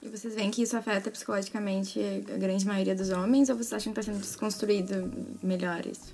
E 0.01 0.09
vocês 0.09 0.35
veem 0.35 0.51
que 0.51 0.61
isso 0.61 0.75
afeta 0.75 1.09
psicologicamente 1.09 1.99
a 2.33 2.37
grande 2.37 2.65
maioria 2.65 2.93
dos 2.93 3.09
homens 3.09 3.49
ou 3.49 3.55
vocês 3.55 3.71
acham 3.73 3.93
que 3.93 3.99
está 3.99 4.11
sendo 4.11 4.21
desconstruído 4.21 5.11
melhor 5.41 5.85
isso? 5.85 6.13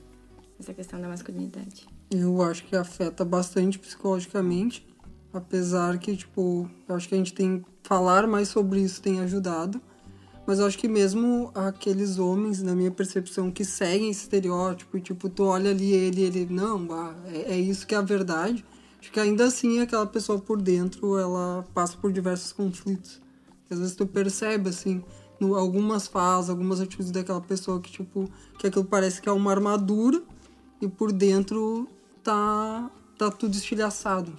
Essa 0.60 0.74
questão 0.74 1.02
da 1.02 1.08
masculinidade. 1.08 1.88
Eu 2.12 2.41
acho 2.41 2.63
que 2.65 2.76
afeta 2.76 3.24
bastante 3.24 3.78
psicologicamente, 3.78 4.86
apesar 5.32 5.98
que, 6.00 6.15
tipo, 6.17 6.69
eu 6.88 6.95
acho 6.95 7.08
que 7.08 7.15
a 7.15 7.17
gente 7.17 7.34
tem 7.34 7.63
falar 7.84 8.28
mais 8.28 8.48
sobre 8.48 8.82
isso 8.82 9.02
tem 9.02 9.19
ajudado. 9.19 9.82
Mas 10.45 10.60
eu 10.60 10.65
acho 10.65 10.80
que 10.80 10.88
mesmo 10.88 11.52
aqueles 11.54 12.17
homens, 12.17 12.62
na 12.63 12.74
minha 12.74 12.89
percepção, 12.89 13.52
que 13.52 13.63
seguem 13.63 14.10
esse 14.10 14.22
estereótipo, 14.22 14.98
e, 14.98 15.02
tipo, 15.02 15.30
tu 15.30 15.43
olha 15.43 15.69
ali 15.69 15.93
ele, 15.93 16.22
ele, 16.22 16.48
não, 16.50 16.88
ah, 16.91 17.13
é, 17.28 17.54
é 17.54 17.60
isso 17.60 17.86
que 17.86 17.93
é 17.93 17.98
a 18.00 18.02
verdade. 18.02 18.65
Acho 19.00 19.12
que 19.12 19.19
ainda 19.19 19.45
assim 19.45 19.80
aquela 19.80 20.08
pessoa 20.08 20.39
por 20.39 20.60
dentro, 20.60 21.17
ela 21.17 21.63
passa 21.74 21.95
por 21.98 22.12
diversos 22.12 22.52
conflitos. 22.52 23.22
Às 23.69 23.78
vezes 23.78 23.95
tu 23.95 24.08
percebe, 24.08 24.69
assim, 24.69 25.04
no, 25.39 25.56
algumas 25.56 26.08
falas, 26.08 26.50
algumas 26.50 26.82
atitudes 26.82 27.12
daquela 27.12 27.41
pessoa 27.41 27.80
que, 27.80 27.91
tipo, 27.91 28.28
que 28.58 28.65
aquilo 28.65 28.86
parece 28.86 29.22
que 29.22 29.30
é 29.30 29.32
uma 29.32 29.52
armadura 29.52 30.19
e 30.82 30.88
por 30.88 31.12
dentro 31.12 31.88
tá, 32.24 32.90
tá 33.18 33.30
tudo 33.32 33.54
estilhaçado? 33.56 34.32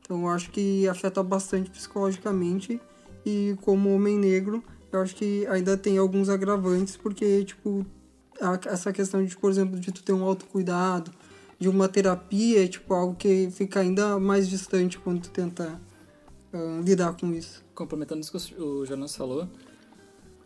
Então 0.00 0.22
eu 0.22 0.28
acho 0.28 0.50
que 0.50 0.86
afeta 0.88 1.22
bastante 1.22 1.70
psicologicamente 1.70 2.80
e 3.24 3.56
como 3.62 3.92
homem 3.94 4.16
negro, 4.18 4.62
eu 4.92 5.00
acho 5.00 5.16
que 5.16 5.46
ainda 5.48 5.76
tem 5.76 5.98
alguns 5.98 6.28
agravantes, 6.28 6.96
porque, 6.96 7.44
tipo, 7.44 7.84
essa 8.66 8.92
questão 8.92 9.24
de, 9.24 9.36
por 9.36 9.50
exemplo, 9.50 9.78
de 9.80 9.90
tu 9.90 10.02
ter 10.02 10.12
um 10.12 10.22
autocuidado, 10.22 11.10
de 11.58 11.68
uma 11.68 11.88
terapia, 11.88 12.64
é 12.64 12.68
tipo 12.68 12.92
algo 12.94 13.14
que 13.14 13.48
fica 13.50 13.80
ainda 13.80 14.18
mais 14.20 14.48
distante 14.48 14.98
quando 14.98 15.22
tu 15.22 15.30
tenta 15.30 15.80
ah, 16.52 16.80
lidar 16.84 17.16
com 17.16 17.32
isso. 17.32 17.64
Complementando 17.74 18.20
isso 18.20 18.30
que 18.30 18.54
o 18.62 18.84
Jonas 18.86 19.16
falou, 19.16 19.48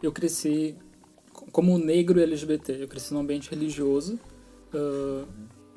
eu 0.03 0.13
cresci 0.13 0.75
co- 1.33 1.47
como 1.53 1.77
negro 1.79 2.21
LGBT. 2.21 2.83
Eu 2.83 2.89
cresci 2.89 3.13
num 3.13 3.21
ambiente 3.21 3.51
religioso 3.51 4.19
ah, 4.73 5.27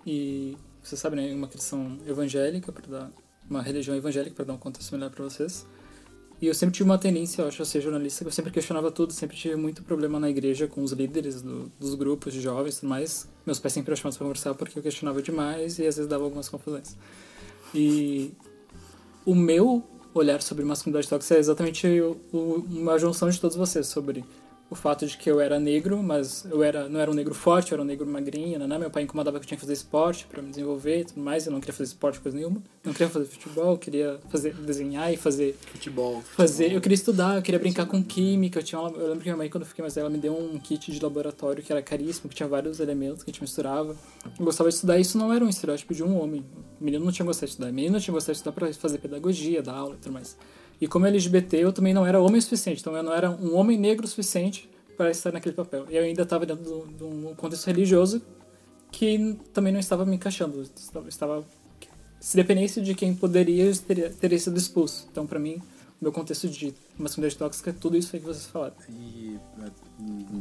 e 0.05 0.55
você 0.83 0.97
sabe, 0.97 1.15
né, 1.15 1.33
uma 1.33 1.47
criação 1.47 1.97
evangélica 2.05 2.71
para 2.71 2.87
dar 2.87 3.11
uma 3.49 3.61
religião 3.61 3.95
evangélica 3.95 4.35
para 4.35 4.45
dar 4.45 4.53
um 4.53 4.57
contexto 4.57 4.91
melhor 4.91 5.09
para 5.09 5.23
vocês. 5.23 5.65
E 6.41 6.47
eu 6.47 6.53
sempre 6.53 6.75
tive 6.75 6.89
uma 6.89 6.97
tendência, 6.97 7.41
eu 7.41 7.47
acho, 7.47 7.61
a 7.61 7.65
ser 7.65 7.79
jornalista, 7.79 8.23
eu 8.23 8.31
sempre 8.31 8.51
questionava 8.51 8.91
tudo, 8.91 9.13
sempre 9.13 9.37
tive 9.37 9.55
muito 9.55 9.81
problema 9.81 10.19
na 10.19 10.29
igreja 10.29 10.67
com 10.67 10.83
os 10.83 10.91
líderes 10.91 11.41
do- 11.41 11.71
dos 11.79 11.95
grupos 11.95 12.33
de 12.33 12.41
jovens 12.41 12.75
e 12.77 12.79
tudo 12.81 12.89
mais. 12.89 13.29
Meus 13.45 13.59
pais 13.59 13.73
sempre 13.73 13.91
me 13.91 13.97
chamavam 13.97 14.17
para 14.17 14.25
conversar 14.25 14.53
porque 14.55 14.77
eu 14.77 14.83
questionava 14.83 15.21
demais 15.21 15.79
e 15.79 15.87
às 15.87 15.95
vezes 15.95 16.07
dava 16.07 16.23
algumas 16.25 16.49
confusões. 16.49 16.97
E 17.73 18.33
o 19.25 19.33
meu 19.33 19.83
olhar 20.13 20.41
sobre 20.41 20.65
masculinidade 20.65 21.07
tóxica 21.07 21.35
é 21.35 21.39
exatamente 21.39 21.87
uma 22.33 22.97
junção 22.99 23.29
de 23.29 23.39
todos 23.39 23.55
vocês 23.55 23.87
sobre 23.87 24.25
o 24.73 24.75
fato 24.75 25.05
de 25.05 25.15
que 25.15 25.29
eu 25.29 25.39
era 25.39 25.59
negro, 25.59 26.01
mas 26.01 26.45
eu 26.49 26.63
era 26.63 26.89
não 26.89 26.99
era 26.99 27.09
um 27.09 27.13
negro 27.13 27.33
forte, 27.33 27.71
eu 27.71 27.75
era 27.75 27.83
um 27.83 27.85
negro 27.85 28.07
magrinho, 28.07 28.57
né? 28.57 28.77
Meu 28.77 28.89
pai 28.89 29.03
incomodava 29.03 29.39
que 29.39 29.45
eu 29.45 29.47
tinha 29.47 29.57
que 29.57 29.61
fazer 29.61 29.73
esporte 29.73 30.25
para 30.25 30.41
me 30.41 30.49
desenvolver 30.49 31.01
e 31.01 31.05
tudo 31.05 31.21
mais, 31.21 31.45
eu 31.45 31.51
não 31.51 31.59
queria 31.59 31.73
fazer 31.73 31.89
esporte 31.89 32.19
coisa 32.19 32.35
nenhuma. 32.35 32.61
Não 32.83 32.91
queria 32.91 33.07
fazer 33.07 33.25
futebol, 33.25 33.71
eu 33.71 33.77
queria 33.77 34.19
fazer 34.29 34.53
desenhar 34.55 35.13
e 35.13 35.17
fazer 35.17 35.55
Futebol. 35.71 36.21
fazer, 36.35 36.73
eu 36.73 36.81
queria 36.81 36.95
estudar, 36.95 37.35
eu 37.35 37.41
queria 37.41 37.59
brincar 37.59 37.85
com 37.85 38.03
química, 38.03 38.59
eu 38.59 38.63
tinha 38.63 38.81
uma, 38.81 38.89
eu 38.89 39.07
lembro 39.09 39.19
que 39.19 39.25
minha 39.25 39.37
mãe 39.37 39.49
quando 39.49 39.61
eu 39.61 39.67
fiquei 39.67 39.83
mais 39.83 39.93
velha, 39.93 40.05
ela 40.05 40.09
me 40.09 40.17
deu 40.17 40.35
um 40.35 40.57
kit 40.57 40.91
de 40.91 40.99
laboratório 41.01 41.61
que 41.61 41.71
era 41.71 41.81
caríssimo, 41.81 42.29
que 42.29 42.35
tinha 42.35 42.49
vários 42.49 42.79
elementos 42.79 43.23
que 43.23 43.29
a 43.29 43.31
gente 43.31 43.41
misturava. 43.41 43.95
Eu 44.25 44.45
gostava 44.45 44.69
de 44.69 44.75
estudar, 44.75 44.97
isso 44.99 45.17
não 45.19 45.31
era 45.31 45.45
um 45.45 45.49
estereótipo 45.49 45.93
de 45.93 46.03
um 46.03 46.19
homem. 46.19 46.43
O 46.81 46.83
menino 46.83 47.05
não 47.05 47.11
tinha 47.11 47.25
gostado 47.25 47.45
de 47.45 47.51
estudar, 47.51 47.69
o 47.69 47.73
menino 47.73 47.99
tinha 47.99 48.13
gostado 48.13 48.33
de 48.33 48.39
estudar 48.39 48.53
para 48.53 48.73
fazer 48.73 48.97
pedagogia, 48.97 49.61
dar 49.61 49.73
aula 49.75 49.93
e 49.93 49.97
tudo 49.97 50.13
mais. 50.13 50.35
E 50.79 50.87
como 50.87 51.05
LGBT, 51.05 51.57
eu 51.57 51.71
também 51.71 51.93
não 51.93 52.05
era 52.05 52.21
homem 52.21 52.39
o 52.39 52.41
suficiente, 52.41 52.81
então 52.81 52.95
eu 52.95 53.03
não 53.03 53.13
era 53.13 53.29
um 53.29 53.55
homem 53.55 53.77
negro 53.77 54.05
o 54.05 54.07
suficiente 54.07 54.69
para 54.97 55.11
estar 55.11 55.31
naquele 55.31 55.55
papel. 55.55 55.85
E 55.89 55.95
eu 55.95 56.03
ainda 56.03 56.23
estava 56.23 56.45
dentro 56.45 56.87
de 56.97 57.03
um 57.03 57.33
contexto 57.35 57.67
religioso 57.67 58.21
que 58.91 59.37
também 59.53 59.73
não 59.73 59.79
estava 59.79 60.05
me 60.05 60.15
encaixando, 60.15 60.61
estava, 61.07 61.43
se 62.19 62.35
dependesse 62.37 62.79
de 62.79 62.93
quem 62.93 63.13
poderia, 63.13 63.69
teria, 63.75 64.09
teria 64.09 64.39
sido 64.39 64.57
expulso. 64.57 65.07
Então, 65.11 65.25
para 65.25 65.39
mim, 65.39 65.61
o 65.99 66.03
meu 66.03 66.11
contexto 66.11 66.47
de 66.47 66.73
masculinidade 66.97 67.37
tóxica 67.37 67.71
é 67.71 67.73
tudo 67.73 67.97
isso 67.97 68.15
aí 68.15 68.19
que 68.21 68.25
vocês 68.25 68.45
falaram. 68.45 68.75
E, 68.89 69.37
eh, 69.61 69.71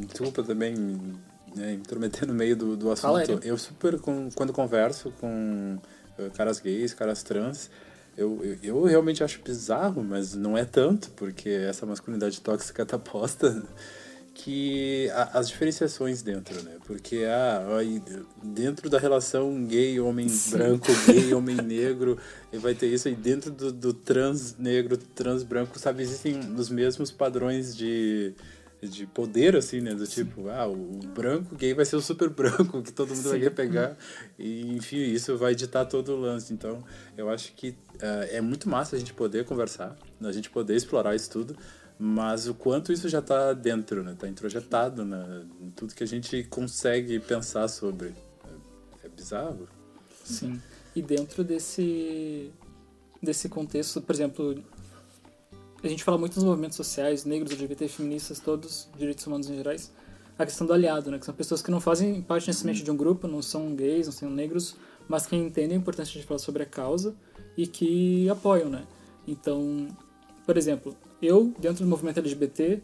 desculpa 0.07 0.43
também 0.43 0.75
né, 1.55 1.73
intrometer 1.73 2.27
no 2.27 2.33
meio 2.33 2.55
do, 2.55 2.77
do 2.77 2.91
assunto. 2.91 3.39
Eu 3.43 3.57
super, 3.57 3.99
com, 3.99 4.29
quando 4.35 4.53
converso 4.53 5.11
com 5.19 5.77
eh, 6.17 6.29
caras 6.35 6.59
gays, 6.59 6.93
caras 6.93 7.23
trans, 7.23 7.69
eu, 8.17 8.39
eu, 8.43 8.57
eu 8.61 8.83
realmente 8.83 9.23
acho 9.23 9.41
bizarro, 9.43 10.03
mas 10.03 10.33
não 10.35 10.57
é 10.57 10.65
tanto, 10.65 11.09
porque 11.11 11.49
essa 11.49 11.85
masculinidade 11.85 12.39
tóxica 12.41 12.85
tá 12.85 12.97
posta 12.99 13.63
que 14.35 15.09
a- 15.13 15.39
as 15.39 15.47
diferenciações 15.47 16.21
dentro, 16.21 16.61
né? 16.63 16.77
Porque 16.85 17.23
ah, 17.27 17.61
dentro 18.43 18.89
da 18.89 18.97
relação 18.97 19.63
gay, 19.65 19.99
homem 19.99 20.27
branco, 20.49 20.87
gay, 21.05 21.33
homem 21.33 21.55
negro, 21.55 22.17
e 22.51 22.57
vai 22.57 22.73
ter 22.73 22.87
isso 22.87 23.07
aí 23.07 23.15
dentro 23.15 23.51
do, 23.51 23.71
do 23.71 23.93
trans 23.93 24.55
negro, 24.57 24.97
trans 24.97 25.43
branco, 25.43 25.77
sabe? 25.77 26.01
Existem 26.03 26.39
os 26.57 26.69
mesmos 26.69 27.11
padrões 27.11 27.75
de, 27.75 28.33
de 28.89 29.05
poder, 29.05 29.55
assim, 29.55 29.81
né? 29.81 29.93
Do 29.93 30.05
tipo, 30.05 30.49
ah, 30.49 30.67
o 30.67 30.99
branco 31.13 31.55
gay 31.55 31.73
vai 31.73 31.85
ser 31.85 31.95
o 31.95 32.01
super 32.01 32.29
branco, 32.29 32.81
que 32.81 32.91
todo 32.91 33.15
mundo 33.15 33.29
vai 33.29 33.39
querer 33.39 33.51
pegar. 33.51 33.97
E, 34.37 34.75
enfim, 34.75 34.97
isso 34.97 35.37
vai 35.37 35.55
ditar 35.55 35.85
todo 35.85 36.13
o 36.13 36.19
lance. 36.19 36.53
Então, 36.53 36.83
eu 37.17 37.29
acho 37.29 37.53
que 37.53 37.75
ah, 38.01 38.27
é 38.29 38.41
muito 38.41 38.69
massa 38.69 38.95
a 38.95 38.99
gente 38.99 39.13
poder 39.13 39.45
conversar, 39.45 39.97
a 40.21 40.31
gente 40.31 40.49
poder 40.49 40.75
explorar 40.75 41.15
isso 41.15 41.29
tudo. 41.29 41.55
Mas 41.97 42.47
o 42.47 42.53
quanto 42.53 42.91
isso 42.91 43.07
já 43.07 43.19
está 43.19 43.53
dentro, 43.53 44.03
né? 44.03 44.15
Tá 44.17 44.27
introjetado 44.27 45.05
na, 45.05 45.45
em 45.61 45.69
tudo 45.69 45.93
que 45.93 46.03
a 46.03 46.07
gente 46.07 46.43
consegue 46.45 47.19
pensar 47.19 47.67
sobre. 47.67 48.07
É, 49.03 49.05
é 49.05 49.09
bizarro. 49.09 49.67
Sim. 50.23 50.59
E 50.95 51.01
dentro 51.01 51.43
desse 51.43 52.51
desse 53.23 53.47
contexto, 53.47 54.01
por 54.01 54.13
exemplo, 54.13 54.61
a 55.83 55.87
gente 55.87 56.03
fala 56.03 56.17
muito 56.17 56.35
dos 56.35 56.43
movimentos 56.43 56.77
sociais, 56.77 57.25
negros, 57.25 57.51
LGBT, 57.51 57.87
feministas, 57.87 58.39
todos, 58.39 58.89
direitos 58.97 59.25
humanos 59.27 59.49
em 59.49 59.55
gerais, 59.55 59.91
a 60.37 60.45
questão 60.45 60.65
do 60.65 60.73
aliado, 60.73 61.11
né? 61.11 61.19
Que 61.19 61.25
são 61.25 61.33
pessoas 61.33 61.61
que 61.61 61.69
não 61.69 61.81
fazem 61.81 62.21
parte 62.21 62.47
necessariamente 62.47 62.83
de 62.83 62.89
um 62.89 62.97
grupo, 62.97 63.27
não 63.27 63.41
são 63.41 63.75
gays, 63.75 64.07
não 64.07 64.13
são 64.13 64.29
negros, 64.29 64.75
mas 65.07 65.25
que 65.25 65.35
entendem 65.35 65.77
a 65.77 65.79
importância 65.79 66.19
de 66.19 66.25
falar 66.25 66.39
sobre 66.39 66.63
a 66.63 66.65
causa 66.65 67.13
e 67.57 67.67
que 67.67 68.29
apoiam, 68.29 68.69
né? 68.69 68.83
Então, 69.27 69.87
por 70.45 70.57
exemplo, 70.57 70.95
eu, 71.21 71.53
dentro 71.59 71.83
do 71.83 71.89
movimento 71.89 72.19
LGBT, 72.19 72.81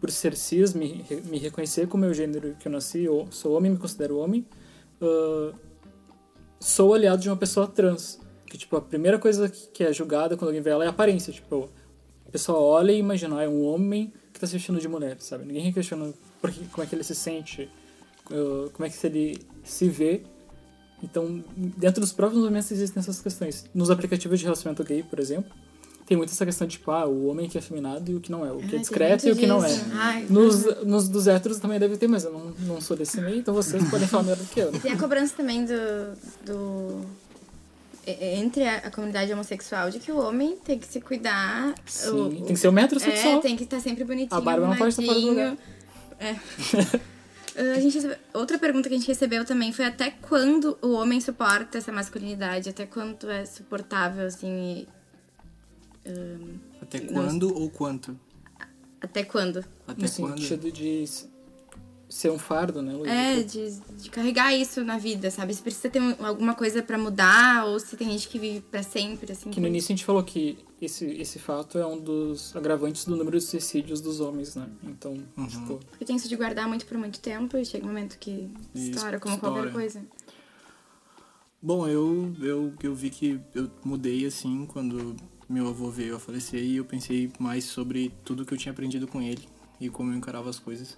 por 0.00 0.10
ser 0.10 0.36
cis, 0.36 0.72
me, 0.72 1.04
me 1.24 1.38
reconhecer 1.38 1.88
como 1.88 2.04
meu 2.04 2.14
gênero 2.14 2.54
que 2.60 2.68
eu 2.68 2.72
nasci, 2.72 3.02
eu 3.02 3.26
sou 3.30 3.56
homem, 3.56 3.72
me 3.72 3.78
considero 3.78 4.18
homem, 4.18 4.46
ah, 5.00 5.52
sou 6.60 6.94
aliado 6.94 7.22
de 7.22 7.28
uma 7.28 7.36
pessoa 7.36 7.66
trans. 7.66 8.20
Que, 8.46 8.56
tipo, 8.56 8.76
a 8.76 8.80
primeira 8.80 9.18
coisa 9.18 9.48
que 9.48 9.82
é 9.82 9.92
julgada 9.92 10.36
quando 10.36 10.48
alguém 10.48 10.62
vê 10.62 10.70
ela 10.70 10.84
é 10.84 10.86
a 10.86 10.90
aparência. 10.90 11.32
Tipo, 11.32 11.68
pessoa 12.36 12.58
olha 12.58 12.92
e 12.92 12.98
imagina, 12.98 13.38
ah, 13.38 13.44
é 13.44 13.48
um 13.48 13.64
homem 13.64 14.12
que 14.32 14.38
tá 14.38 14.46
se 14.46 14.52
vestindo 14.52 14.78
de 14.78 14.86
mulher, 14.86 15.16
sabe? 15.20 15.46
Ninguém 15.46 15.72
questiona 15.72 16.12
por 16.40 16.50
que, 16.50 16.64
como 16.66 16.84
é 16.84 16.86
que 16.86 16.94
ele 16.94 17.02
se 17.02 17.14
sente, 17.14 17.68
uh, 18.30 18.70
como 18.72 18.86
é 18.86 18.90
que 18.90 19.06
ele 19.06 19.38
se 19.64 19.88
vê. 19.88 20.22
Então, 21.02 21.42
dentro 21.56 22.00
dos 22.00 22.12
próprios 22.12 22.40
movimentos 22.40 22.70
existem 22.70 23.00
essas 23.00 23.20
questões. 23.20 23.64
Nos 23.74 23.90
aplicativos 23.90 24.38
de 24.38 24.44
relacionamento 24.44 24.84
gay, 24.84 25.02
por 25.02 25.18
exemplo, 25.18 25.50
tem 26.06 26.16
muito 26.16 26.30
essa 26.30 26.44
questão 26.44 26.66
de, 26.66 26.76
tipo, 26.78 26.90
ah, 26.90 27.06
o 27.06 27.26
homem 27.26 27.48
que 27.48 27.56
é 27.56 27.60
afeminado 27.60 28.10
e 28.10 28.14
o 28.14 28.20
que 28.20 28.30
não 28.30 28.46
é, 28.46 28.52
o 28.52 28.58
que 28.58 28.76
é 28.76 28.78
discreto 28.78 29.26
e 29.26 29.32
o 29.32 29.36
que 29.36 29.46
não 29.46 29.64
é. 29.64 29.80
Ai, 29.92 30.26
Nos, 30.28 30.64
nos 30.84 31.08
dos 31.08 31.26
héteros 31.26 31.58
também 31.58 31.78
deve 31.78 31.96
ter, 31.96 32.06
mas 32.06 32.24
eu 32.24 32.32
não, 32.32 32.52
não 32.60 32.80
sou 32.80 32.96
desse 32.96 33.20
meio, 33.20 33.38
então 33.38 33.52
vocês 33.54 33.82
podem 33.90 34.06
falar 34.06 34.22
melhor 34.22 34.36
do 34.36 34.44
que 34.44 34.60
eu. 34.60 34.70
né? 34.70 34.78
Tem 34.78 34.92
a 34.92 34.98
cobrança 34.98 35.34
também 35.36 35.64
do. 35.64 35.74
do 36.44 37.00
entre 38.06 38.64
a, 38.66 38.76
a 38.78 38.90
comunidade 38.90 39.32
homossexual 39.32 39.90
de 39.90 39.98
que 39.98 40.12
o 40.12 40.18
homem 40.18 40.56
tem 40.56 40.78
que 40.78 40.86
se 40.86 41.00
cuidar. 41.00 41.74
Sim, 41.84 42.08
o- 42.10 42.28
tem 42.30 42.54
que 42.54 42.56
ser 42.56 42.68
o 42.68 42.72
metrosexual. 42.72 43.38
É, 43.38 43.40
tem 43.40 43.56
que 43.56 43.64
estar 43.64 43.80
sempre 43.80 44.04
bonitinho. 44.04 44.38
A 44.38 44.40
barba 44.40 44.66
não 44.68 44.76
pode 44.76 44.90
estar 44.90 45.02
fora 45.02 45.20
do 45.20 45.26
lugar. 45.28 45.56
É. 46.20 46.36
Ah, 47.58 47.72
A 47.76 47.80
gente 47.80 47.94
recebe- 47.94 48.18
Outra 48.34 48.58
pergunta 48.58 48.86
que 48.86 48.94
a 48.94 48.98
gente 48.98 49.08
recebeu 49.08 49.42
também 49.42 49.72
foi 49.72 49.86
até 49.86 50.10
quando 50.10 50.76
o 50.82 50.92
homem 50.92 51.18
suporta 51.22 51.78
essa 51.78 51.90
masculinidade, 51.90 52.68
até 52.68 52.84
quando 52.84 53.30
é 53.30 53.46
suportável, 53.46 54.26
assim, 54.26 54.86
e, 56.04 56.08
ahn, 56.10 56.58
Até 56.82 57.00
Não. 57.00 57.14
quando 57.14 57.54
ou 57.58 57.70
quanto? 57.70 58.14
até 59.00 59.24
quando? 59.24 59.64
Até 59.88 60.02
no 60.02 60.10
quando? 60.12 60.38
sentido 60.38 60.70
de 60.70 61.04
ser 62.08 62.30
um 62.30 62.38
fardo, 62.38 62.80
né? 62.82 62.92
Luísa? 62.92 63.12
É, 63.14 63.42
de, 63.42 63.70
de 64.02 64.10
carregar 64.10 64.54
isso 64.54 64.84
na 64.84 64.96
vida, 64.96 65.30
sabe? 65.30 65.52
Se 65.52 65.60
precisa 65.62 65.88
ter 65.90 66.00
um- 66.00 66.14
alguma 66.24 66.54
coisa 66.54 66.82
pra 66.82 66.96
mudar, 66.96 67.64
ou 67.66 67.80
se 67.80 67.96
tem 67.96 68.08
gente 68.10 68.28
que 68.28 68.38
vive 68.38 68.60
pra 68.60 68.82
sempre, 68.82 69.32
assim. 69.32 69.50
Que 69.50 69.60
no 69.60 69.66
início 69.66 69.92
a 69.92 69.96
gente 69.96 70.04
falou 70.04 70.22
que 70.22 70.56
esse, 70.80 71.04
esse 71.04 71.38
fato 71.38 71.78
é 71.78 71.86
um 71.86 71.98
dos 72.00 72.54
agravantes 72.54 73.04
do 73.04 73.16
número 73.16 73.38
de 73.38 73.44
suicídios 73.44 74.00
dos 74.00 74.20
homens, 74.20 74.54
né? 74.54 74.68
Então, 74.84 75.20
Uhum. 75.36 75.46
tipo, 75.46 75.80
Porque 75.90 76.04
tem 76.04 76.16
isso 76.16 76.28
de 76.28 76.36
guardar 76.36 76.68
muito 76.68 76.86
por 76.86 76.96
muito 76.96 77.18
tempo 77.18 77.56
e 77.56 77.64
chega 77.64 77.84
um 77.84 77.88
momento 77.88 78.18
que 78.18 78.48
estoura, 78.74 79.18
como 79.18 79.34
estoura. 79.34 79.54
qualquer 79.54 79.72
coisa. 79.72 80.02
Bom, 81.60 81.88
eu, 81.88 82.32
eu, 82.40 82.72
eu 82.82 82.94
vi 82.94 83.10
que 83.10 83.40
eu 83.54 83.70
mudei 83.84 84.24
assim 84.26 84.66
quando 84.66 85.16
meu 85.48 85.66
avô 85.68 85.90
veio 85.90 86.16
a 86.16 86.20
falecer 86.20 86.62
e 86.62 86.76
eu 86.76 86.84
pensei 86.84 87.32
mais 87.38 87.64
sobre 87.64 88.12
tudo 88.24 88.44
que 88.44 88.52
eu 88.54 88.58
tinha 88.58 88.72
aprendido 88.72 89.06
com 89.06 89.20
ele 89.20 89.48
e 89.80 89.88
como 89.88 90.12
eu 90.12 90.16
encarava 90.16 90.48
as 90.50 90.58
coisas. 90.58 90.96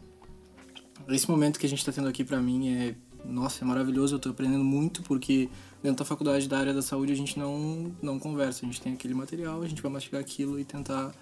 Esse 1.08 1.30
momento 1.30 1.58
que 1.58 1.66
a 1.66 1.68
gente 1.68 1.84
tá 1.84 1.92
tendo 1.92 2.08
aqui 2.08 2.24
pra 2.24 2.40
mim 2.40 2.68
é, 2.68 2.94
nossa, 3.24 3.64
é 3.64 3.66
maravilhoso, 3.66 4.16
eu 4.16 4.18
tô 4.18 4.30
aprendendo 4.30 4.64
muito 4.64 5.02
porque 5.02 5.48
dentro 5.82 5.98
da 5.98 6.04
faculdade 6.04 6.48
da 6.48 6.58
área 6.58 6.74
da 6.74 6.82
saúde 6.82 7.12
a 7.12 7.16
gente 7.16 7.38
não 7.38 7.92
não 8.02 8.18
conversa, 8.18 8.64
a 8.64 8.66
gente 8.66 8.80
tem 8.80 8.92
aquele 8.92 9.14
material, 9.14 9.62
a 9.62 9.68
gente 9.68 9.80
vai 9.82 9.90
mastigar 9.90 10.20
aquilo 10.20 10.58
e 10.58 10.64
tentar, 10.64 11.12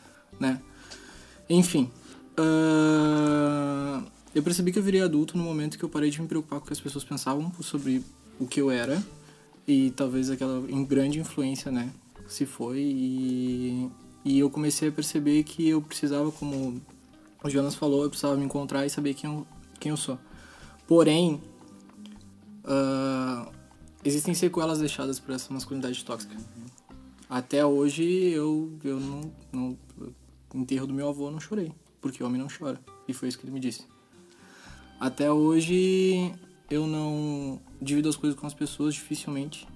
né? 0.41 0.61
Enfim, 1.49 1.91
ahn, 2.37 4.05
eu 4.35 4.43
percebi 4.43 4.73
que 4.73 4.79
eu 4.79 4.83
virei 4.83 5.01
adulto 5.01 5.37
no 5.37 5.45
momento 5.45 5.79
que 5.79 5.85
eu 5.85 5.89
parei 5.89 6.11
de 6.11 6.21
me 6.21 6.29
preocupar 6.29 6.59
com 6.59 6.65
o 6.65 6.67
que 6.67 6.73
as 6.73 6.81
pessoas 6.81 7.05
pensavam 7.05 7.53
sobre 7.63 8.03
o 8.39 8.47
que 8.47 8.61
eu 8.61 8.71
era 8.71 9.03
e 9.67 9.91
talvez 9.93 10.31
aquela 10.31 10.61
grande 10.87 11.19
influência, 11.19 11.71
né, 11.71 11.91
se 12.29 12.45
foi 12.45 12.79
e, 12.79 13.91
e 14.25 14.39
eu 14.39 14.51
comecei 14.51 14.89
a 14.89 14.93
perceber 14.93 15.43
que 15.43 15.69
eu 15.69 15.81
precisava, 15.81 16.31
como 16.31 16.81
o 17.43 17.51
Jonas 17.51 17.75
falou, 17.75 18.03
eu 18.03 18.11
precisava 18.11 18.37
me 18.37 18.45
encontrar 18.45 18.85
e 18.85 18.91
saber 18.91 19.15
quem 19.15 19.31
eu, 19.31 19.47
quem 19.79 19.91
eu 19.91 19.97
sou. 19.97 20.19
Porém, 20.87 21.41
ah, 22.65 23.51
existem 24.05 24.35
sequelas 24.35 24.79
deixadas 24.79 25.21
por 25.21 25.35
essa 25.35 25.53
masculinidade 25.53 26.05
tóxica. 26.05 26.37
Até 27.29 27.65
hoje 27.65 28.05
eu, 28.05 28.79
eu 28.85 29.01
não, 29.01 29.33
não. 29.53 29.79
Enterro 30.55 30.87
do 30.87 30.95
meu 30.95 31.09
avô 31.09 31.31
não 31.31 31.41
chorei, 31.41 31.73
porque 32.01 32.23
homem 32.23 32.41
não 32.41 32.49
chora. 32.49 32.81
E 33.07 33.13
foi 33.13 33.29
isso 33.29 33.39
que 33.39 33.45
ele 33.45 33.53
me 33.53 33.61
disse. 33.61 33.85
Até 34.99 35.31
hoje 35.31 36.33
eu 36.71 36.87
não 36.87 37.61
divido 37.81 38.09
as 38.09 38.17
coisas 38.17 38.39
com 38.39 38.47
as 38.47 38.55
pessoas, 38.55 38.95
dificilmente. 38.95 39.67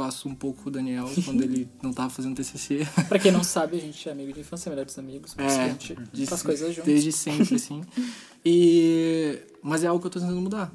Faço 0.00 0.30
um 0.30 0.34
pouco 0.34 0.68
o 0.68 0.70
Daniel 0.70 1.06
quando 1.26 1.42
ele 1.42 1.68
não 1.82 1.92
tava 1.92 2.08
fazendo 2.08 2.34
TCC. 2.34 2.86
pra 3.06 3.18
quem 3.18 3.30
não 3.30 3.44
sabe, 3.44 3.76
a 3.76 3.80
gente 3.80 4.08
é 4.08 4.12
amigo 4.12 4.32
de 4.32 4.40
infância, 4.40 4.70
melhores 4.70 4.98
amigos, 4.98 5.34
por 5.34 5.44
isso 5.44 5.56
que 5.56 5.60
a 5.62 5.68
gente 5.68 5.96
de- 6.10 6.26
faz 6.26 6.42
coisas 6.42 6.74
juntos. 6.74 6.86
Desde 6.86 7.12
sempre, 7.12 7.54
assim. 7.56 7.82
E... 8.42 9.38
Mas 9.62 9.84
é 9.84 9.88
algo 9.88 10.00
que 10.00 10.06
eu 10.06 10.10
tô 10.10 10.18
tentando 10.18 10.40
mudar. 10.40 10.72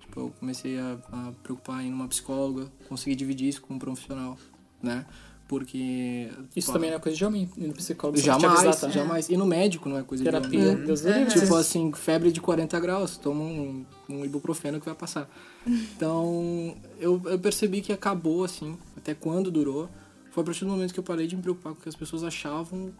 Tipo, 0.00 0.20
eu 0.22 0.32
comecei 0.40 0.76
a, 0.76 0.98
a 1.12 1.32
preocupar 1.44 1.84
em 1.84 1.92
uma 1.92 2.08
psicóloga, 2.08 2.66
conseguir 2.88 3.14
dividir 3.14 3.48
isso 3.48 3.62
com 3.62 3.74
um 3.74 3.78
profissional, 3.78 4.36
né? 4.82 5.06
Porque... 5.46 6.28
Isso 6.56 6.66
pô, 6.66 6.72
também 6.72 6.90
não 6.90 6.96
é 6.96 7.00
coisa 7.00 7.16
de 7.16 7.24
homem, 7.24 7.48
no 7.56 7.72
psicólogo 7.74 8.18
Jamais, 8.18 8.64
avisar, 8.64 8.76
tá? 8.76 8.88
jamais. 8.88 9.28
E 9.28 9.36
no 9.36 9.46
médico 9.46 9.88
não 9.88 9.98
é 9.98 10.02
coisa 10.02 10.24
de 10.24 10.28
Terapia, 10.28 10.72
homem. 10.72 10.84
Deus 10.84 11.02
do 11.02 11.12
livre. 11.12 11.38
Tipo 11.38 11.54
assim, 11.54 11.92
febre 11.92 12.32
de 12.32 12.40
40 12.40 12.80
graus, 12.80 13.16
toma 13.16 13.40
um, 13.44 13.86
um 14.08 14.24
ibuprofeno 14.24 14.78
que 14.78 14.86
vai 14.86 14.94
passar. 14.94 15.28
Então, 15.66 16.76
eu, 16.98 17.20
eu 17.24 17.38
percebi 17.38 17.80
que 17.80 17.92
acabou, 17.92 18.44
assim, 18.44 18.76
até 18.96 19.14
quando 19.14 19.50
durou. 19.50 19.88
Foi 20.30 20.42
a 20.42 20.46
partir 20.46 20.64
do 20.64 20.70
momento 20.70 20.92
que 20.92 20.98
eu 20.98 21.04
parei 21.04 21.26
de 21.26 21.36
me 21.36 21.42
preocupar 21.42 21.72
com 21.74 21.80
o 21.80 21.82
que 21.82 21.88
as 21.88 21.94
pessoas 21.94 22.24
achavam 22.24 22.92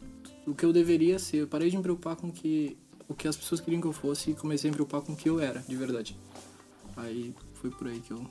o 0.47 0.55
que 0.55 0.65
eu 0.65 0.73
deveria 0.73 1.19
ser. 1.19 1.39
Eu 1.39 1.49
parei 1.49 1.71
de 1.71 1.77
me 1.77 1.83
preocupar 1.83 2.17
com 2.17 2.31
que, 2.31 2.77
o 3.09 3.15
que 3.15 3.27
as 3.27 3.37
pessoas 3.37 3.61
queriam 3.61 3.81
que 3.81 3.87
eu 3.87 3.93
fosse 3.93 4.31
e 4.31 4.35
comecei 4.35 4.69
a 4.69 4.71
me 4.71 4.77
preocupar 4.77 5.01
com 5.01 5.13
o 5.13 5.17
que 5.17 5.29
eu 5.29 5.41
era, 5.41 5.61
de 5.61 5.77
verdade. 5.77 6.17
Aí 6.97 7.35
foi 7.55 7.71
por 7.71 7.89
aí 7.89 8.01
que 8.01 8.13
eu. 8.13 8.25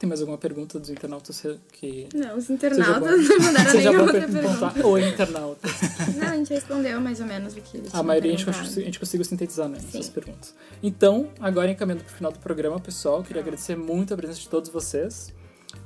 Tem 0.00 0.08
mais 0.08 0.20
alguma 0.20 0.38
pergunta 0.38 0.78
dos 0.80 0.88
internautas 0.88 1.44
que... 1.72 2.08
Não, 2.14 2.38
os 2.38 2.48
internautas 2.48 3.20
não 3.28 3.38
mandaram 3.38 3.72
nenhuma 3.74 4.02
outra 4.02 4.20
pergunta. 4.20 4.70
perguntar. 4.70 4.86
Oi, 4.86 5.08
internauta. 5.08 5.68
Não, 6.16 6.26
a 6.26 6.36
gente 6.36 6.54
respondeu 6.54 7.00
mais 7.02 7.20
ou 7.20 7.26
menos 7.26 7.52
o 7.52 7.60
que 7.60 7.76
eles 7.76 7.94
A 7.94 8.02
maioria 8.02 8.32
a 8.32 8.36
gente, 8.36 8.48
a 8.48 8.82
gente 8.82 8.98
conseguiu 8.98 9.26
sintetizar, 9.26 9.68
né? 9.68 9.78
Sim. 9.78 9.98
Essas 9.98 10.08
perguntas. 10.08 10.54
Então, 10.82 11.28
agora 11.38 11.70
encaminhando 11.70 12.02
pro 12.02 12.14
final 12.14 12.32
do 12.32 12.38
programa, 12.38 12.80
pessoal, 12.80 13.22
queria 13.22 13.42
agradecer 13.42 13.76
muito 13.76 14.14
a 14.14 14.16
presença 14.16 14.40
de 14.40 14.48
todos 14.48 14.70
vocês. 14.70 15.34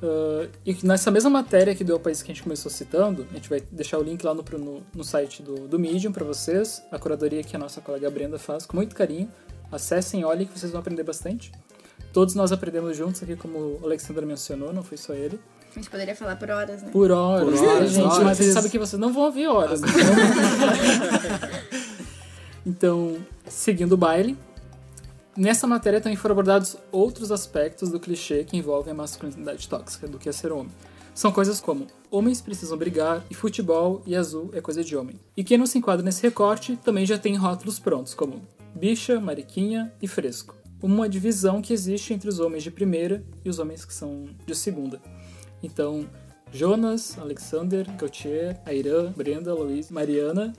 Ah, 0.01 0.47
e 0.65 0.73
que 0.73 0.85
nessa 0.85 1.11
mesma 1.11 1.29
matéria 1.29 1.73
aqui 1.73 1.83
do 1.83 1.99
país 1.99 2.21
que 2.21 2.31
a 2.31 2.33
gente 2.33 2.43
começou 2.43 2.71
citando, 2.71 3.27
a 3.31 3.35
gente 3.35 3.49
vai 3.49 3.61
deixar 3.71 3.99
o 3.99 4.03
link 4.03 4.23
lá 4.23 4.33
no, 4.33 4.43
no, 4.57 4.83
no 4.95 5.03
site 5.03 5.43
do, 5.43 5.67
do 5.67 5.77
Medium 5.77 6.11
para 6.11 6.23
vocês, 6.23 6.81
a 6.91 6.97
curadoria 6.97 7.43
que 7.43 7.55
a 7.55 7.59
nossa 7.59 7.81
colega 7.81 8.09
Brenda 8.09 8.39
faz 8.39 8.65
com 8.65 8.77
muito 8.77 8.95
carinho. 8.95 9.29
Acessem, 9.71 10.23
olhem 10.23 10.47
que 10.47 10.57
vocês 10.57 10.71
vão 10.71 10.79
aprender 10.79 11.03
bastante. 11.03 11.51
Todos 12.15 12.33
nós 12.33 12.53
aprendemos 12.53 12.95
juntos 12.95 13.21
aqui, 13.21 13.35
como 13.35 13.59
o 13.59 13.79
Alexandre 13.83 14.25
mencionou, 14.25 14.71
não 14.71 14.81
foi 14.81 14.97
só 14.97 15.13
ele. 15.13 15.37
A 15.69 15.73
gente 15.73 15.89
poderia 15.89 16.15
falar 16.15 16.37
por 16.37 16.49
horas, 16.49 16.81
né? 16.81 16.89
Por 16.89 17.11
horas, 17.11 17.59
Por 17.59 17.67
horas, 17.67 17.91
gente, 17.91 18.05
horas. 18.05 18.23
mas 18.23 18.39
a 18.39 18.43
gente 18.43 18.53
sabe 18.53 18.69
que 18.69 18.79
vocês 18.79 18.97
não 18.97 19.11
vão 19.11 19.23
ouvir 19.23 19.47
horas. 19.47 19.81
né? 19.81 19.87
então, 22.65 23.17
seguindo 23.49 23.91
o 23.91 23.97
baile, 23.97 24.37
nessa 25.35 25.67
matéria 25.67 25.99
também 25.99 26.15
foram 26.15 26.31
abordados 26.31 26.77
outros 26.89 27.33
aspectos 27.33 27.89
do 27.89 27.99
clichê 27.99 28.45
que 28.45 28.55
envolvem 28.55 28.93
a 28.93 28.95
masculinidade 28.95 29.67
tóxica 29.67 30.07
do 30.07 30.17
que 30.17 30.29
é 30.29 30.31
ser 30.31 30.53
homem. 30.53 30.71
São 31.13 31.33
coisas 31.33 31.59
como 31.59 31.85
homens 32.09 32.39
precisam 32.39 32.77
brigar 32.77 33.25
e 33.29 33.33
futebol 33.33 34.01
e 34.05 34.15
azul 34.15 34.51
é 34.53 34.61
coisa 34.61 34.85
de 34.85 34.95
homem. 34.95 35.19
E 35.35 35.43
quem 35.43 35.57
não 35.57 35.65
se 35.65 35.77
enquadra 35.77 36.01
nesse 36.01 36.23
recorte 36.23 36.77
também 36.77 37.05
já 37.05 37.17
tem 37.17 37.35
rótulos 37.35 37.77
prontos, 37.77 38.13
como 38.13 38.41
bicha, 38.73 39.19
mariquinha 39.19 39.91
e 40.01 40.07
fresco. 40.07 40.55
Uma 40.81 41.09
divisão 41.09 41.61
que 41.61 41.73
existe 41.73 42.13
entre 42.13 42.29
os 42.29 42.39
homens 42.39 42.63
de 42.63 42.71
primeira 42.71 43.23
e 43.43 43.49
os 43.49 43.59
homens 43.59 43.85
que 43.85 43.93
são 43.93 44.29
de 44.45 44.55
segunda. 44.55 45.01
Então, 45.63 46.07
Jonas, 46.51 47.17
Alexander, 47.17 47.85
Gautier, 47.97 48.61
Airan, 48.65 49.11
Brenda, 49.11 49.53
Luiz, 49.53 49.89
Mariana, 49.89 50.53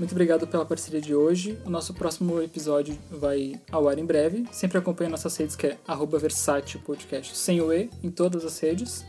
muito 0.00 0.12
obrigado 0.12 0.46
pela 0.46 0.64
parceria 0.64 0.98
de 0.98 1.14
hoje. 1.14 1.58
O 1.62 1.68
nosso 1.68 1.92
próximo 1.92 2.40
episódio 2.40 2.96
vai 3.10 3.60
ao 3.70 3.86
ar 3.86 3.98
em 3.98 4.06
breve. 4.06 4.46
Sempre 4.50 4.78
acompanhe 4.78 5.10
nossas 5.10 5.36
redes, 5.36 5.54
que 5.54 5.66
é 5.66 5.78
arroba 5.86 6.18
Versátil 6.18 6.80
Podcast, 6.80 7.36
sem 7.36 7.60
o 7.60 7.70
E, 7.70 7.90
em 8.02 8.10
todas 8.10 8.42
as 8.46 8.58
redes. 8.58 9.04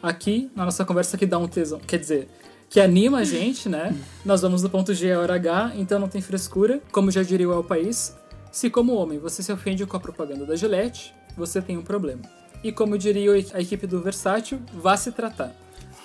Aqui, 0.00 0.52
na 0.54 0.64
nossa 0.64 0.84
conversa 0.84 1.18
que 1.18 1.26
dá 1.26 1.36
um 1.36 1.48
tesão, 1.48 1.80
quer 1.80 1.98
dizer, 1.98 2.28
que 2.70 2.78
anima 2.78 3.18
a 3.18 3.24
gente, 3.24 3.68
né? 3.68 3.92
Nós 4.24 4.40
vamos 4.40 4.62
do 4.62 4.70
ponto 4.70 4.94
G 4.94 5.10
a 5.10 5.18
hora 5.18 5.34
H, 5.34 5.72
então 5.74 5.98
não 5.98 6.06
tem 6.06 6.22
frescura. 6.22 6.80
Como 6.92 7.10
já 7.10 7.24
diria 7.24 7.48
o 7.48 7.52
El 7.52 7.64
País, 7.64 8.14
se 8.54 8.70
como 8.70 8.94
homem 8.94 9.18
você 9.18 9.42
se 9.42 9.52
ofende 9.52 9.84
com 9.84 9.96
a 9.96 10.00
propaganda 10.00 10.46
da 10.46 10.54
Gillette, 10.54 11.12
você 11.36 11.60
tem 11.60 11.76
um 11.76 11.82
problema. 11.82 12.22
E 12.62 12.70
como 12.70 12.96
diria 12.96 13.32
a 13.52 13.60
equipe 13.60 13.84
do 13.84 14.00
Versátil, 14.00 14.60
vá 14.72 14.96
se 14.96 15.10
tratar. 15.10 15.52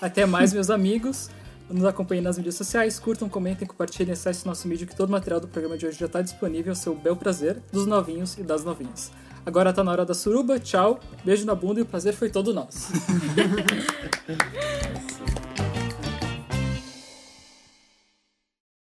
Até 0.02 0.26
mais, 0.26 0.52
meus 0.52 0.72
amigos. 0.72 1.30
Nos 1.70 1.86
acompanhem 1.86 2.24
nas 2.24 2.40
mídias 2.40 2.56
sociais, 2.56 2.98
curtam, 2.98 3.30
comentem, 3.30 3.68
compartilhem, 3.68 4.14
acesse 4.14 4.48
nosso 4.48 4.68
mídia 4.68 4.88
que 4.88 4.96
todo 4.96 5.10
o 5.10 5.12
material 5.12 5.40
do 5.40 5.48
programa 5.48 5.78
de 5.78 5.86
hoje 5.86 6.00
já 6.00 6.08
está 6.08 6.24
disponível 6.24 6.72
ao 6.72 6.76
seu 6.76 6.96
bel 6.96 7.16
prazer 7.16 7.62
dos 7.72 7.86
novinhos 7.86 8.36
e 8.40 8.42
das 8.42 8.64
novinhas. 8.64 9.12
Agora 9.46 9.72
tá 9.72 9.84
na 9.84 9.92
hora 9.92 10.04
da 10.04 10.16
suruba, 10.16 10.58
tchau, 10.58 11.00
beijo 11.24 11.46
na 11.46 11.54
bunda 11.54 11.82
e 11.82 11.84
o 11.84 11.86
prazer 11.86 12.16
foi 12.16 12.32
todo 12.32 12.52
nosso. 12.52 12.92